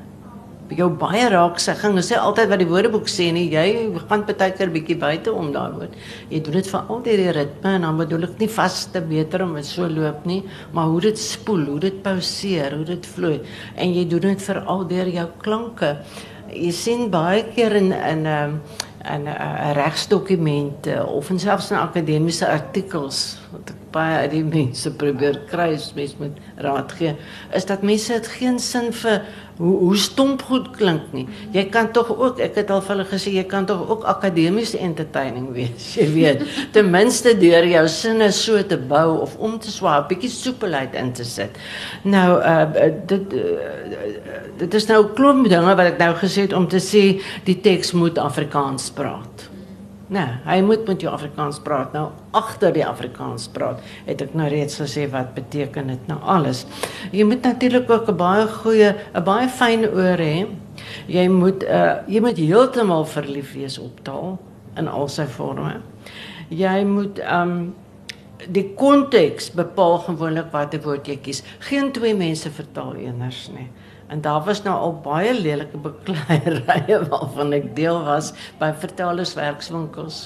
jou 0.77 0.89
baie 0.89 1.29
raak 1.29 1.59
sê 1.59 1.75
ging 1.75 1.97
sê 1.99 2.17
altyd 2.17 2.49
wat 2.49 2.59
die 2.59 2.69
woordeboek 2.69 3.07
sê 3.09 3.31
nie 3.33 3.47
jy 3.51 3.91
gaan 4.09 4.25
baie 4.27 4.51
keer 4.57 4.69
bietjie 4.69 4.99
buite 4.99 5.31
om 5.33 5.51
daai 5.51 5.71
woord 5.75 5.95
jy 6.29 6.39
doen 6.39 6.59
dit 6.59 6.67
vir 6.73 6.81
al 6.89 7.01
die 7.01 7.31
ritme 7.31 7.75
en 7.75 7.87
dan 7.87 7.97
bedoel 7.97 8.23
ek 8.29 8.39
nie 8.39 8.51
vaste 8.59 9.01
beter 9.01 9.43
om 9.43 9.55
dit 9.55 9.65
so 9.65 9.87
loop 9.87 10.25
nie 10.25 10.43
maar 10.73 10.87
hoe 10.93 11.01
dit 11.01 11.19
spoel 11.19 11.65
hoe 11.65 11.79
dit 11.79 12.03
pauseer 12.03 12.75
hoe 12.75 12.85
dit 12.85 13.09
vloei. 13.15 13.39
En 13.75 13.93
jy 13.93 14.05
doen 14.09 14.31
dit 14.31 14.45
vir 14.47 14.61
al 14.73 14.85
deur 14.89 15.11
jou 15.11 15.27
klanke. 15.43 15.95
Jy 16.51 16.71
sien 16.75 17.09
baie 17.13 17.45
keer 17.55 17.77
in 17.79 17.91
in 17.91 18.27
'n 18.27 18.61
'n 19.01 19.27
uh, 19.27 19.71
regsdokumente 19.73 21.05
of 21.05 21.29
en 21.29 21.39
selfs 21.39 21.71
in 21.71 21.77
akademiese 21.77 22.47
artikels 22.47 23.39
wat 23.51 23.69
ek 23.73 23.79
baie 23.91 24.17
uit 24.23 24.31
die 24.31 24.43
mense 24.43 24.91
probeer 24.93 25.39
kry 25.49 25.73
as 25.73 25.93
mens 25.95 26.13
met 26.19 26.37
raad 26.57 26.91
gee 26.91 27.15
is 27.57 27.65
dat 27.65 27.81
mense 27.81 28.13
dit 28.13 28.27
geen 28.27 28.59
sin 28.59 28.93
vir 28.93 29.23
hoe 29.61 29.75
hoe 29.79 29.97
stomp 29.97 30.41
goed 30.49 30.69
klink 30.75 31.11
nie. 31.15 31.27
Jy 31.53 31.67
kan 31.73 31.91
tog 31.93 32.09
ook, 32.15 32.39
ek 32.41 32.57
het 32.61 32.71
al 32.73 32.81
vir 32.85 32.95
hulle 32.95 33.07
gesê, 33.11 33.33
jy 33.35 33.45
kan 33.49 33.67
tog 33.69 33.83
ook 33.93 34.07
akademiese 34.09 34.79
entertaining 34.81 35.51
wees, 35.55 35.91
jy 35.99 36.07
weet. 36.15 36.43
Ten 36.75 36.89
minste 36.93 37.35
deur 37.37 37.67
jou 37.69 37.85
sinne 37.91 38.31
so 38.35 38.61
te 38.65 38.79
bou 38.91 39.19
of 39.25 39.37
om 39.37 39.59
te 39.61 39.73
swaap, 39.73 40.09
bietjie 40.11 40.31
soepelheid 40.33 40.97
in 40.97 41.13
te 41.17 41.27
sit. 41.27 41.61
Nou 42.03 42.29
uh 42.39 42.89
dit 43.07 43.37
uh, 43.37 43.69
dit 44.61 44.73
is 44.81 44.87
nou 44.89 45.03
'n 45.03 45.13
klomp 45.17 45.49
dinge 45.49 45.75
wat 45.75 45.93
ek 45.93 46.01
nou 46.01 46.13
gesê 46.17 46.47
het 46.47 46.53
om 46.57 46.67
te 46.67 46.81
sê 46.81 47.21
die 47.45 47.59
teks 47.61 47.93
moet 47.93 48.17
Afrikaans 48.17 48.89
praat. 48.89 49.50
Nee, 50.11 50.27
hy 50.43 50.57
moet 50.67 50.83
met 50.89 50.99
jou 50.99 51.11
Afrikaans 51.13 51.61
praat. 51.63 51.93
Nou 51.95 52.09
agter 52.35 52.73
die 52.75 52.83
Afrikaans 52.83 53.45
praat, 53.53 53.79
het 54.03 54.19
ek 54.25 54.33
nou 54.35 54.49
reeds 54.51 54.75
gesê 54.81 55.05
wat 55.11 55.29
beteken 55.37 55.87
dit 55.93 56.09
nou 56.09 56.17
alles. 56.33 56.65
Jy 57.15 57.23
moet 57.29 57.47
natuurlik 57.47 57.87
ook 57.89 58.09
'n 58.11 58.17
baie 58.17 58.47
goeie, 58.47 58.91
'n 59.15 59.23
baie 59.23 59.47
fyn 59.47 59.85
oor 59.87 60.19
hê. 60.19 60.47
Jy 61.07 61.27
moet 61.27 61.63
uh 61.63 62.03
jy 62.07 62.19
moet 62.19 62.37
heeltemal 62.37 63.05
verlief 63.05 63.53
wees 63.53 63.79
op 63.79 64.03
taal 64.03 64.39
in 64.75 64.87
al 64.87 65.07
sy 65.07 65.25
forme. 65.25 65.81
Jy 66.49 66.83
moet 66.83 67.19
um 67.19 67.75
die 68.49 68.73
konteks 68.75 69.51
bepaal 69.51 69.97
gewoonlik 69.97 70.51
watter 70.51 70.81
woord 70.81 71.07
jy 71.07 71.17
kies. 71.17 71.43
Geen 71.59 71.91
twee 71.91 72.15
mense 72.15 72.49
vertaal 72.49 72.95
eenders 72.95 73.49
nie. 73.55 73.69
En 74.11 74.21
daar 74.21 74.43
was 74.43 74.63
nou 74.63 74.75
al 74.75 74.97
baie 75.03 75.31
lelike 75.33 75.79
bekleierye 75.79 76.97
waarvan 77.11 77.55
ek 77.55 77.69
deel 77.77 78.01
was 78.03 78.33
by 78.59 78.73
vertalerswerkswinkels. 78.83 80.25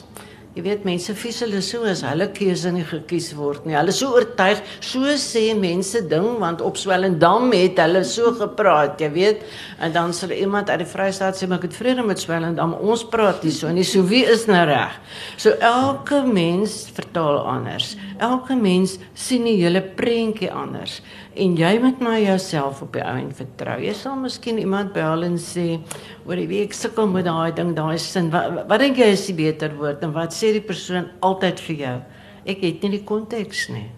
Jy 0.55 0.63
weet 0.63 0.85
mense 0.87 1.11
vies 1.19 1.41
hulle 1.43 1.59
so 1.67 1.83
as 1.83 1.99
hulle 2.07 2.29
keuse 2.31 2.71
nie 2.71 2.85
gekies 2.87 3.33
word 3.35 3.65
nie. 3.67 3.75
Hulle 3.75 3.91
so 3.91 4.13
oortuig, 4.15 4.61
so 4.79 5.11
sê 5.19 5.49
mense 5.59 5.99
ding 6.07 6.29
want 6.39 6.63
op 6.63 6.79
Swellendam 6.79 7.51
het 7.51 7.81
hulle 7.83 8.05
so 8.07 8.31
gepraat, 8.39 9.03
jy 9.03 9.09
weet. 9.11 9.43
En 9.83 9.91
dan 9.91 10.15
sal 10.15 10.31
iemand 10.31 10.71
uit 10.71 10.79
die 10.85 10.87
Vrystaat 10.87 11.35
sê 11.35 11.49
maar 11.51 11.59
ek 11.59 11.67
het 11.67 11.75
vrede 11.75 12.07
met 12.07 12.23
Swellendam. 12.23 12.77
Ons 12.79 13.03
praat 13.11 13.43
nie 13.43 13.51
so 13.51 13.69
nie. 13.75 13.83
So 13.83 14.07
wie 14.07 14.23
is 14.23 14.47
nou 14.47 14.63
reg? 14.71 14.95
So 15.35 15.53
elke 15.59 16.23
mens 16.23 16.85
vertaal 16.95 17.43
anders. 17.57 17.97
Elke 18.23 18.55
mens 18.55 18.95
sien 19.11 19.43
die 19.45 19.59
hele 19.59 19.83
prentjie 19.83 20.49
anders 20.55 21.01
en 21.35 21.55
jy 21.59 21.71
moet 21.83 21.99
maar 21.99 22.19
jouself 22.21 22.81
op 22.81 22.93
die 22.95 23.03
ou 23.03 23.15
en 23.19 23.31
vertrou. 23.35 23.75
Jy 23.83 23.93
sal 23.97 24.15
miskien 24.19 24.59
iemand 24.61 24.93
bel 24.93 25.23
en 25.23 25.37
sê, 25.37 25.79
"Oor 26.25 26.35
die 26.35 26.47
week 26.47 26.73
sukkel 26.73 27.07
met 27.07 27.25
daai 27.25 27.51
ding, 27.51 27.75
daai 27.75 27.97
sin. 27.97 28.31
Wat, 28.31 28.67
wat 28.67 28.79
dink 28.79 28.97
jy 28.97 29.11
is 29.11 29.25
die 29.25 29.33
beter 29.33 29.75
woord?" 29.75 30.03
En 30.03 30.13
wat 30.13 30.31
sê 30.31 30.53
die 30.53 30.61
persoon 30.61 31.09
altyd 31.21 31.59
vir 31.59 31.75
jou? 31.75 32.01
Ek 32.45 32.61
het 32.61 32.81
nie 32.81 32.91
die 32.91 33.03
konteks 33.03 33.69
nie. 33.69 33.89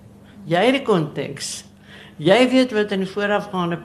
Jy 0.48 0.58
het 0.58 0.74
die 0.74 0.86
konteks. 0.86 1.67
Jy 2.18 2.38
weet 2.50 2.72
wat 2.74 2.94
in 2.96 3.04
die 3.04 3.10
voorafgaande 3.10 3.78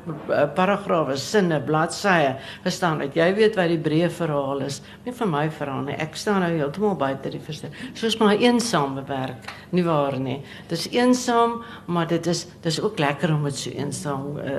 paragrawe, 0.57 1.19
sinne, 1.21 1.59
bladsye 1.61 2.39
gestaan 2.65 3.03
het. 3.05 3.17
Jy 3.19 3.27
weet 3.37 3.59
wat 3.61 3.69
die 3.69 3.81
breë 3.81 4.09
verhaal 4.13 4.65
is. 4.65 4.79
Nie 5.05 5.13
vir 5.19 5.29
my 5.29 5.43
verhaal 5.53 5.85
nie. 5.85 5.99
Ek 6.01 6.17
staan 6.17 6.41
nou 6.41 6.49
heeltemal 6.55 6.97
buite 6.97 7.33
die 7.35 7.43
verstaan. 7.45 7.77
Soos 7.99 8.17
my 8.23 8.33
eensame 8.41 9.05
werk, 9.09 9.53
nie 9.77 9.85
waar 9.85 10.17
nie. 10.17 10.39
Dis 10.73 10.89
eensaam, 10.95 11.59
maar 11.93 12.09
dit 12.09 12.27
is 12.33 12.47
dis 12.65 12.81
ook 12.81 13.01
lekker 13.05 13.35
om 13.37 13.45
dit 13.51 13.59
so 13.67 13.77
eensaam 13.77 14.39
uh, 14.41 14.59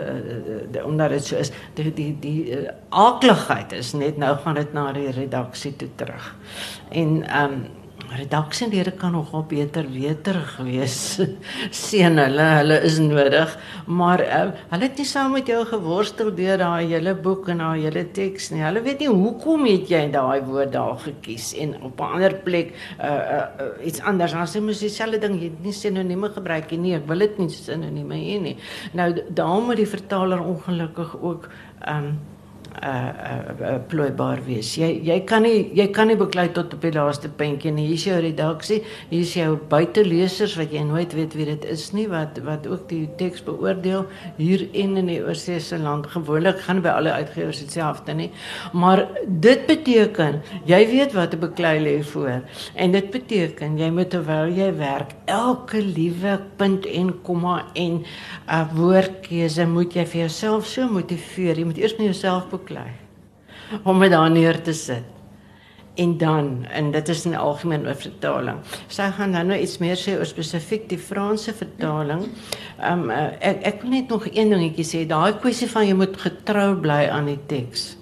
uh, 0.69 0.85
omdat 0.85 1.17
dit 1.17 1.31
so 1.31 1.41
is. 1.41 1.49
Die 1.73 1.89
die 1.89 2.11
die 2.21 2.39
uh, 2.53 3.61
is 3.73 3.93
net 3.97 4.17
nou 4.21 4.35
gaan 4.37 4.55
dit 4.55 4.73
na 4.73 4.91
die 4.93 5.09
redaksie 5.11 5.73
toe 5.75 5.89
terug. 5.97 6.35
En 6.91 7.23
ehm 7.23 7.63
redaksionele 8.17 8.91
kan 8.97 9.13
nogal 9.15 9.43
beter 9.49 9.87
weter 9.91 10.37
gewees. 10.55 11.19
Sien 11.83 12.19
hulle 12.21 12.47
hulle 12.59 12.79
is 12.87 12.97
nodig. 13.01 13.53
Maar 13.87 14.23
uh, 14.25 14.41
hulle 14.71 14.87
het 14.87 14.99
nie 15.01 15.07
saam 15.07 15.33
met 15.37 15.49
jou 15.49 15.61
geworstel 15.69 16.31
deur 16.35 16.59
daai 16.61 16.89
hele 16.91 17.15
boek 17.15 17.49
en 17.53 17.63
daai 17.63 17.85
hele 17.85 18.05
teks 18.15 18.51
nie. 18.53 18.63
Hulle 18.63 18.83
weet 18.85 19.03
nie 19.03 19.11
hoekom 19.11 19.65
het 19.69 19.91
jy 19.93 20.03
daai 20.13 20.43
woord 20.47 20.73
daar 20.75 20.99
gekies? 21.05 21.53
En 21.63 21.75
op 21.81 22.01
'n 22.01 22.11
ander 22.19 22.35
plek 22.45 22.73
uh, 22.73 23.07
uh, 23.07 23.45
uh, 23.65 23.87
iets 23.87 24.01
anders. 24.01 24.33
As 24.33 24.53
jy 24.55 24.61
moet 24.61 24.79
dieselfde 24.79 25.19
ding 25.19 25.39
jy 25.41 25.51
nie 25.63 25.73
sinonieme 25.73 26.29
gebruik 26.29 26.71
nie. 26.71 26.81
Nee 26.83 26.99
ek 26.99 27.07
wil 27.07 27.25
dit 27.25 27.37
nie 27.39 27.49
sinonieme 27.49 28.15
hê 28.15 28.37
nie. 28.41 28.57
Nou 28.93 29.09
daarom 29.29 29.65
moet 29.71 29.81
die 29.81 29.89
vertaler 29.89 30.41
ongelukkig 30.41 31.17
ook 31.21 31.49
um, 31.87 32.13
uh 32.81 33.11
uh 33.61 33.77
plooibaar 33.87 34.41
wees. 34.45 34.73
Jy 34.77 34.89
jy 35.05 35.19
kan 35.29 35.43
nie 35.45 35.69
jy 35.77 35.87
kan 35.93 36.07
nie 36.07 36.17
beklei 36.17 36.47
tot 36.53 36.73
op 36.73 36.81
die 36.81 36.91
laaste 36.91 37.29
puntjie 37.29 37.71
nie. 37.71 37.85
Hier 37.87 37.99
is 37.99 38.05
jou 38.07 38.19
redaksie, 38.21 38.79
hier 39.09 39.21
is 39.21 39.33
jou 39.37 39.57
buitelesers 39.69 40.55
wat 40.59 40.73
jy 40.73 40.83
nooit 40.87 41.13
weet 41.13 41.35
wie 41.37 41.45
dit 41.45 41.65
is 41.69 41.91
nie 41.93 42.07
wat 42.11 42.39
wat 42.45 42.67
ook 42.67 42.87
die 42.89 43.05
teks 43.19 43.43
beoordeel 43.45 44.07
hier 44.37 44.65
en 44.73 44.97
in 44.97 45.11
die 45.11 45.19
oorseese 45.21 45.77
land. 45.77 46.07
Gewoonlik 46.07 46.63
gaan 46.65 46.81
by 46.81 46.95
alle 46.97 47.13
uitgewers 47.13 47.61
dieselfde 47.63 48.15
nie. 48.17 48.29
Maar 48.73 49.05
dit 49.27 49.67
beteken 49.67 50.41
jy 50.65 50.81
weet 50.89 51.13
wat 51.13 51.33
'n 51.33 51.39
beklei 51.39 51.79
lê 51.79 52.03
voor. 52.03 52.41
En 52.75 52.91
dit 52.91 53.11
beteken 53.11 53.77
jy 53.77 53.89
moet 53.89 54.09
terwyl 54.09 54.49
jy 54.49 54.71
werk 54.77 55.13
elke 55.25 55.81
liewe 55.81 56.39
punt 56.57 56.85
en 56.85 57.13
komma 57.21 57.65
en 57.73 58.03
uh, 58.49 58.63
woordkeuse 58.73 59.65
moet 59.67 59.93
jy 59.93 60.05
vir 60.05 60.19
jouself 60.25 60.67
so 60.67 60.87
motiveer. 60.87 61.57
Jy 61.57 61.65
moet 61.65 61.77
eers 61.77 61.95
met 61.97 62.05
jouself 62.11 62.49
beklei 62.63 62.91
om 63.83 63.99
dit 63.99 64.11
daar 64.11 64.31
neer 64.31 64.61
te 64.63 64.73
sit. 64.73 65.09
En 65.95 66.17
dan 66.17 66.65
en 66.73 66.91
dit 66.91 67.09
is 67.09 67.25
'n 67.25 67.35
algemene 67.35 67.95
vertaling. 67.95 68.57
Sy 68.87 69.11
gaan 69.11 69.31
dan 69.31 69.47
nou 69.47 69.59
iets 69.59 69.77
meer 69.77 69.95
sê 69.95 70.17
oor 70.17 70.25
spesifiek 70.25 70.89
die 70.89 70.97
Franse 70.97 71.53
vertaling. 71.53 72.29
Ehm 72.79 73.09
um, 73.09 73.09
ek 73.39 73.61
ek 73.63 73.81
wil 73.81 73.89
net 73.89 74.09
nog 74.09 74.25
een 74.25 74.49
dingetjie 74.49 74.85
sê, 74.85 75.07
daai 75.07 75.33
kwessie 75.39 75.69
van 75.69 75.87
jy 75.87 75.93
moet 75.93 76.17
getrou 76.17 76.75
bly 76.75 77.07
aan 77.09 77.25
die 77.25 77.39
teks. 77.47 77.97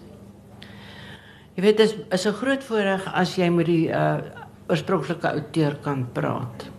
Jy 1.55 1.64
weet 1.64 1.78
dit 1.78 1.95
is, 2.12 2.26
'n 2.26 2.34
groot 2.34 2.64
voordeel 2.64 2.99
as 3.14 3.36
jy 3.36 3.49
met 3.49 3.66
die 3.66 3.89
uh 3.89 4.18
oorspronklike 4.70 5.28
outeur 5.28 5.76
kan 5.84 6.07
praat 6.14 6.70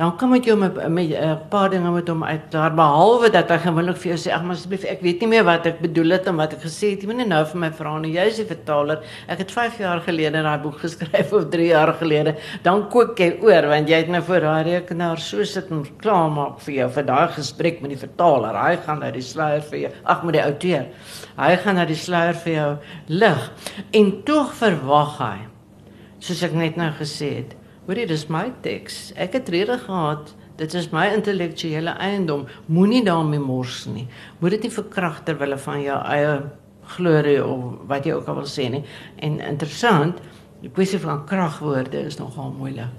dan 0.00 0.14
kom 0.16 0.32
ek 0.32 0.46
jou 0.48 0.54
met 0.56 0.78
'n 0.80 0.98
uh, 0.98 1.36
paar 1.50 1.68
dinge 1.68 1.90
met 1.92 2.08
hom 2.08 2.22
uit 2.24 2.44
daar 2.50 2.72
behalwe 2.72 3.28
dat 3.30 3.50
hy 3.50 3.58
gewoonlik 3.58 3.98
vir 4.00 4.12
jou 4.12 4.18
sê 4.18 4.32
ag 4.32 4.42
maar 4.42 4.56
asseblief 4.56 4.84
ek 4.84 5.02
weet 5.02 5.20
nie 5.20 5.28
meer 5.28 5.44
wat 5.44 5.66
ek 5.66 5.80
bedoel 5.80 6.10
het 6.16 6.26
en 6.26 6.36
wat 6.36 6.54
ek 6.54 6.62
gesê 6.62 6.92
het. 6.92 7.02
Jy 7.02 7.06
moet 7.06 7.16
nie 7.16 7.26
nou 7.26 7.44
vir 7.44 7.60
my 7.60 7.70
vra 7.70 7.98
nie. 7.98 8.14
Jy 8.14 8.24
is 8.30 8.36
die 8.36 8.46
vertaler. 8.48 9.02
Ek 9.28 9.38
het 9.38 9.52
5 9.52 9.78
jaar 9.78 10.00
gelede 10.00 10.42
daai 10.42 10.58
boek 10.62 10.80
geskryf 10.84 11.32
of 11.32 11.50
3 11.50 11.66
jaar 11.66 11.92
gelede. 12.00 12.34
Dan 12.62 12.88
kook 12.88 13.18
jy 13.18 13.36
oor 13.42 13.68
want 13.68 13.88
jy 13.88 14.00
het 14.00 14.08
nou 14.08 14.22
voor 14.22 14.40
daai 14.40 14.64
rekenaar 14.70 15.20
so 15.20 15.44
sit 15.44 15.70
en 15.70 15.84
klaar 16.00 16.30
maak 16.30 16.64
vir 16.64 16.74
jou 16.74 16.88
vir 16.96 17.04
daai 17.04 17.28
gesprek 17.36 17.82
met 17.82 17.90
die 17.90 18.00
vertaler. 18.00 18.56
Hy 18.56 18.76
gaan 18.86 19.00
nou 19.00 19.12
die 19.12 19.22
sluier 19.22 19.60
vir 19.60 19.78
jou 19.78 19.92
ag 20.04 20.24
met 20.24 20.32
die 20.32 20.44
outeur. 20.44 20.86
Hy 21.36 21.56
gaan 21.56 21.76
nou 21.76 21.86
die 21.86 22.00
sluier 22.08 22.34
vir 22.34 22.52
jou 22.54 22.76
lig. 23.08 23.50
En 23.92 24.12
tog 24.24 24.54
verwag 24.54 25.18
hy 25.20 25.38
soos 26.20 26.42
ek 26.42 26.56
net 26.56 26.76
nou 26.76 26.88
gesê 26.96 27.34
het 27.44 27.59
Hoorie, 27.90 28.06
dis 28.06 28.28
my 28.30 28.44
teks. 28.62 29.08
Ek 29.18 29.32
het 29.34 29.48
rede 29.50 29.74
gehad. 29.82 30.28
Dit 30.60 30.76
is 30.78 30.92
my 30.94 31.08
intellektuele 31.10 31.90
eiendom. 31.98 32.44
Moenie 32.70 33.00
daarmee 33.02 33.42
mors 33.42 33.80
nie. 33.90 34.04
Moet 34.38 34.54
dit 34.54 34.68
nie 34.68 34.70
verkrag 34.70 35.16
ter 35.26 35.34
wille 35.40 35.56
van 35.58 35.80
jou 35.82 35.96
eie 35.98 36.36
glorie 36.92 37.40
of 37.42 37.80
wat 37.90 38.06
jy 38.06 38.14
ook 38.14 38.30
al 38.30 38.36
wil 38.38 38.46
sê 38.46 38.68
nie. 38.70 38.84
En 39.18 39.40
interessant, 39.42 40.20
die 40.62 40.70
kwessie 40.70 41.00
van 41.02 41.24
kragwoorde 41.26 42.04
is 42.06 42.20
nogal 42.22 42.52
moeilik. 42.60 42.94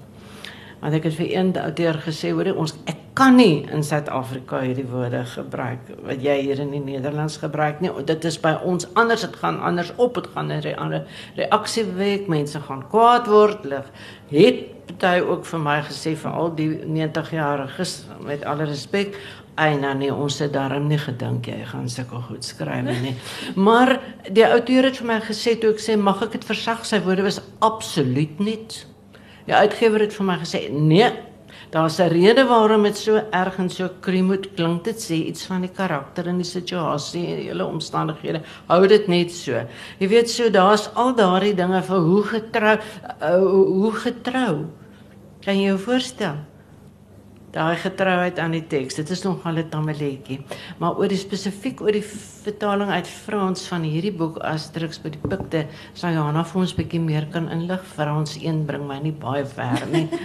Want 0.82 0.98
ek 0.98 1.08
het 1.08 1.16
vir 1.22 1.32
een 1.38 1.54
ouer 1.56 2.00
gesê, 2.04 2.34
hoor 2.36 2.52
ons 2.52 2.76
ek 2.84 3.00
kan 3.16 3.36
nie 3.40 3.62
in 3.72 3.84
Suid-Afrika 3.86 4.60
hierdie 4.60 4.86
woorde 4.88 5.22
gebruik 5.32 5.88
wat 6.04 6.20
jy 6.20 6.36
hier 6.42 6.60
in 6.60 6.72
die 6.76 6.82
Nederlands 6.84 7.38
gebruik 7.40 7.80
nie. 7.80 7.94
Dit 8.04 8.28
is 8.28 8.36
by 8.44 8.58
ons 8.60 8.84
anders, 8.92 9.24
dit 9.24 9.40
gaan 9.40 9.60
anders 9.64 9.92
op, 9.96 10.20
dit 10.20 10.28
gaan 10.36 10.52
'n 10.52 10.76
ander 10.76 11.08
reaksie 11.40 11.84
wek, 11.96 12.28
mense 12.28 12.60
gaan 12.60 12.84
kwaad 12.92 13.26
word, 13.26 13.64
lig. 13.64 13.88
Het 14.28 14.71
party 14.86 15.20
ook 15.20 15.44
vir 15.46 15.62
my 15.62 15.78
gesê 15.86 16.14
vir 16.18 16.32
al 16.32 16.52
die 16.56 16.68
90-jariges 16.84 17.94
met 18.26 18.44
alle 18.44 18.68
respek, 18.70 19.16
eina 19.60 19.92
nee, 19.94 20.12
ons 20.14 20.38
het 20.40 20.52
daarom 20.52 20.86
nie 20.88 20.98
gedink 20.98 21.46
jy 21.46 21.58
gaan 21.68 21.88
sulke 21.92 22.22
goed 22.28 22.44
skryf 22.44 22.88
nie. 23.02 23.14
Maar 23.66 23.98
die 24.28 24.46
ouer 24.46 24.88
het 24.88 24.96
vir 24.96 25.10
my 25.10 25.18
gesê 25.20 25.58
toe 25.60 25.74
ek 25.74 25.82
sê 25.82 25.98
mag 26.00 26.22
ek 26.24 26.38
dit 26.38 26.48
versag, 26.48 26.86
sy 26.88 27.02
woorde 27.04 27.26
was 27.26 27.42
absoluut 27.60 28.40
nie 28.40 28.58
Die 29.46 29.54
uitgewer 29.54 30.00
het 30.04 30.14
vir 30.14 30.26
my 30.26 30.36
gesê, 30.38 30.70
"Nee, 30.70 31.10
daar's 31.72 31.98
'n 31.98 32.08
rede 32.08 32.44
waarom 32.44 32.82
dit 32.82 32.96
so 32.96 33.16
erg 33.30 33.58
en 33.58 33.70
so 33.70 33.88
kruim 34.00 34.26
moet 34.26 34.54
klink. 34.54 34.84
Dit 34.84 35.00
sê 35.00 35.14
iets 35.14 35.46
van 35.46 35.60
die 35.60 35.70
karakter 35.70 36.26
en 36.26 36.36
die 36.36 36.44
situasie 36.44 37.26
en 37.26 37.36
die 37.36 37.48
hele 37.48 37.64
omstandighede. 37.64 38.42
Hou 38.66 38.86
dit 38.86 39.08
net 39.08 39.32
so. 39.32 39.52
Jy 39.98 40.08
weet 40.08 40.30
so, 40.30 40.50
daar's 40.50 40.90
al 40.94 41.14
daardie 41.14 41.54
dinge 41.54 41.82
vir 41.82 41.98
hoe 41.98 42.22
getrou 42.22 42.78
uh, 43.22 43.38
hoe 43.80 43.92
getrou. 43.92 44.66
Kan 45.40 45.56
jy 45.56 45.66
jou 45.66 45.78
voorstel? 45.78 46.36
Daai 47.52 47.76
getrouheid 47.76 48.38
aan 48.40 48.54
die 48.56 48.64
teks. 48.64 48.96
Dit 48.96 49.10
is 49.12 49.22
nogal 49.24 49.58
'n 49.60 49.68
tammeletjie. 49.68 50.40
Maar 50.78 50.96
oor 50.96 51.08
die 51.08 51.18
spesifiek 51.20 51.80
oor 51.80 51.92
die 51.92 52.04
vertaling 52.42 52.90
uit 52.90 53.06
Frans 53.06 53.66
van 53.68 53.82
hierdie 53.82 54.12
boek 54.12 54.38
Asterix 54.38 54.98
by 54.98 55.10
die 55.10 55.28
Pikte, 55.28 55.66
sal 55.94 56.12
Johanna 56.12 56.44
vir 56.44 56.60
ons 56.60 56.74
bietjie 56.74 57.00
meer 57.00 57.26
kan 57.32 57.48
inlig. 57.48 57.84
Frans 57.84 58.36
1 58.36 58.64
bring 58.66 58.86
my 58.86 58.98
nie 58.98 59.12
baie 59.12 59.44
ver 59.44 59.86
nie. 59.92 60.08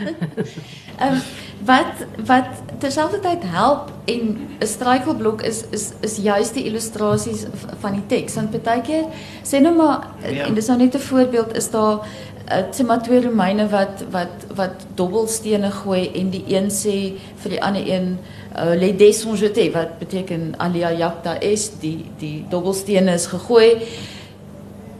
Ehm 0.97 1.13
um, 1.13 1.21
wat 1.65 2.05
wat 2.25 2.63
terselfdertyd 2.79 3.43
help 3.43 3.91
en 4.05 4.37
'n 4.61 4.65
struikelblok 4.65 5.41
is 5.41 5.65
is 5.71 5.93
is 6.01 6.17
juist 6.17 6.53
die 6.53 6.65
illustrasies 6.65 7.45
van 7.81 7.93
die 7.93 8.05
teks. 8.07 8.35
Want 8.35 8.63
baie 8.63 8.81
keer 8.81 9.05
sê 9.43 9.59
nou 9.59 9.75
maar 9.75 10.07
ja. 10.23 10.45
en 10.45 10.53
dis 10.53 10.67
nou 10.67 10.77
net 10.77 10.95
'n 10.95 10.99
voorbeeld 10.99 11.55
is 11.55 11.69
daar 11.69 12.07
uh, 12.51 12.85
maar 12.85 13.03
twee 13.03 13.21
Romeine 13.21 13.69
wat 13.69 14.03
wat 14.11 14.45
wat 14.55 14.85
dobbelstene 14.95 15.71
gooi 15.71 16.11
en 16.15 16.29
die 16.29 16.43
een 16.47 16.69
sê 16.71 16.97
vir 17.43 17.55
die 17.55 17.63
ander 17.63 17.87
een 17.87 18.17
uh, 18.55 18.75
les 18.79 18.95
dés 18.97 19.21
sont 19.21 19.39
jetés 19.39 19.73
wat 19.73 19.99
beteken 19.99 20.53
alia 20.57 20.91
jacta 20.91 21.37
is 21.39 21.69
die 21.79 22.05
die 22.19 22.45
dobbelstene 22.49 23.13
is 23.13 23.27
gegooi. 23.27 23.81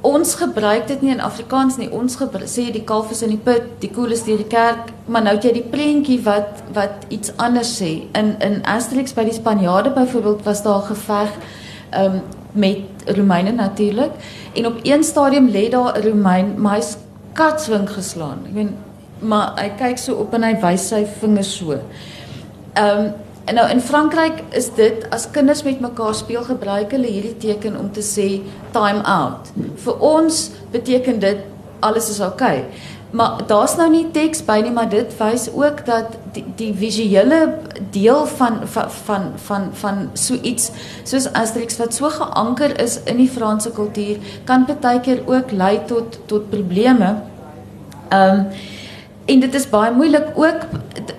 Ons 0.02 0.36
gebruik 0.36 0.88
dit 0.88 1.02
nie 1.02 1.12
in 1.12 1.22
Afrikaans 1.22 1.78
nie. 1.78 1.90
Ons 1.92 2.18
sê 2.46 2.68
die 2.72 2.84
kalf 2.84 3.12
is 3.12 3.24
in 3.26 3.34
die 3.34 3.42
put 3.44 3.82
die 3.82 3.90
koel 3.90 4.12
is 4.12 4.24
deur 4.24 4.38
die 4.38 4.52
kerk 4.52 4.94
maar 5.08 5.24
nou 5.24 5.36
het 5.36 5.44
jy 5.44 5.54
die 5.58 5.70
prentjie 5.72 6.20
wat 6.24 6.64
wat 6.74 7.08
iets 7.10 7.32
anders 7.38 7.78
sê. 7.82 8.08
In 8.14 8.36
in 8.40 8.62
Asterix 8.66 9.14
by 9.14 9.24
die 9.24 9.34
Spanjaarde 9.34 9.96
byvoorbeeld 9.96 10.44
was 10.44 10.64
daar 10.64 10.82
geveg 10.82 11.34
um, 11.96 12.22
met 12.52 12.80
Romeine 13.06 13.52
natuurlik 13.52 14.12
en 14.54 14.66
op 14.66 14.80
een 14.84 15.04
stadium 15.04 15.50
lê 15.50 15.70
daar 15.70 15.98
'n 15.98 16.04
Romein 16.04 16.62
maar 16.62 16.82
katswink 17.38 17.94
geslaan. 17.96 18.44
Ek 18.50 18.58
meen 18.58 18.76
maar 19.22 19.56
hy 19.58 19.72
kyk 19.80 19.98
so 20.02 20.20
op 20.22 20.36
en 20.38 20.46
hy 20.46 20.54
wys 20.62 20.90
sy 20.92 21.06
vingers 21.22 21.56
so. 21.60 21.80
Ehm 22.74 23.06
um, 23.06 23.16
en 23.48 23.56
nou 23.56 23.64
in 23.72 23.80
Frankryk 23.80 24.42
is 24.60 24.66
dit 24.76 25.06
as 25.16 25.24
kinders 25.32 25.62
met 25.64 25.80
mekaar 25.80 26.12
speel 26.20 26.42
gebruik 26.44 26.92
hulle 26.92 27.08
hierdie 27.08 27.38
teken 27.40 27.78
om 27.80 27.88
te 27.96 28.04
sê 28.04 28.26
time 28.76 29.06
out. 29.08 29.48
Vir 29.86 30.04
ons 30.04 30.42
beteken 30.74 31.22
dit 31.24 31.46
alles 31.80 32.10
is 32.12 32.20
oukei. 32.20 32.58
Okay. 32.66 32.97
Maar 33.10 33.46
daar's 33.48 33.76
nou 33.76 33.88
nie 33.90 34.06
teks 34.12 34.42
by 34.44 34.58
nie, 34.66 34.72
maar 34.76 34.90
dit 34.92 35.14
wys 35.16 35.48
ook 35.56 35.86
dat 35.88 36.18
die, 36.36 36.44
die 36.60 36.74
visuele 36.76 37.40
deel 37.92 38.26
van 38.36 38.60
van 38.68 38.90
van 38.92 39.30
van, 39.36 39.70
van 39.74 40.02
so 40.14 40.36
iets 40.42 40.72
soos 41.04 41.30
Asterix 41.32 41.78
wat 41.80 41.96
so 41.96 42.10
geanker 42.12 42.76
is 42.82 43.00
in 43.04 43.22
die 43.22 43.30
Franse 43.32 43.72
kultuur 43.72 44.20
kan 44.44 44.68
baie 44.68 45.00
keer 45.00 45.24
ook 45.26 45.52
lei 45.52 45.80
tot 45.88 46.20
tot 46.26 46.50
probleme. 46.50 47.16
Ehm 48.10 48.40
um, 48.40 48.46
en 49.28 49.40
dit 49.40 49.56
is 49.56 49.70
baie 49.70 49.92
moeilik 49.92 50.28
ook 50.36 50.68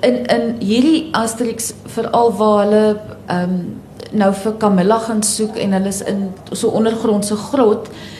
in 0.00 0.26
in 0.26 0.44
hierdie 0.60 1.08
Asterix 1.12 1.72
veral 1.86 2.32
waar 2.36 2.62
hulle 2.64 3.00
ehm 3.26 3.42
um, 3.42 3.80
nou 4.12 4.32
vir 4.34 4.56
Camilla 4.56 4.98
gaan 4.98 5.22
soek 5.22 5.56
en 5.56 5.72
hulle 5.72 5.88
is 5.88 6.02
in 6.02 6.32
so 6.52 6.68
ondergrondse 6.68 7.36
grot. 7.36 7.88
Ehm 7.88 8.17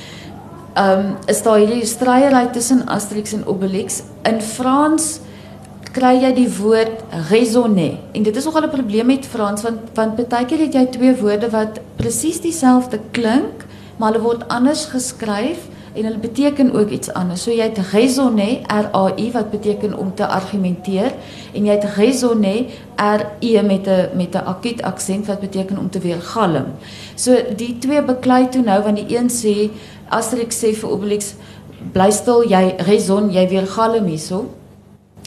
um, 0.79 1.17
is 1.27 1.43
daar 1.43 1.59
hierdie 1.59 1.87
stryery 1.87 2.47
tussen 2.53 2.87
Asterix 2.87 3.33
en 3.33 3.47
Obelix. 3.47 4.03
In 4.29 4.41
Frans 4.41 5.19
kry 5.95 6.15
jy 6.23 6.33
die 6.37 6.49
woord 6.59 7.03
raisonner. 7.31 7.97
En 8.15 8.27
dit 8.27 8.37
is 8.37 8.45
nogal 8.45 8.69
'n 8.69 8.77
probleem 8.77 9.07
met 9.07 9.27
Frans 9.27 9.63
want 9.63 9.91
want 9.95 10.29
baie 10.29 10.47
keer 10.47 10.59
het 10.67 10.75
jy 10.75 10.87
twee 10.87 11.15
woorde 11.17 11.51
wat 11.51 11.81
presies 11.97 12.41
dieselfde 12.41 13.01
klink 13.11 13.65
maar 13.97 14.13
hulle 14.13 14.23
word 14.23 14.49
anders 14.49 14.87
geskryf 14.93 15.67
en 15.95 16.05
hulle 16.05 16.19
beteken 16.19 16.73
ook 16.75 16.91
iets 16.91 17.13
anders. 17.13 17.43
So 17.43 17.51
jy 17.51 17.63
het 17.71 17.79
raisonner 17.93 18.61
R 18.67 18.89
A 18.95 19.13
I 19.17 19.31
wat 19.33 19.51
beteken 19.51 19.99
om 19.99 20.15
te 20.15 20.27
argumenteer 20.27 21.13
en 21.53 21.67
jy 21.67 21.73
het 21.73 21.85
raisonner 21.97 22.67
R 22.97 23.27
E 23.41 23.63
met 23.63 23.87
'n 23.87 24.17
met 24.17 24.35
'n 24.35 24.47
akuut 24.47 24.83
aksent 24.83 25.27
wat 25.27 25.41
beteken 25.41 25.79
om 25.79 25.91
te 25.91 25.99
weergalm. 25.99 26.67
So 27.15 27.37
die 27.57 27.79
twee 27.79 28.03
beklei 28.03 28.49
toe 28.49 28.63
nou 28.63 28.83
want 28.83 28.97
die 28.97 29.17
een 29.17 29.29
sê 29.31 29.71
Asterix 30.09 30.65
sê 30.65 30.75
vir 30.75 30.91
Obelix 30.91 31.35
bly 31.93 32.11
stil 32.11 32.43
jy 32.49 32.75
raison 32.79 33.31
jy 33.31 33.49
weergalm 33.49 34.07
hierso. 34.07 34.47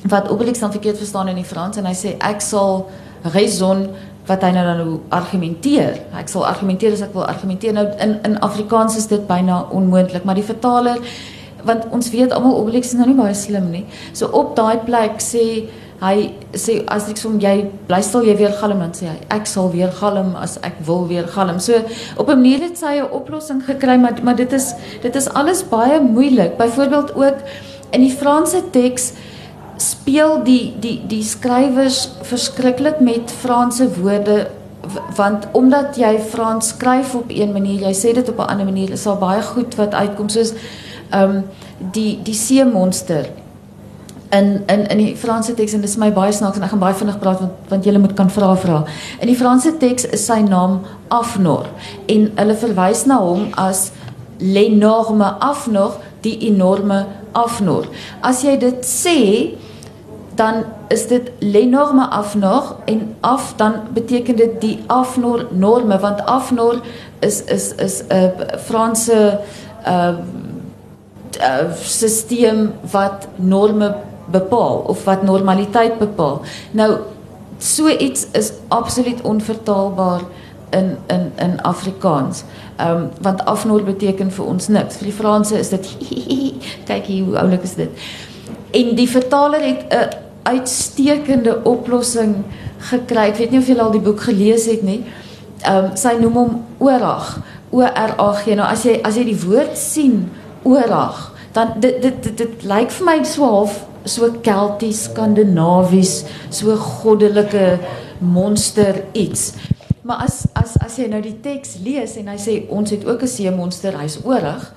Wat 0.08 0.30
Obelix 0.30 0.60
dan 0.60 0.72
verkeerd 0.72 0.98
verstaan 0.98 1.28
in 1.28 1.36
die 1.36 1.44
Frans 1.44 1.78
en 1.78 1.86
hy 1.86 1.94
sê 1.94 2.16
ek 2.20 2.42
sal 2.42 2.90
raison 3.24 3.90
wat 4.26 4.42
hy 4.46 4.52
nou 4.56 4.64
dan 4.66 5.00
argumenteer. 5.10 6.00
Ek 6.18 6.30
sal 6.32 6.46
argumenteer 6.48 6.94
as 6.94 7.04
ek 7.06 7.14
wil 7.14 7.26
argumenteer. 7.26 7.74
Nou 7.74 7.88
in 8.00 8.18
in 8.28 8.40
Afrikaans 8.40 8.98
is 8.98 9.08
dit 9.08 9.28
byna 9.28 9.66
onmoontlik, 9.72 10.24
maar 10.24 10.40
die 10.40 10.48
vertaler 10.48 11.00
want 11.62 11.86
ons 11.94 12.10
weet 12.10 12.32
almal 12.34 12.58
Obelix 12.58 12.90
is 12.90 12.98
nou 12.98 13.06
nie 13.06 13.18
baie 13.18 13.36
slim 13.38 13.70
nie. 13.70 13.86
So 14.18 14.32
op 14.38 14.56
daai 14.58 14.82
plek 14.86 15.22
sê 15.22 15.70
hy 16.02 16.32
sê 16.58 16.80
as 16.90 17.06
ek 17.12 17.20
som 17.22 17.36
jy 17.42 17.68
bly 17.90 18.00
stil 18.02 18.26
jy 18.26 18.34
weer 18.40 18.56
galm 18.58 18.80
dan 18.82 18.96
sê 18.98 19.12
hy 19.12 19.18
ek 19.36 19.46
sal 19.50 19.70
weer 19.74 19.92
galm 20.00 20.32
as 20.42 20.58
ek 20.66 20.80
wil 20.88 21.06
weer 21.12 21.28
galm. 21.36 21.60
So 21.60 21.78
op 22.18 22.30
'n 22.30 22.42
manier 22.42 22.62
het 22.66 22.78
sy 22.78 22.98
'n 22.98 23.12
oplossing 23.12 23.62
gekry, 23.66 23.98
maar 23.98 24.18
maar 24.24 24.36
dit 24.36 24.54
is 24.54 24.74
dit 25.02 25.16
is 25.16 25.30
alles 25.30 25.64
baie 25.64 26.00
moeilik. 26.02 26.58
Byvoorbeeld 26.58 27.16
ook 27.16 27.38
in 27.92 28.02
die 28.02 28.16
Franse 28.16 28.64
teks 28.72 29.14
speel 29.82 30.44
die 30.44 30.74
die 30.80 30.98
die 31.08 31.24
skrywers 31.24 32.10
verskriklik 32.28 33.00
met 33.00 33.32
Franse 33.42 33.88
woorde 34.00 34.48
want 35.16 35.48
omdat 35.58 35.96
jy 35.96 36.16
Frans 36.20 36.72
skryf 36.74 37.14
op 37.16 37.30
een 37.30 37.52
manier, 37.54 37.84
jy 37.86 37.94
sê 37.94 38.14
dit 38.14 38.30
op 38.30 38.40
'n 38.40 38.50
ander 38.50 38.66
manier, 38.66 38.92
is 38.92 39.04
daar 39.04 39.18
baie 39.18 39.42
goed 39.42 39.76
wat 39.76 39.94
uitkom 39.94 40.30
soos 40.30 40.54
ehm 41.10 41.30
um, 41.30 41.44
die 41.92 42.20
die 42.24 42.34
see 42.34 42.66
monster 42.66 43.26
in 44.32 44.64
in 44.66 44.88
in 44.88 44.98
die 44.98 45.16
Franse 45.16 45.54
teks 45.54 45.74
en 45.74 45.82
dit 45.82 45.90
is 45.90 45.98
my 45.98 46.12
baie 46.14 46.32
snaaks 46.32 46.58
en 46.58 46.64
ek 46.64 46.70
gaan 46.70 46.80
baie 46.80 46.96
vinnig 46.96 47.20
praat 47.20 47.40
want 47.40 47.52
want 47.70 47.86
julle 47.86 48.00
moet 48.00 48.14
kan 48.14 48.30
vra 48.30 48.56
vra. 48.56 48.84
In 49.20 49.28
die 49.28 49.36
Franse 49.36 49.78
teks 49.78 50.06
is 50.06 50.26
sy 50.26 50.40
naam 50.42 50.80
Afnor 51.08 51.68
en 52.08 52.32
hulle 52.36 52.56
verwys 52.56 53.06
na 53.06 53.18
hom 53.20 53.50
as 53.60 53.92
l'énorme 54.40 55.36
Afnor, 55.40 56.00
die 56.22 56.38
enorme 56.48 57.06
Afnor. 57.32 57.86
As 58.22 58.42
jy 58.44 58.58
dit 58.58 58.86
sê, 58.86 59.20
dan 60.42 60.64
is 60.88 61.08
dit 61.08 61.32
lenorme 61.40 62.06
afnor 62.10 62.76
en 62.86 63.16
af 63.20 63.54
dan 63.56 63.74
beteken 63.94 64.36
dit 64.36 64.62
die 64.62 64.80
afnor 64.88 65.46
norme 65.52 66.00
want 66.00 66.26
afnor 66.26 66.82
is 67.20 67.44
is 67.44 67.76
is 67.76 68.02
'n 68.02 68.14
uh, 68.14 68.58
Franse 68.58 69.40
uh, 69.88 70.08
uh 71.42 71.74
stelsel 71.82 72.68
wat 72.92 73.28
norme 73.36 73.96
bepaal 74.32 74.78
of 74.78 75.04
wat 75.04 75.24
normaliteit 75.24 75.98
bepaal. 75.98 76.42
Nou 76.72 76.98
so 77.58 77.88
iets 77.88 78.28
is 78.32 78.52
absoluut 78.68 79.22
onvertaalbaar 79.22 80.22
in 80.70 80.98
in 81.08 81.32
in 81.36 81.62
Afrikaans. 81.62 82.44
Ehm 82.76 82.98
um, 82.98 83.10
want 83.22 83.46
afnor 83.46 83.84
beteken 83.84 84.32
vir 84.32 84.46
ons 84.46 84.68
niks. 84.68 84.96
Vir 84.96 85.06
die 85.06 85.20
Franse 85.22 85.60
is 85.60 85.70
dit 85.70 85.98
kyk 86.90 87.06
hier 87.06 87.24
hoe 87.26 87.38
oulik 87.38 87.64
is 87.64 87.76
dit. 87.76 87.90
En 88.72 88.96
die 88.96 89.10
vertaler 89.10 89.62
het 89.62 89.86
'n 89.90 90.21
uitstekende 90.44 91.62
oplossing 91.70 92.44
gekry. 92.92 93.30
Ek 93.32 93.38
weet 93.38 93.52
nie 93.52 93.60
of 93.62 93.68
julle 93.68 93.84
al 93.86 93.96
die 93.96 94.04
boek 94.04 94.24
gelees 94.28 94.66
het 94.72 94.84
nie. 94.84 95.02
Ehm 95.62 95.92
um, 95.92 95.96
sy 95.96 96.16
noem 96.20 96.38
hom 96.40 96.54
Orag. 96.80 97.38
O 97.72 97.84
R 97.86 98.16
A 98.20 98.32
G. 98.42 98.56
Nou 98.58 98.68
as 98.68 98.86
jy 98.86 98.98
as 99.06 99.18
jy 99.20 99.28
die 99.30 99.40
woord 99.46 99.78
sien 99.78 100.26
Orag, 100.68 101.32
dan 101.54 101.76
dit 101.80 102.02
dit 102.02 102.24
dit, 102.24 102.38
dit 102.38 102.68
lyk 102.70 102.92
vir 102.92 103.06
my 103.06 103.24
so 103.24 103.46
half 103.46 103.80
so 104.06 104.32
kelties, 104.42 105.04
skandinawies, 105.10 106.24
so 106.50 106.74
goddelike 106.76 107.80
monster 108.20 109.04
iets. 109.14 109.54
Maar 110.02 110.26
as 110.26 110.48
as 110.58 110.76
as 110.82 110.98
jy 110.98 111.08
nou 111.08 111.22
die 111.22 111.38
teks 111.44 111.78
lees 111.86 112.18
en 112.18 112.32
hy 112.32 112.38
sê 112.42 112.56
ons 112.70 112.90
het 112.90 113.06
ook 113.06 113.22
'n 113.22 113.28
see 113.28 113.52
monster, 113.52 113.98
hy's 113.98 114.20
Orag 114.26 114.74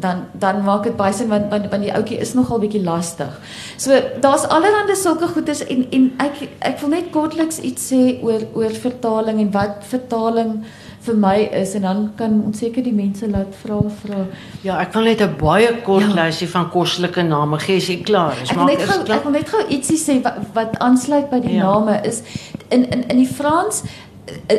dan 0.00 0.26
dan 0.32 0.64
maak 0.64 0.84
dit 0.84 0.96
baie 0.96 1.12
sin 1.12 1.28
want 1.28 1.50
want, 1.50 1.70
want 1.70 1.82
die 1.82 1.94
ouetjie 1.94 2.18
is 2.24 2.34
nogal 2.34 2.60
bietjie 2.62 2.82
lastig. 2.84 3.38
So 3.76 4.00
daar's 4.20 4.46
allerlei 4.48 4.96
sulke 4.96 5.28
goeders 5.28 5.64
en 5.66 5.86
en 5.90 6.10
ek 6.18 6.44
ek 6.58 6.80
wil 6.80 6.94
net 6.96 7.10
kortliks 7.14 7.60
iets 7.60 7.92
sê 7.92 8.02
oor 8.22 8.46
oor 8.54 8.74
vertaling 8.84 9.40
en 9.40 9.50
wat 9.54 9.82
vertaling 9.90 10.60
vir 11.08 11.16
my 11.16 11.36
is 11.60 11.74
en 11.78 11.86
dan 11.86 12.00
kan 12.16 12.34
ons 12.46 12.58
seker 12.58 12.84
die 12.84 12.94
mense 12.94 13.28
laat 13.30 13.54
vra 13.62 13.78
vra. 14.02 14.24
Ja, 14.62 14.80
ek 14.82 14.92
kan 14.92 15.04
net 15.04 15.22
'n 15.22 15.36
baie 15.40 15.70
kort 15.82 16.08
ja. 16.08 16.24
lysie 16.24 16.48
van 16.48 16.70
koslike 16.70 17.22
name 17.22 17.58
gee 17.58 17.76
as 17.76 17.88
jy 17.88 18.02
klaar 18.02 18.36
is. 18.42 18.50
Ek, 18.50 19.08
ek 19.08 19.24
wil 19.24 19.32
net 19.32 19.48
gou 19.48 19.62
ietsie 19.68 19.98
sê 19.98 20.20
wat 20.22 20.42
wat 20.54 20.78
aansluit 20.78 21.30
by 21.30 21.40
die 21.40 21.56
ja. 21.56 21.72
name 21.72 22.00
is 22.04 22.22
in 22.70 22.84
in 22.84 23.08
in 23.08 23.16
die 23.16 23.32
Frans 23.38 23.82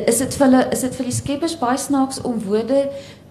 is 0.07 0.17
dit 0.17 0.35
vir 0.35 0.45
hulle 0.47 0.61
is 0.73 0.81
dit 0.85 0.95
vir 0.95 1.05
die 1.09 1.15
skeppers 1.15 1.55
baie 1.59 1.77
snaaks 1.77 2.21
om 2.25 2.39
woorde 2.45 2.89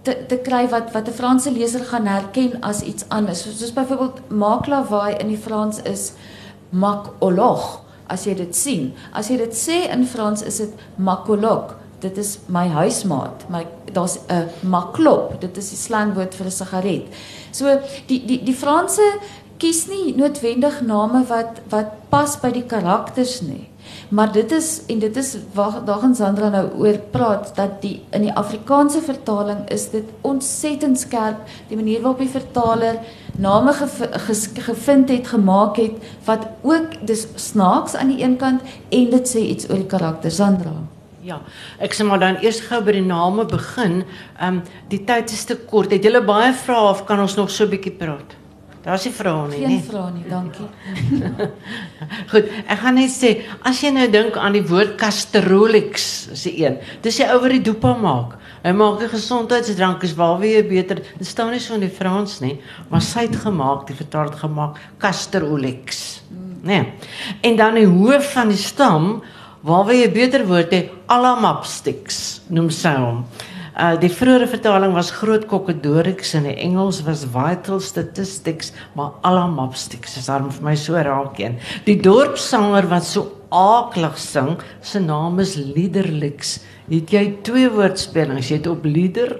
te 0.08 0.26
te 0.26 0.38
kry 0.44 0.64
wat 0.72 0.92
wat 0.92 1.08
'n 1.08 1.18
Franse 1.20 1.50
leser 1.52 1.84
gaan 1.84 2.06
herken 2.06 2.60
as 2.60 2.82
iets 2.82 3.04
anders. 3.08 3.42
So, 3.42 3.50
soos 3.50 3.72
byvoorbeeld 3.72 4.30
Maklawaai 4.30 5.14
in 5.20 5.28
die 5.28 5.42
Frans 5.46 5.82
is 5.82 6.12
Makolog 6.70 7.80
as 8.06 8.24
jy 8.24 8.34
dit 8.34 8.56
sien. 8.56 8.92
As 9.12 9.28
jy 9.28 9.36
dit 9.36 9.54
sê 9.56 9.90
in 9.92 10.06
Frans 10.06 10.42
is 10.42 10.56
dit 10.56 10.72
Makolog. 10.96 11.74
Dit 12.00 12.16
is 12.16 12.38
my 12.46 12.68
huismaat. 12.68 13.48
My 13.50 13.66
daar's 13.92 14.18
'n 14.28 14.48
Maklop. 14.62 15.40
Dit 15.40 15.56
is 15.56 15.68
die 15.70 15.78
slangwoord 15.78 16.34
vir 16.34 16.46
'n 16.46 16.50
sigaret. 16.50 17.06
So 17.50 17.80
die 18.06 18.26
die 18.26 18.44
die 18.44 18.54
Franse 18.54 19.02
kies 19.58 19.86
nie 19.90 20.14
noodwendig 20.16 20.82
name 20.86 21.24
wat 21.28 21.58
wat 21.72 21.96
pas 22.12 22.36
by 22.40 22.50
die 22.54 22.66
karakters 22.66 23.40
nie. 23.42 23.66
Maar 24.08 24.30
dit 24.32 24.52
is 24.52 24.68
en 24.92 25.00
dit 25.00 25.16
is 25.16 25.30
waar 25.56 25.80
daar 25.84 26.02
gaan 26.02 26.14
Sandra 26.14 26.48
nou 26.52 26.64
oor 26.80 26.98
praat 27.12 27.50
dat 27.56 27.80
die 27.82 28.02
in 28.16 28.26
die 28.26 28.34
Afrikaanse 28.42 29.00
vertaling 29.04 29.64
is 29.74 29.88
dit 29.90 30.04
ontsettend 30.20 31.00
skerp 31.00 31.40
die 31.68 31.76
manier 31.76 32.04
waarop 32.04 32.22
die 32.22 32.32
vertaler 32.32 33.00
name 33.36 33.72
gev 33.80 33.98
gevind 34.68 35.10
het 35.10 35.32
gemaak 35.34 35.76
het 35.76 36.08
wat 36.24 36.46
ook 36.62 36.98
dis 37.06 37.26
snaaks 37.34 37.94
aan 37.94 38.14
die 38.14 38.22
een 38.22 38.36
kant 38.36 38.62
en 38.88 39.10
dit 39.10 39.34
sê 39.34 39.44
iets 39.54 39.70
oor 39.70 39.82
die 39.82 39.90
karakter 39.90 40.30
Sandra. 40.30 40.76
Ja, 41.22 41.40
ek 41.82 41.96
sê 41.96 42.06
maar 42.06 42.20
dan 42.22 42.38
eers 42.44 42.60
gou 42.70 42.78
by 42.84 42.94
die 42.94 43.04
name 43.04 43.44
begin. 43.44 44.04
Ehm 44.38 44.60
um, 44.60 44.66
die 44.88 45.02
tyd 45.04 45.32
is 45.34 45.44
te 45.44 45.56
kort. 45.56 45.90
Het 45.92 46.04
julle 46.04 46.22
baie 46.24 46.52
vrae 46.54 46.90
of 46.92 47.04
kan 47.04 47.20
ons 47.20 47.36
nog 47.36 47.50
so 47.50 47.64
'n 47.64 47.74
bietjie 47.74 47.98
praat? 47.98 48.38
Vrae 48.88 49.48
nie, 49.50 49.58
nie. 49.58 49.66
Geen 49.66 49.82
vrae 49.84 50.12
nie, 50.14 50.24
dankie. 50.28 50.68
Goed, 52.32 52.46
ek 52.64 52.78
gaan 52.80 52.96
net 52.96 53.12
sê, 53.12 53.34
as 53.68 53.82
jy 53.84 53.90
nou 53.92 54.06
dink 54.08 54.38
aan 54.40 54.56
die 54.56 54.64
woord 54.64 54.94
Castrolix, 55.00 56.28
is 56.32 56.46
die 56.48 56.54
een. 56.62 56.78
Dis 57.04 57.18
jy 57.20 57.28
oor 57.34 57.52
die 57.52 57.60
dopa 57.66 57.92
maak. 58.00 58.38
Hy 58.64 58.72
maak 58.72 59.02
'n 59.04 59.12
gesondheidsdrank 59.12 60.02
is 60.02 60.14
wie 60.16 60.62
beter. 60.64 61.02
Dit 61.18 61.26
staan 61.26 61.52
nie 61.52 61.60
so 61.60 61.74
in 61.74 61.80
die 61.80 61.92
Frans 61.92 62.40
nie, 62.40 62.58
maar 62.88 63.02
sy 63.02 63.28
het 63.28 63.36
gemaak, 63.36 63.86
die 63.86 63.94
vertaal 63.96 64.30
het 64.30 64.40
gemaak 64.40 64.76
Castrolix. 64.98 66.22
Nee. 66.62 66.92
En 67.42 67.56
dan 67.56 67.74
die 67.74 67.86
hoof 67.86 68.32
van 68.32 68.48
die 68.48 68.56
stam 68.56 69.22
wie 69.62 70.06
'n 70.06 70.12
beter 70.12 70.46
woord 70.46 70.70
het, 70.70 70.90
Alamapsticks, 71.06 72.40
noem 72.48 72.70
sy 72.70 72.94
hom. 72.96 73.24
Uh 73.78 73.94
die 74.02 74.08
vroeëre 74.10 74.48
vertaling 74.50 74.90
was 74.90 75.12
Groot 75.14 75.44
Kokkedorix 75.46 76.32
en 76.34 76.48
die 76.48 76.56
Engels 76.58 76.96
was 77.06 77.20
Vital 77.30 77.78
Statistics, 77.78 78.72
maar 78.98 79.12
alla 79.22 79.44
mapsticks 79.46 80.16
is 80.18 80.26
daarom 80.26 80.48
vir 80.50 80.64
my 80.66 80.72
so 80.74 80.98
raakeen. 80.98 81.60
Die 81.86 81.94
dorpsanger 82.02 82.88
wat 82.90 83.06
so 83.06 83.44
aaklig 83.54 84.16
sing, 84.18 84.56
sy 84.82 84.98
naam 85.04 85.38
is 85.38 85.52
Liederlix. 85.60 86.56
Het 86.88 87.12
jy 87.14 87.22
twee 87.46 87.68
woordspellings, 87.70 88.48
jy 88.50 88.58
het 88.58 88.66
op 88.66 88.82
lieder 88.82 89.36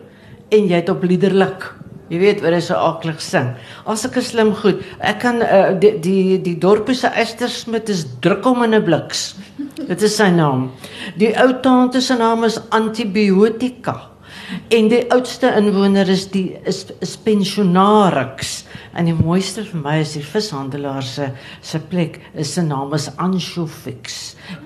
en 0.55 0.68
jy 0.70 0.78
het 0.84 0.93
op 0.93 1.03
liederlik. 1.03 1.66
Jy 2.09 2.20
weet 2.22 2.45
wat 2.45 2.55
hy 2.55 2.61
so 2.62 2.78
aaklig 2.78 3.18
sing. 3.20 3.49
As 3.91 4.07
ek 4.07 4.20
is 4.22 4.30
slim 4.30 4.53
goed. 4.61 4.84
Ek 5.03 5.18
kan 5.24 5.43
uh, 5.43 5.72
die 5.82 5.97
die 6.05 6.36
die 6.45 6.55
dorpie 6.62 6.95
se 6.95 7.11
Esther 7.11 7.51
Smit 7.51 7.91
is 7.91 8.05
druk 8.22 8.47
om 8.47 8.62
in 8.68 8.78
'n 8.78 8.86
bliks. 8.86 9.34
Dit 9.82 10.07
is 10.07 10.14
sy 10.14 10.30
naam. 10.30 10.70
Die 11.18 11.34
ou 11.34 11.59
tante 11.59 12.01
se 12.01 12.14
naam 12.14 12.47
is 12.47 12.61
Antibiotika. 12.70 13.97
En 14.73 14.89
die 14.89 15.03
oudste 15.13 15.51
inwoner 15.59 16.09
is 16.09 16.27
die 16.33 16.57
is, 16.69 16.87
is 17.05 17.17
pensionarix. 17.21 18.63
En 18.97 19.09
die 19.09 19.17
mooiste 19.17 19.63
vir 19.69 19.81
my 19.83 19.97
is 20.03 20.15
die 20.17 20.25
vishandelaar 20.25 21.05
se 21.05 21.29
se 21.61 21.81
plek 21.91 22.19
is 22.35 22.55
se 22.57 22.65
naam 22.65 22.95
is 22.97 23.11
Anshofix. 23.21 24.19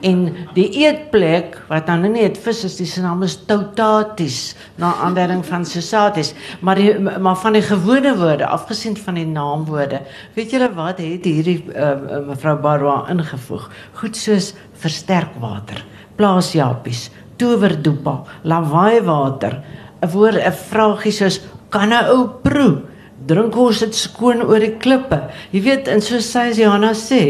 En 0.07 0.25
die 0.55 0.69
eetplek 0.85 1.59
wat 1.71 1.89
dan 1.91 2.05
nie 2.07 2.13
net 2.15 2.39
vis 2.45 2.63
is, 2.69 2.79
die 2.79 2.87
se 2.87 3.03
naam 3.03 3.25
is 3.27 3.35
Totatis, 3.49 4.55
na 4.79 4.93
aanduiding 5.03 5.43
van 5.47 5.67
Sosatis, 5.67 6.33
maar 6.61 6.79
die, 6.79 6.93
maar 6.99 7.39
van 7.43 7.59
die 7.59 7.65
gewone 7.67 8.15
woorde, 8.21 8.47
afgesien 8.47 8.97
van 8.97 9.19
die 9.19 9.27
naamwoorde. 9.27 10.03
Weet 10.37 10.55
julle 10.55 10.71
wat 10.77 11.03
het 11.03 11.27
hierdie 11.27 11.59
uh, 11.75 11.97
mevrou 12.29 12.55
Barwa 12.63 13.01
ingevoeg? 13.11 13.67
Goed 13.99 14.19
soos 14.19 14.53
versterkwater, 14.83 15.83
plaasjapies, 16.17 17.09
towerdoepa, 17.43 18.17
lawaai 18.45 19.03
water, 19.11 19.63
'n 20.03 20.09
woord 20.15 20.39
'n 20.39 20.53
vragie 20.71 21.13
soos 21.13 21.41
kan 21.71 21.93
'n 21.93 22.09
ou 22.15 22.41
proe 22.43 22.93
drink 23.29 23.57
ons 23.59 23.81
dit 23.83 23.95
skoon 23.97 24.43
oor 24.45 24.63
die 24.63 24.75
klippe. 24.83 25.19
Jy 25.55 25.63
weet, 25.65 25.89
en 25.93 26.03
so 26.03 26.19
sê 26.23 26.49
Johanna 26.57 26.93
sê, 26.99 27.21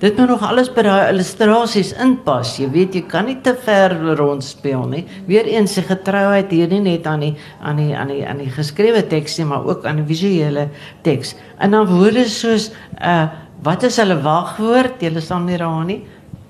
dit 0.00 0.18
moet 0.18 0.30
nog 0.30 0.44
alles 0.46 0.70
by 0.72 0.84
daai 0.86 1.10
illustrasies 1.12 1.92
inpas. 2.02 2.54
Jy 2.60 2.68
weet, 2.72 2.96
jy 2.96 3.02
kan 3.10 3.28
nie 3.28 3.38
te 3.44 3.54
ver 3.66 3.94
rond 4.18 4.44
speel 4.44 4.86
nie. 4.90 5.02
Weereens 5.28 5.76
se 5.76 5.84
getrouheid 5.86 6.52
hier 6.54 6.70
nie 6.72 6.80
net 6.84 7.06
aan 7.10 7.26
die 7.26 7.34
aan 7.60 7.82
die 7.82 7.92
aan 7.96 8.12
die 8.12 8.22
aan 8.26 8.40
die 8.42 8.50
geskrewe 8.52 9.04
teks 9.08 9.38
nie, 9.40 9.48
maar 9.50 9.66
ook 9.68 9.86
aan 9.88 10.02
die 10.02 10.08
visuele 10.08 10.68
teks. 11.04 11.36
En 11.60 11.76
dan 11.76 11.88
woorde 11.90 12.26
soos 12.30 12.70
uh 13.00 13.28
wat 13.62 13.84
is 13.86 13.94
hulle 14.00 14.16
wagwoord? 14.18 15.04
Julle 15.04 15.20
staan 15.22 15.44
nie 15.46 15.58
daar 15.60 15.84
nie. 15.86 16.00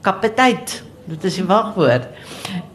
Kapiteit. 0.00 0.78
Dit 1.04 1.24
is 1.24 1.36
die 1.40 1.46
wagwoord. 1.46 2.06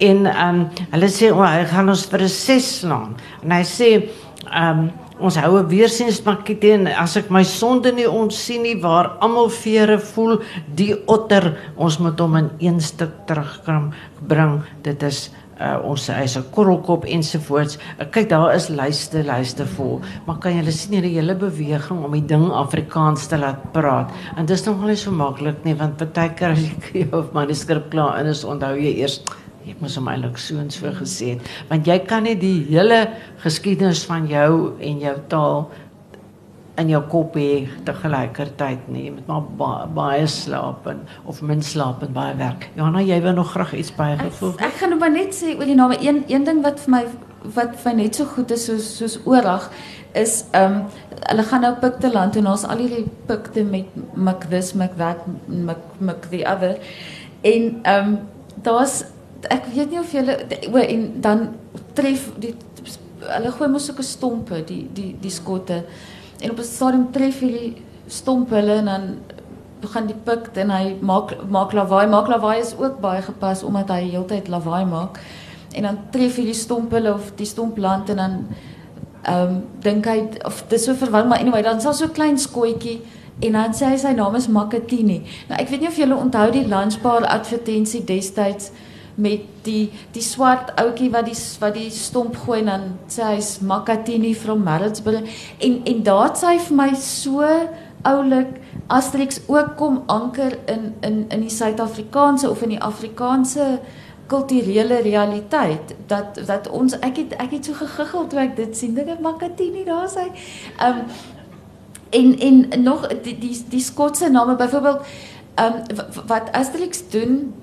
En 0.03 0.25
ehm 0.27 0.61
um, 0.61 0.63
hulle 0.91 1.09
sê 1.11 1.31
oh, 1.31 1.43
hy 1.47 1.65
gaan 1.69 1.89
ons 1.89 2.05
vir 2.11 2.23
'n 2.25 2.29
ses 2.29 2.79
slaan. 2.79 3.15
En 3.43 3.51
hy 3.51 3.63
sê 3.63 3.89
ehm 4.51 4.79
um, 4.79 4.91
ons 5.19 5.37
hou 5.41 5.57
'n 5.57 5.69
weersiensmakkie 5.69 6.59
teen 6.59 6.87
as 6.87 7.17
ek 7.17 7.29
my 7.29 7.43
sonde 7.43 7.91
nie 7.91 8.09
ontsien 8.09 8.61
nie 8.61 8.75
waar 8.81 9.17
almal 9.19 9.49
vere 9.49 9.97
voel 9.99 10.41
die 10.75 10.93
otter 11.07 11.57
ons 11.75 11.97
moet 11.99 12.19
hom 12.19 12.35
in 12.35 12.49
een 12.59 12.79
stuk 12.81 13.25
terugkom 13.25 13.93
bring. 14.27 14.61
Dit 14.83 15.03
is 15.03 15.31
uh, 15.59 15.77
ons 15.83 16.07
hy's 16.07 16.37
'n 16.37 16.45
korrelkop 16.51 17.05
ensovoorts. 17.05 17.77
Uh, 17.99 18.05
kyk 18.05 18.29
daar 18.29 18.55
is 18.55 18.69
lyste 18.69 19.23
lyste 19.23 19.65
vol, 19.77 20.01
maar 20.25 20.37
kan 20.37 20.53
jy 20.53 20.71
sien 20.71 20.93
hierdie 20.93 21.17
hele 21.17 21.35
beweging 21.35 22.03
om 22.03 22.11
die 22.11 22.25
ding 22.25 22.51
Afrikaans 22.51 23.27
te 23.27 23.37
laat 23.37 23.71
praat. 23.73 24.11
En 24.37 24.45
dis 24.45 24.65
nog 24.65 24.85
nie 24.85 24.95
so 24.95 25.11
maklik 25.11 25.63
nie 25.65 25.75
want 25.75 25.97
baie 26.13 26.29
keer 26.29 26.51
as 26.51 26.61
jy 26.61 27.05
jou 27.11 27.25
manuskrip 27.33 27.89
klaar 27.89 28.19
in 28.21 28.27
is, 28.27 28.43
onthou 28.43 28.75
jy 28.75 28.97
eers 29.01 29.21
ek 29.67 29.81
moes 29.83 29.97
hom 29.99 30.07
eintlik 30.07 30.37
so 30.39 30.61
en 30.61 30.69
so 30.71 30.87
gesê 30.95 31.33
het, 31.35 31.49
want 31.67 31.87
jy 31.87 31.97
kan 32.07 32.23
nie 32.23 32.37
die 32.39 32.63
hele 32.69 33.01
geskiedenis 33.43 34.05
van 34.07 34.27
jou 34.31 34.77
en 34.79 35.01
jou 35.03 35.15
taal 35.27 35.67
in 36.77 36.91
jou 36.91 37.01
kop 37.09 37.35
hê 37.39 37.67
te 37.85 37.93
gelykertyd 37.93 38.89
nie. 38.93 39.07
Jy 39.07 39.13
moet 39.15 39.29
maar 39.31 39.45
ba 39.59 39.71
baie 39.97 40.27
slaap 40.29 40.87
en 40.91 41.01
of 41.25 41.41
min 41.41 41.63
slaap 41.65 42.03
en 42.05 42.13
baie 42.13 42.35
werk. 42.37 42.69
Johanna, 42.77 43.01
jy 43.05 43.17
wil 43.25 43.37
nog 43.39 43.51
graag 43.55 43.73
iets 43.73 43.93
bygevoeg? 43.97 44.59
Ek, 44.59 44.67
ek 44.69 44.77
gaan 44.81 44.93
nou 44.93 44.99
maar 45.01 45.13
net 45.13 45.35
sê 45.35 45.55
oor 45.57 45.69
die 45.69 45.77
name 45.77 45.97
een 46.03 46.23
een 46.29 46.45
ding 46.47 46.61
wat 46.65 46.83
vir 46.85 46.93
my 46.93 47.03
wat 47.55 47.75
vir 47.81 47.91
my 47.91 47.95
net 48.03 48.19
so 48.19 48.29
goed 48.35 48.51
is 48.53 48.65
soos 48.69 48.87
soos 48.99 49.19
oorag 49.25 49.69
is 50.17 50.39
ehm 50.51 50.79
um, 50.79 50.79
hulle 51.27 51.43
gaan 51.49 51.63
nou 51.65 51.73
pik 51.81 51.99
te 52.01 52.09
land 52.13 52.35
en 52.39 52.47
ons 52.47 52.63
al 52.69 52.81
hierdie 52.83 53.05
pikte 53.27 53.63
met 53.65 53.95
mik 54.13 54.47
this 54.51 54.73
mik 54.77 54.97
that 54.97 55.25
mik 55.47 55.81
mik 55.99 56.29
the 56.33 56.43
other 56.45 56.77
en 57.41 57.69
ehm 57.83 58.13
um, 58.13 58.17
daar's 58.65 59.03
ek 59.53 59.69
weet 59.73 59.91
nie 59.91 59.99
of 59.99 60.11
julle 60.13 60.37
o 60.73 60.77
en 60.81 61.07
dan 61.21 61.47
tref 61.97 62.29
die 62.41 62.53
hulle 63.21 63.51
gooi 63.57 63.69
mos 63.73 63.89
sulke 63.89 64.05
stompe 64.05 64.61
die 64.65 64.83
die 64.93 65.11
die 65.21 65.33
skotte 65.33 65.83
En 66.39 66.51
op 66.51 66.57
'n 66.59 66.63
stadium 66.63 67.11
tref 67.11 67.39
hierdie 67.39 67.83
stomp 68.07 68.49
hulle 68.49 68.73
en 68.73 68.85
dan 68.85 69.17
begin 69.79 70.05
die 70.05 70.15
pik 70.23 70.49
en 70.53 70.69
hy 70.69 70.95
maak 71.01 71.35
maak 71.49 71.73
lawaai. 71.73 72.07
Maak 72.07 72.27
lawaai 72.27 72.59
is 72.59 72.73
ook 72.77 72.99
baie 72.99 73.21
gepas 73.21 73.63
omdat 73.63 73.89
hy 73.89 74.09
heeltyd 74.09 74.47
lawaai 74.47 74.85
maak. 74.85 75.19
En 75.73 75.83
dan 75.83 75.99
tref 76.11 76.35
hierdie 76.35 76.57
stomp 76.57 76.91
hulle 76.91 77.13
of 77.13 77.31
die 77.35 77.45
stomp 77.45 77.77
land 77.77 78.09
en 78.09 78.15
dan 78.15 78.45
ehm 79.21 79.47
um, 79.47 79.63
dink 79.81 80.05
hy 80.05 80.29
of 80.45 80.63
dis 80.69 80.83
so 80.83 80.93
verwang 80.93 81.27
maar 81.27 81.39
anyway 81.39 81.61
dan 81.61 81.77
is 81.77 81.83
daar 81.83 81.93
so 81.93 82.07
klein 82.07 82.37
skootjie 82.37 83.01
en 83.39 83.51
dan 83.51 83.73
sê 83.73 83.89
hy 83.91 83.97
sy 83.97 84.13
naam 84.17 84.35
is 84.35 84.47
Makatini. 84.47 85.21
Nou 85.49 85.59
ek 85.61 85.69
weet 85.69 85.81
nie 85.81 85.89
of 85.89 85.97
julle 85.97 86.15
onthou 86.15 86.51
die 86.51 86.67
lunchbar 86.67 87.25
advertensie 87.25 88.03
destyds 88.03 88.71
met 89.17 89.45
die 89.65 89.89
die 90.13 90.21
swart 90.21 90.75
ouetjie 90.77 91.09
wat 91.13 91.25
die 91.25 91.37
wat 91.61 91.73
die 91.73 91.89
stomp 91.93 92.37
gooi 92.43 92.59
en 92.61 92.69
dan 92.69 92.87
sê 93.09 93.31
hy's 93.33 93.57
Makatini 93.65 94.33
from 94.37 94.63
Maritzburg? 94.65 95.25
En 95.57 95.79
en 95.89 96.03
daar 96.05 96.35
sê 96.37 96.53
hy 96.53 96.59
vir 96.67 96.77
my 96.77 96.89
so 97.01 97.45
oulik 98.07 98.59
Asterix 98.93 99.41
ook 99.47 99.73
kom 99.79 100.03
anker 100.07 100.57
in 100.69 100.93
in 101.01 101.25
in 101.33 101.41
die 101.41 101.53
Suid-Afrikaanse 101.53 102.49
of 102.49 102.61
in 102.61 102.75
die 102.75 102.81
Afrikaanse 102.81 103.79
kulturele 104.27 105.01
realiteit. 105.01 105.95
Dat 106.07 106.39
dat 106.45 106.69
ons 106.69 106.99
ek 106.99 107.17
het 107.23 107.35
ek 107.41 107.57
het 107.57 107.65
so 107.65 107.73
gegiggel 107.73 108.27
toe 108.27 108.39
ek 108.45 108.55
dit 108.55 108.77
sien 108.77 108.93
dink 108.95 109.09
ek 109.17 109.23
Makatini 109.25 109.85
daar 109.87 110.09
sê 110.13 110.29
um 110.89 111.03
en 112.09 112.39
en 112.39 112.83
nog 112.83 113.07
die 113.23 113.37
die 113.39 113.55
die 113.69 113.83
skotse 113.83 114.29
name 114.29 114.55
byvoorbeeld 114.55 115.01
um 115.59 115.81
wat 116.29 116.51
Asterix 116.51 117.09
doen 117.09 117.53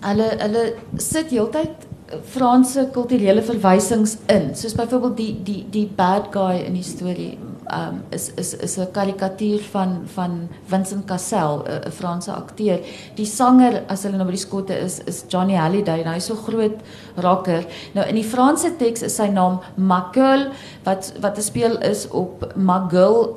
hulle 0.00 0.28
hulle 0.40 0.64
sit 0.98 1.30
heeltyd 1.30 1.88
Franse 2.26 2.88
kulturele 2.90 3.42
verwysings 3.46 4.16
in, 4.26 4.50
soos 4.58 4.74
byvoorbeeld 4.74 5.16
die 5.16 5.32
die 5.46 5.60
die 5.70 5.86
bad 5.86 6.32
guy 6.34 6.56
in 6.64 6.74
die 6.74 6.86
storie 6.86 7.36
um 7.70 8.00
is 8.10 8.30
is 8.34 8.54
is 8.54 8.78
'n 8.78 8.90
karikatuur 8.92 9.60
van 9.70 10.02
van 10.14 10.48
Vincent 10.66 11.04
Cassel, 11.06 11.64
'n 11.66 11.90
Franse 11.90 12.32
akteur. 12.32 12.80
Die 13.14 13.26
sanger 13.26 13.82
as 13.86 14.02
hulle 14.02 14.16
nou 14.16 14.26
by 14.26 14.32
die 14.32 14.46
skotte 14.46 14.74
is 14.74 14.98
is 15.06 15.24
Johnny 15.28 15.54
Hallyday. 15.54 16.02
Hy's 16.02 16.26
so 16.26 16.34
groot 16.34 16.80
rocker. 17.16 17.64
Nou 17.94 18.06
in 18.08 18.14
die 18.14 18.24
Franse 18.24 18.76
teks 18.76 19.02
is 19.02 19.14
sy 19.14 19.28
naam 19.28 19.60
Macul 19.76 20.50
wat 20.84 21.12
wat 21.20 21.34
te 21.34 21.42
speel 21.42 21.78
is 21.78 22.08
op 22.08 22.52
Magul 22.56 23.34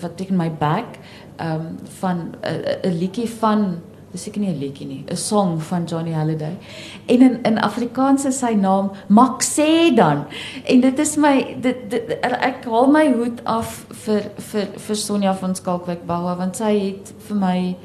wat 0.00 0.16
beteken 0.16 0.36
my 0.36 0.50
back 0.50 0.98
um 1.40 1.78
van 2.00 2.34
'n 2.42 2.98
liedjie 2.98 3.28
van 3.28 3.80
dis 4.12 4.22
seker 4.22 4.40
nie 4.40 4.50
'n 4.52 4.58
liedjie 4.58 4.86
nie, 4.86 5.04
'n 5.06 5.16
song 5.16 5.60
van 5.60 5.84
Johnny 5.84 6.12
Halliday. 6.12 6.56
En 7.06 7.20
in 7.20 7.42
in 7.42 7.58
Afrikaans 7.58 8.24
is 8.24 8.38
sy 8.38 8.54
naam 8.54 8.90
Maxé 9.08 9.94
dan. 9.94 10.24
En 10.64 10.80
dit 10.80 10.98
is 10.98 11.16
my 11.16 11.56
dit, 11.60 11.90
dit 11.90 12.18
ek 12.22 12.64
haal 12.64 12.90
my 12.90 13.12
hoed 13.12 13.44
af 13.44 13.86
vir 13.90 14.22
vir 14.36 14.66
vir 14.76 14.96
Sonja 14.96 15.34
van 15.34 15.54
Skalkwyk 15.54 16.06
Baua 16.06 16.36
want 16.36 16.56
sy 16.56 16.78
het 16.78 17.14
vir 17.28 17.36
my 17.36 17.76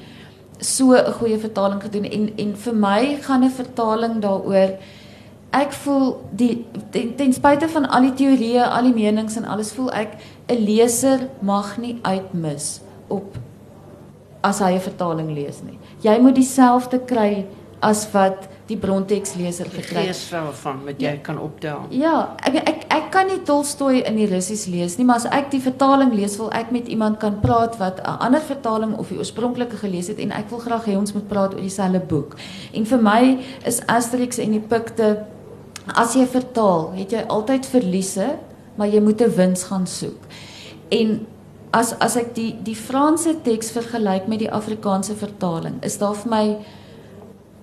so 0.59 0.93
'n 0.93 1.13
goeie 1.13 1.37
vertaling 1.37 1.81
gedoen 1.81 2.05
en 2.05 2.31
en 2.37 2.55
vir 2.55 2.75
my 2.75 3.17
gaan 3.21 3.43
'n 3.43 3.51
vertaling 3.51 4.21
daaroor 4.21 4.77
ek 5.51 5.71
voel 5.71 6.21
die 6.31 6.65
ten, 6.89 7.15
ten 7.15 7.33
spyte 7.33 7.69
van 7.69 7.85
al 7.89 8.01
die 8.01 8.13
teorieë, 8.13 8.65
al 8.65 8.83
die 8.83 8.93
menings 8.93 9.35
en 9.35 9.45
alles 9.45 9.71
voel 9.71 9.91
ek 9.91 10.17
'n 10.47 10.65
leser 10.65 11.29
mag 11.41 11.77
nie 11.77 11.99
uitmis 12.01 12.81
op 13.07 13.37
as 14.43 14.59
hy 14.59 14.73
'n 14.75 14.79
vertaling 14.79 15.29
lees 15.33 15.61
nie. 15.63 15.79
Jy 16.01 16.19
moet 16.19 16.35
dieselfde 16.35 16.99
kry 16.99 17.45
as 17.79 18.07
wat 18.13 18.49
die 18.67 18.77
bronteksleser 18.79 19.67
gekry 19.71 20.07
het. 20.07 20.15
Lees 20.15 20.23
van 20.61 20.79
met 20.85 21.01
jy 21.01 21.17
ja. 21.17 21.21
kan 21.23 21.39
optel. 21.39 21.83
Ja, 21.91 22.35
ek 22.47 22.55
ek 22.63 22.85
ek 22.87 23.09
kan 23.11 23.27
nie 23.27 23.41
Tolstoy 23.45 24.01
in 24.07 24.15
die 24.15 24.27
Russies 24.29 24.65
lees 24.71 24.95
nie, 24.97 25.05
maar 25.05 25.19
as 25.19 25.27
ek 25.27 25.51
die 25.51 25.61
vertaling 25.61 26.13
lees, 26.15 26.37
wil 26.39 26.51
ek 26.55 26.71
met 26.71 26.87
iemand 26.87 27.19
kan 27.19 27.39
praat 27.43 27.77
wat 27.81 27.99
'n 27.99 28.19
ander 28.19 28.41
vertaling 28.41 28.95
of 28.97 29.11
die 29.11 29.17
oorspronklike 29.17 29.77
gelees 29.77 30.07
het 30.07 30.19
en 30.19 30.31
ek 30.31 30.49
wil 30.49 30.59
graag 30.59 30.85
hê 30.85 30.95
ons 30.97 31.13
moet 31.13 31.27
praat 31.27 31.53
oor 31.53 31.61
dieselfde 31.61 31.99
boek. 31.99 32.35
En 32.73 32.85
vir 32.85 33.01
my 33.01 33.39
is 33.65 33.81
Asterix 33.85 34.37
en 34.37 34.51
die 34.51 34.63
Pikte 34.63 35.25
as 35.87 36.15
jy 36.15 36.25
vertaal, 36.25 36.93
het 36.95 37.11
jy 37.11 37.23
altyd 37.27 37.65
verliese, 37.65 38.39
maar 38.75 38.87
jy 38.87 39.01
moet 39.01 39.21
'n 39.21 39.35
wins 39.35 39.63
gaan 39.63 39.87
soek. 39.87 40.23
En 40.89 41.27
as 41.73 41.93
as 41.99 42.15
ek 42.19 42.33
die 42.37 42.51
die 42.63 42.77
Franse 42.77 43.35
teks 43.45 43.71
vergelyk 43.73 44.27
met 44.29 44.39
die 44.39 44.51
Afrikaanse 44.51 45.15
vertaling, 45.17 45.79
is 45.81 45.97
daar 45.97 46.15
vir 46.15 46.29
my 46.29 46.45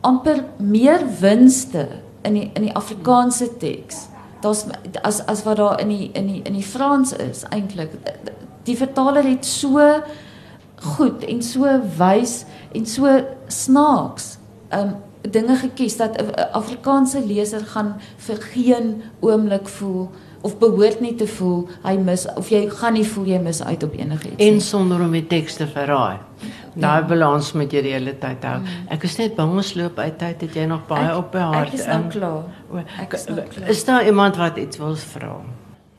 amper 0.03 0.45
meer 0.59 1.05
winste 1.21 1.87
in 2.25 2.35
die 2.35 2.47
in 2.55 2.69
die 2.69 2.77
Afrikaanse 2.77 3.53
teks 3.61 4.09
daar's 4.41 4.65
as 5.03 5.21
as 5.27 5.43
wat 5.45 5.57
daar 5.57 5.81
in 5.81 5.89
die 5.89 6.11
in 6.13 6.27
die 6.27 6.43
in 6.43 6.53
die 6.53 6.65
Frans 6.65 7.13
is 7.13 7.45
eintlik. 7.49 7.93
Die 8.65 8.77
vertaler 8.77 9.25
het 9.25 9.47
so 9.47 10.03
goed 10.97 11.25
en 11.25 11.43
so 11.43 11.69
wys 11.99 12.45
en 12.73 12.87
so 12.87 13.21
snaaks 13.47 14.39
um 14.73 14.97
dinge 15.21 15.57
gekies 15.57 15.97
dat 15.97 16.17
'n 16.17 16.33
Afrikaanse 16.53 17.21
leser 17.27 17.65
gaan 17.67 18.01
vir 18.17 18.37
geen 18.37 19.03
oomblik 19.21 19.69
voel 19.69 20.09
of 20.43 20.57
behoort 20.59 21.01
nie 21.01 21.15
te 21.21 21.27
voel 21.29 21.69
hy 21.85 21.97
mis 22.01 22.27
of 22.41 22.49
jy 22.53 22.63
gaan 22.81 22.97
nie 22.97 23.05
voel 23.05 23.29
jy 23.35 23.39
mis 23.45 23.63
uit 23.63 23.83
op 23.85 23.95
enigiets 23.99 24.45
en 24.47 24.61
sonder 24.65 25.03
om 25.05 25.13
die 25.13 25.27
teks 25.27 25.61
te 25.61 25.67
verraai. 25.69 26.19
Daai 26.75 27.01
ja. 27.01 27.07
balans 27.07 27.53
moet 27.59 27.73
jy 27.75 27.83
die 27.83 27.93
hele 27.93 28.13
tyd 28.23 28.45
hou. 28.47 28.59
Ek 28.95 29.05
is 29.09 29.17
net 29.19 29.35
bang 29.37 29.57
ons 29.59 29.73
loop 29.77 29.99
uit 29.99 30.19
tyd 30.21 30.45
het 30.47 30.59
jy 30.61 30.67
nog 30.71 30.85
baie 30.89 31.09
Ek- 31.09 31.19
op 31.19 31.33
die 31.35 31.43
hart. 31.43 31.73
Ek 31.75 31.81
is 31.81 31.87
nou 31.91 32.03
klaar. 32.15 32.85
Ek 33.03 33.17
is 33.19 33.27
nou 33.29 33.41
klaar. 33.41 33.73
Is 33.75 33.83
daar 33.89 34.07
iemand 34.07 34.39
wat 34.41 34.61
iets 34.61 34.79
wil 34.81 34.95
vra? 34.97 35.33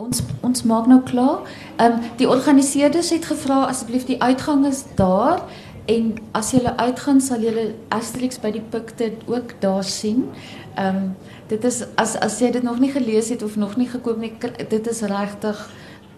Ons 0.01 0.23
ons 0.41 0.63
maak 0.63 0.87
nou 0.89 1.01
klaar. 1.05 1.43
Ehm 1.77 1.99
um, 1.99 2.07
die 2.17 2.29
organiseerders 2.29 3.11
het 3.13 3.27
gevra 3.29 3.65
asseblief 3.67 4.07
die 4.07 4.21
uitgang 4.21 4.65
is 4.69 4.85
daar 4.95 5.43
en 5.91 6.15
as 6.37 6.53
jy 6.55 6.63
uitgaan 6.77 7.21
sal 7.21 7.43
jy 7.43 7.67
Asterix 7.89 8.39
by 8.39 8.51
die 8.51 8.63
pikte 8.73 9.11
ook 9.27 9.59
daar 9.59 9.83
sien. 9.83 10.29
Ehm 10.75 10.95
um, 10.95 11.15
dit 11.51 11.63
is 11.67 11.83
as 11.99 12.15
as 12.23 12.39
jy 12.39 12.51
dit 12.55 12.63
nog 12.63 12.79
nie 12.79 12.91
gelees 12.91 13.29
het 13.33 13.43
of 13.43 13.57
nog 13.59 13.75
nie 13.79 13.89
gekoop 13.91 14.19
nie, 14.21 14.31
dit 14.69 14.87
is 14.87 15.01
regtig 15.01 15.69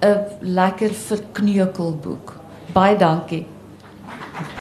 'n 0.04 0.20
lekker 0.40 0.94
verkneukelboek. 0.94 2.36
Baie 2.74 2.98
dankie. 2.98 3.46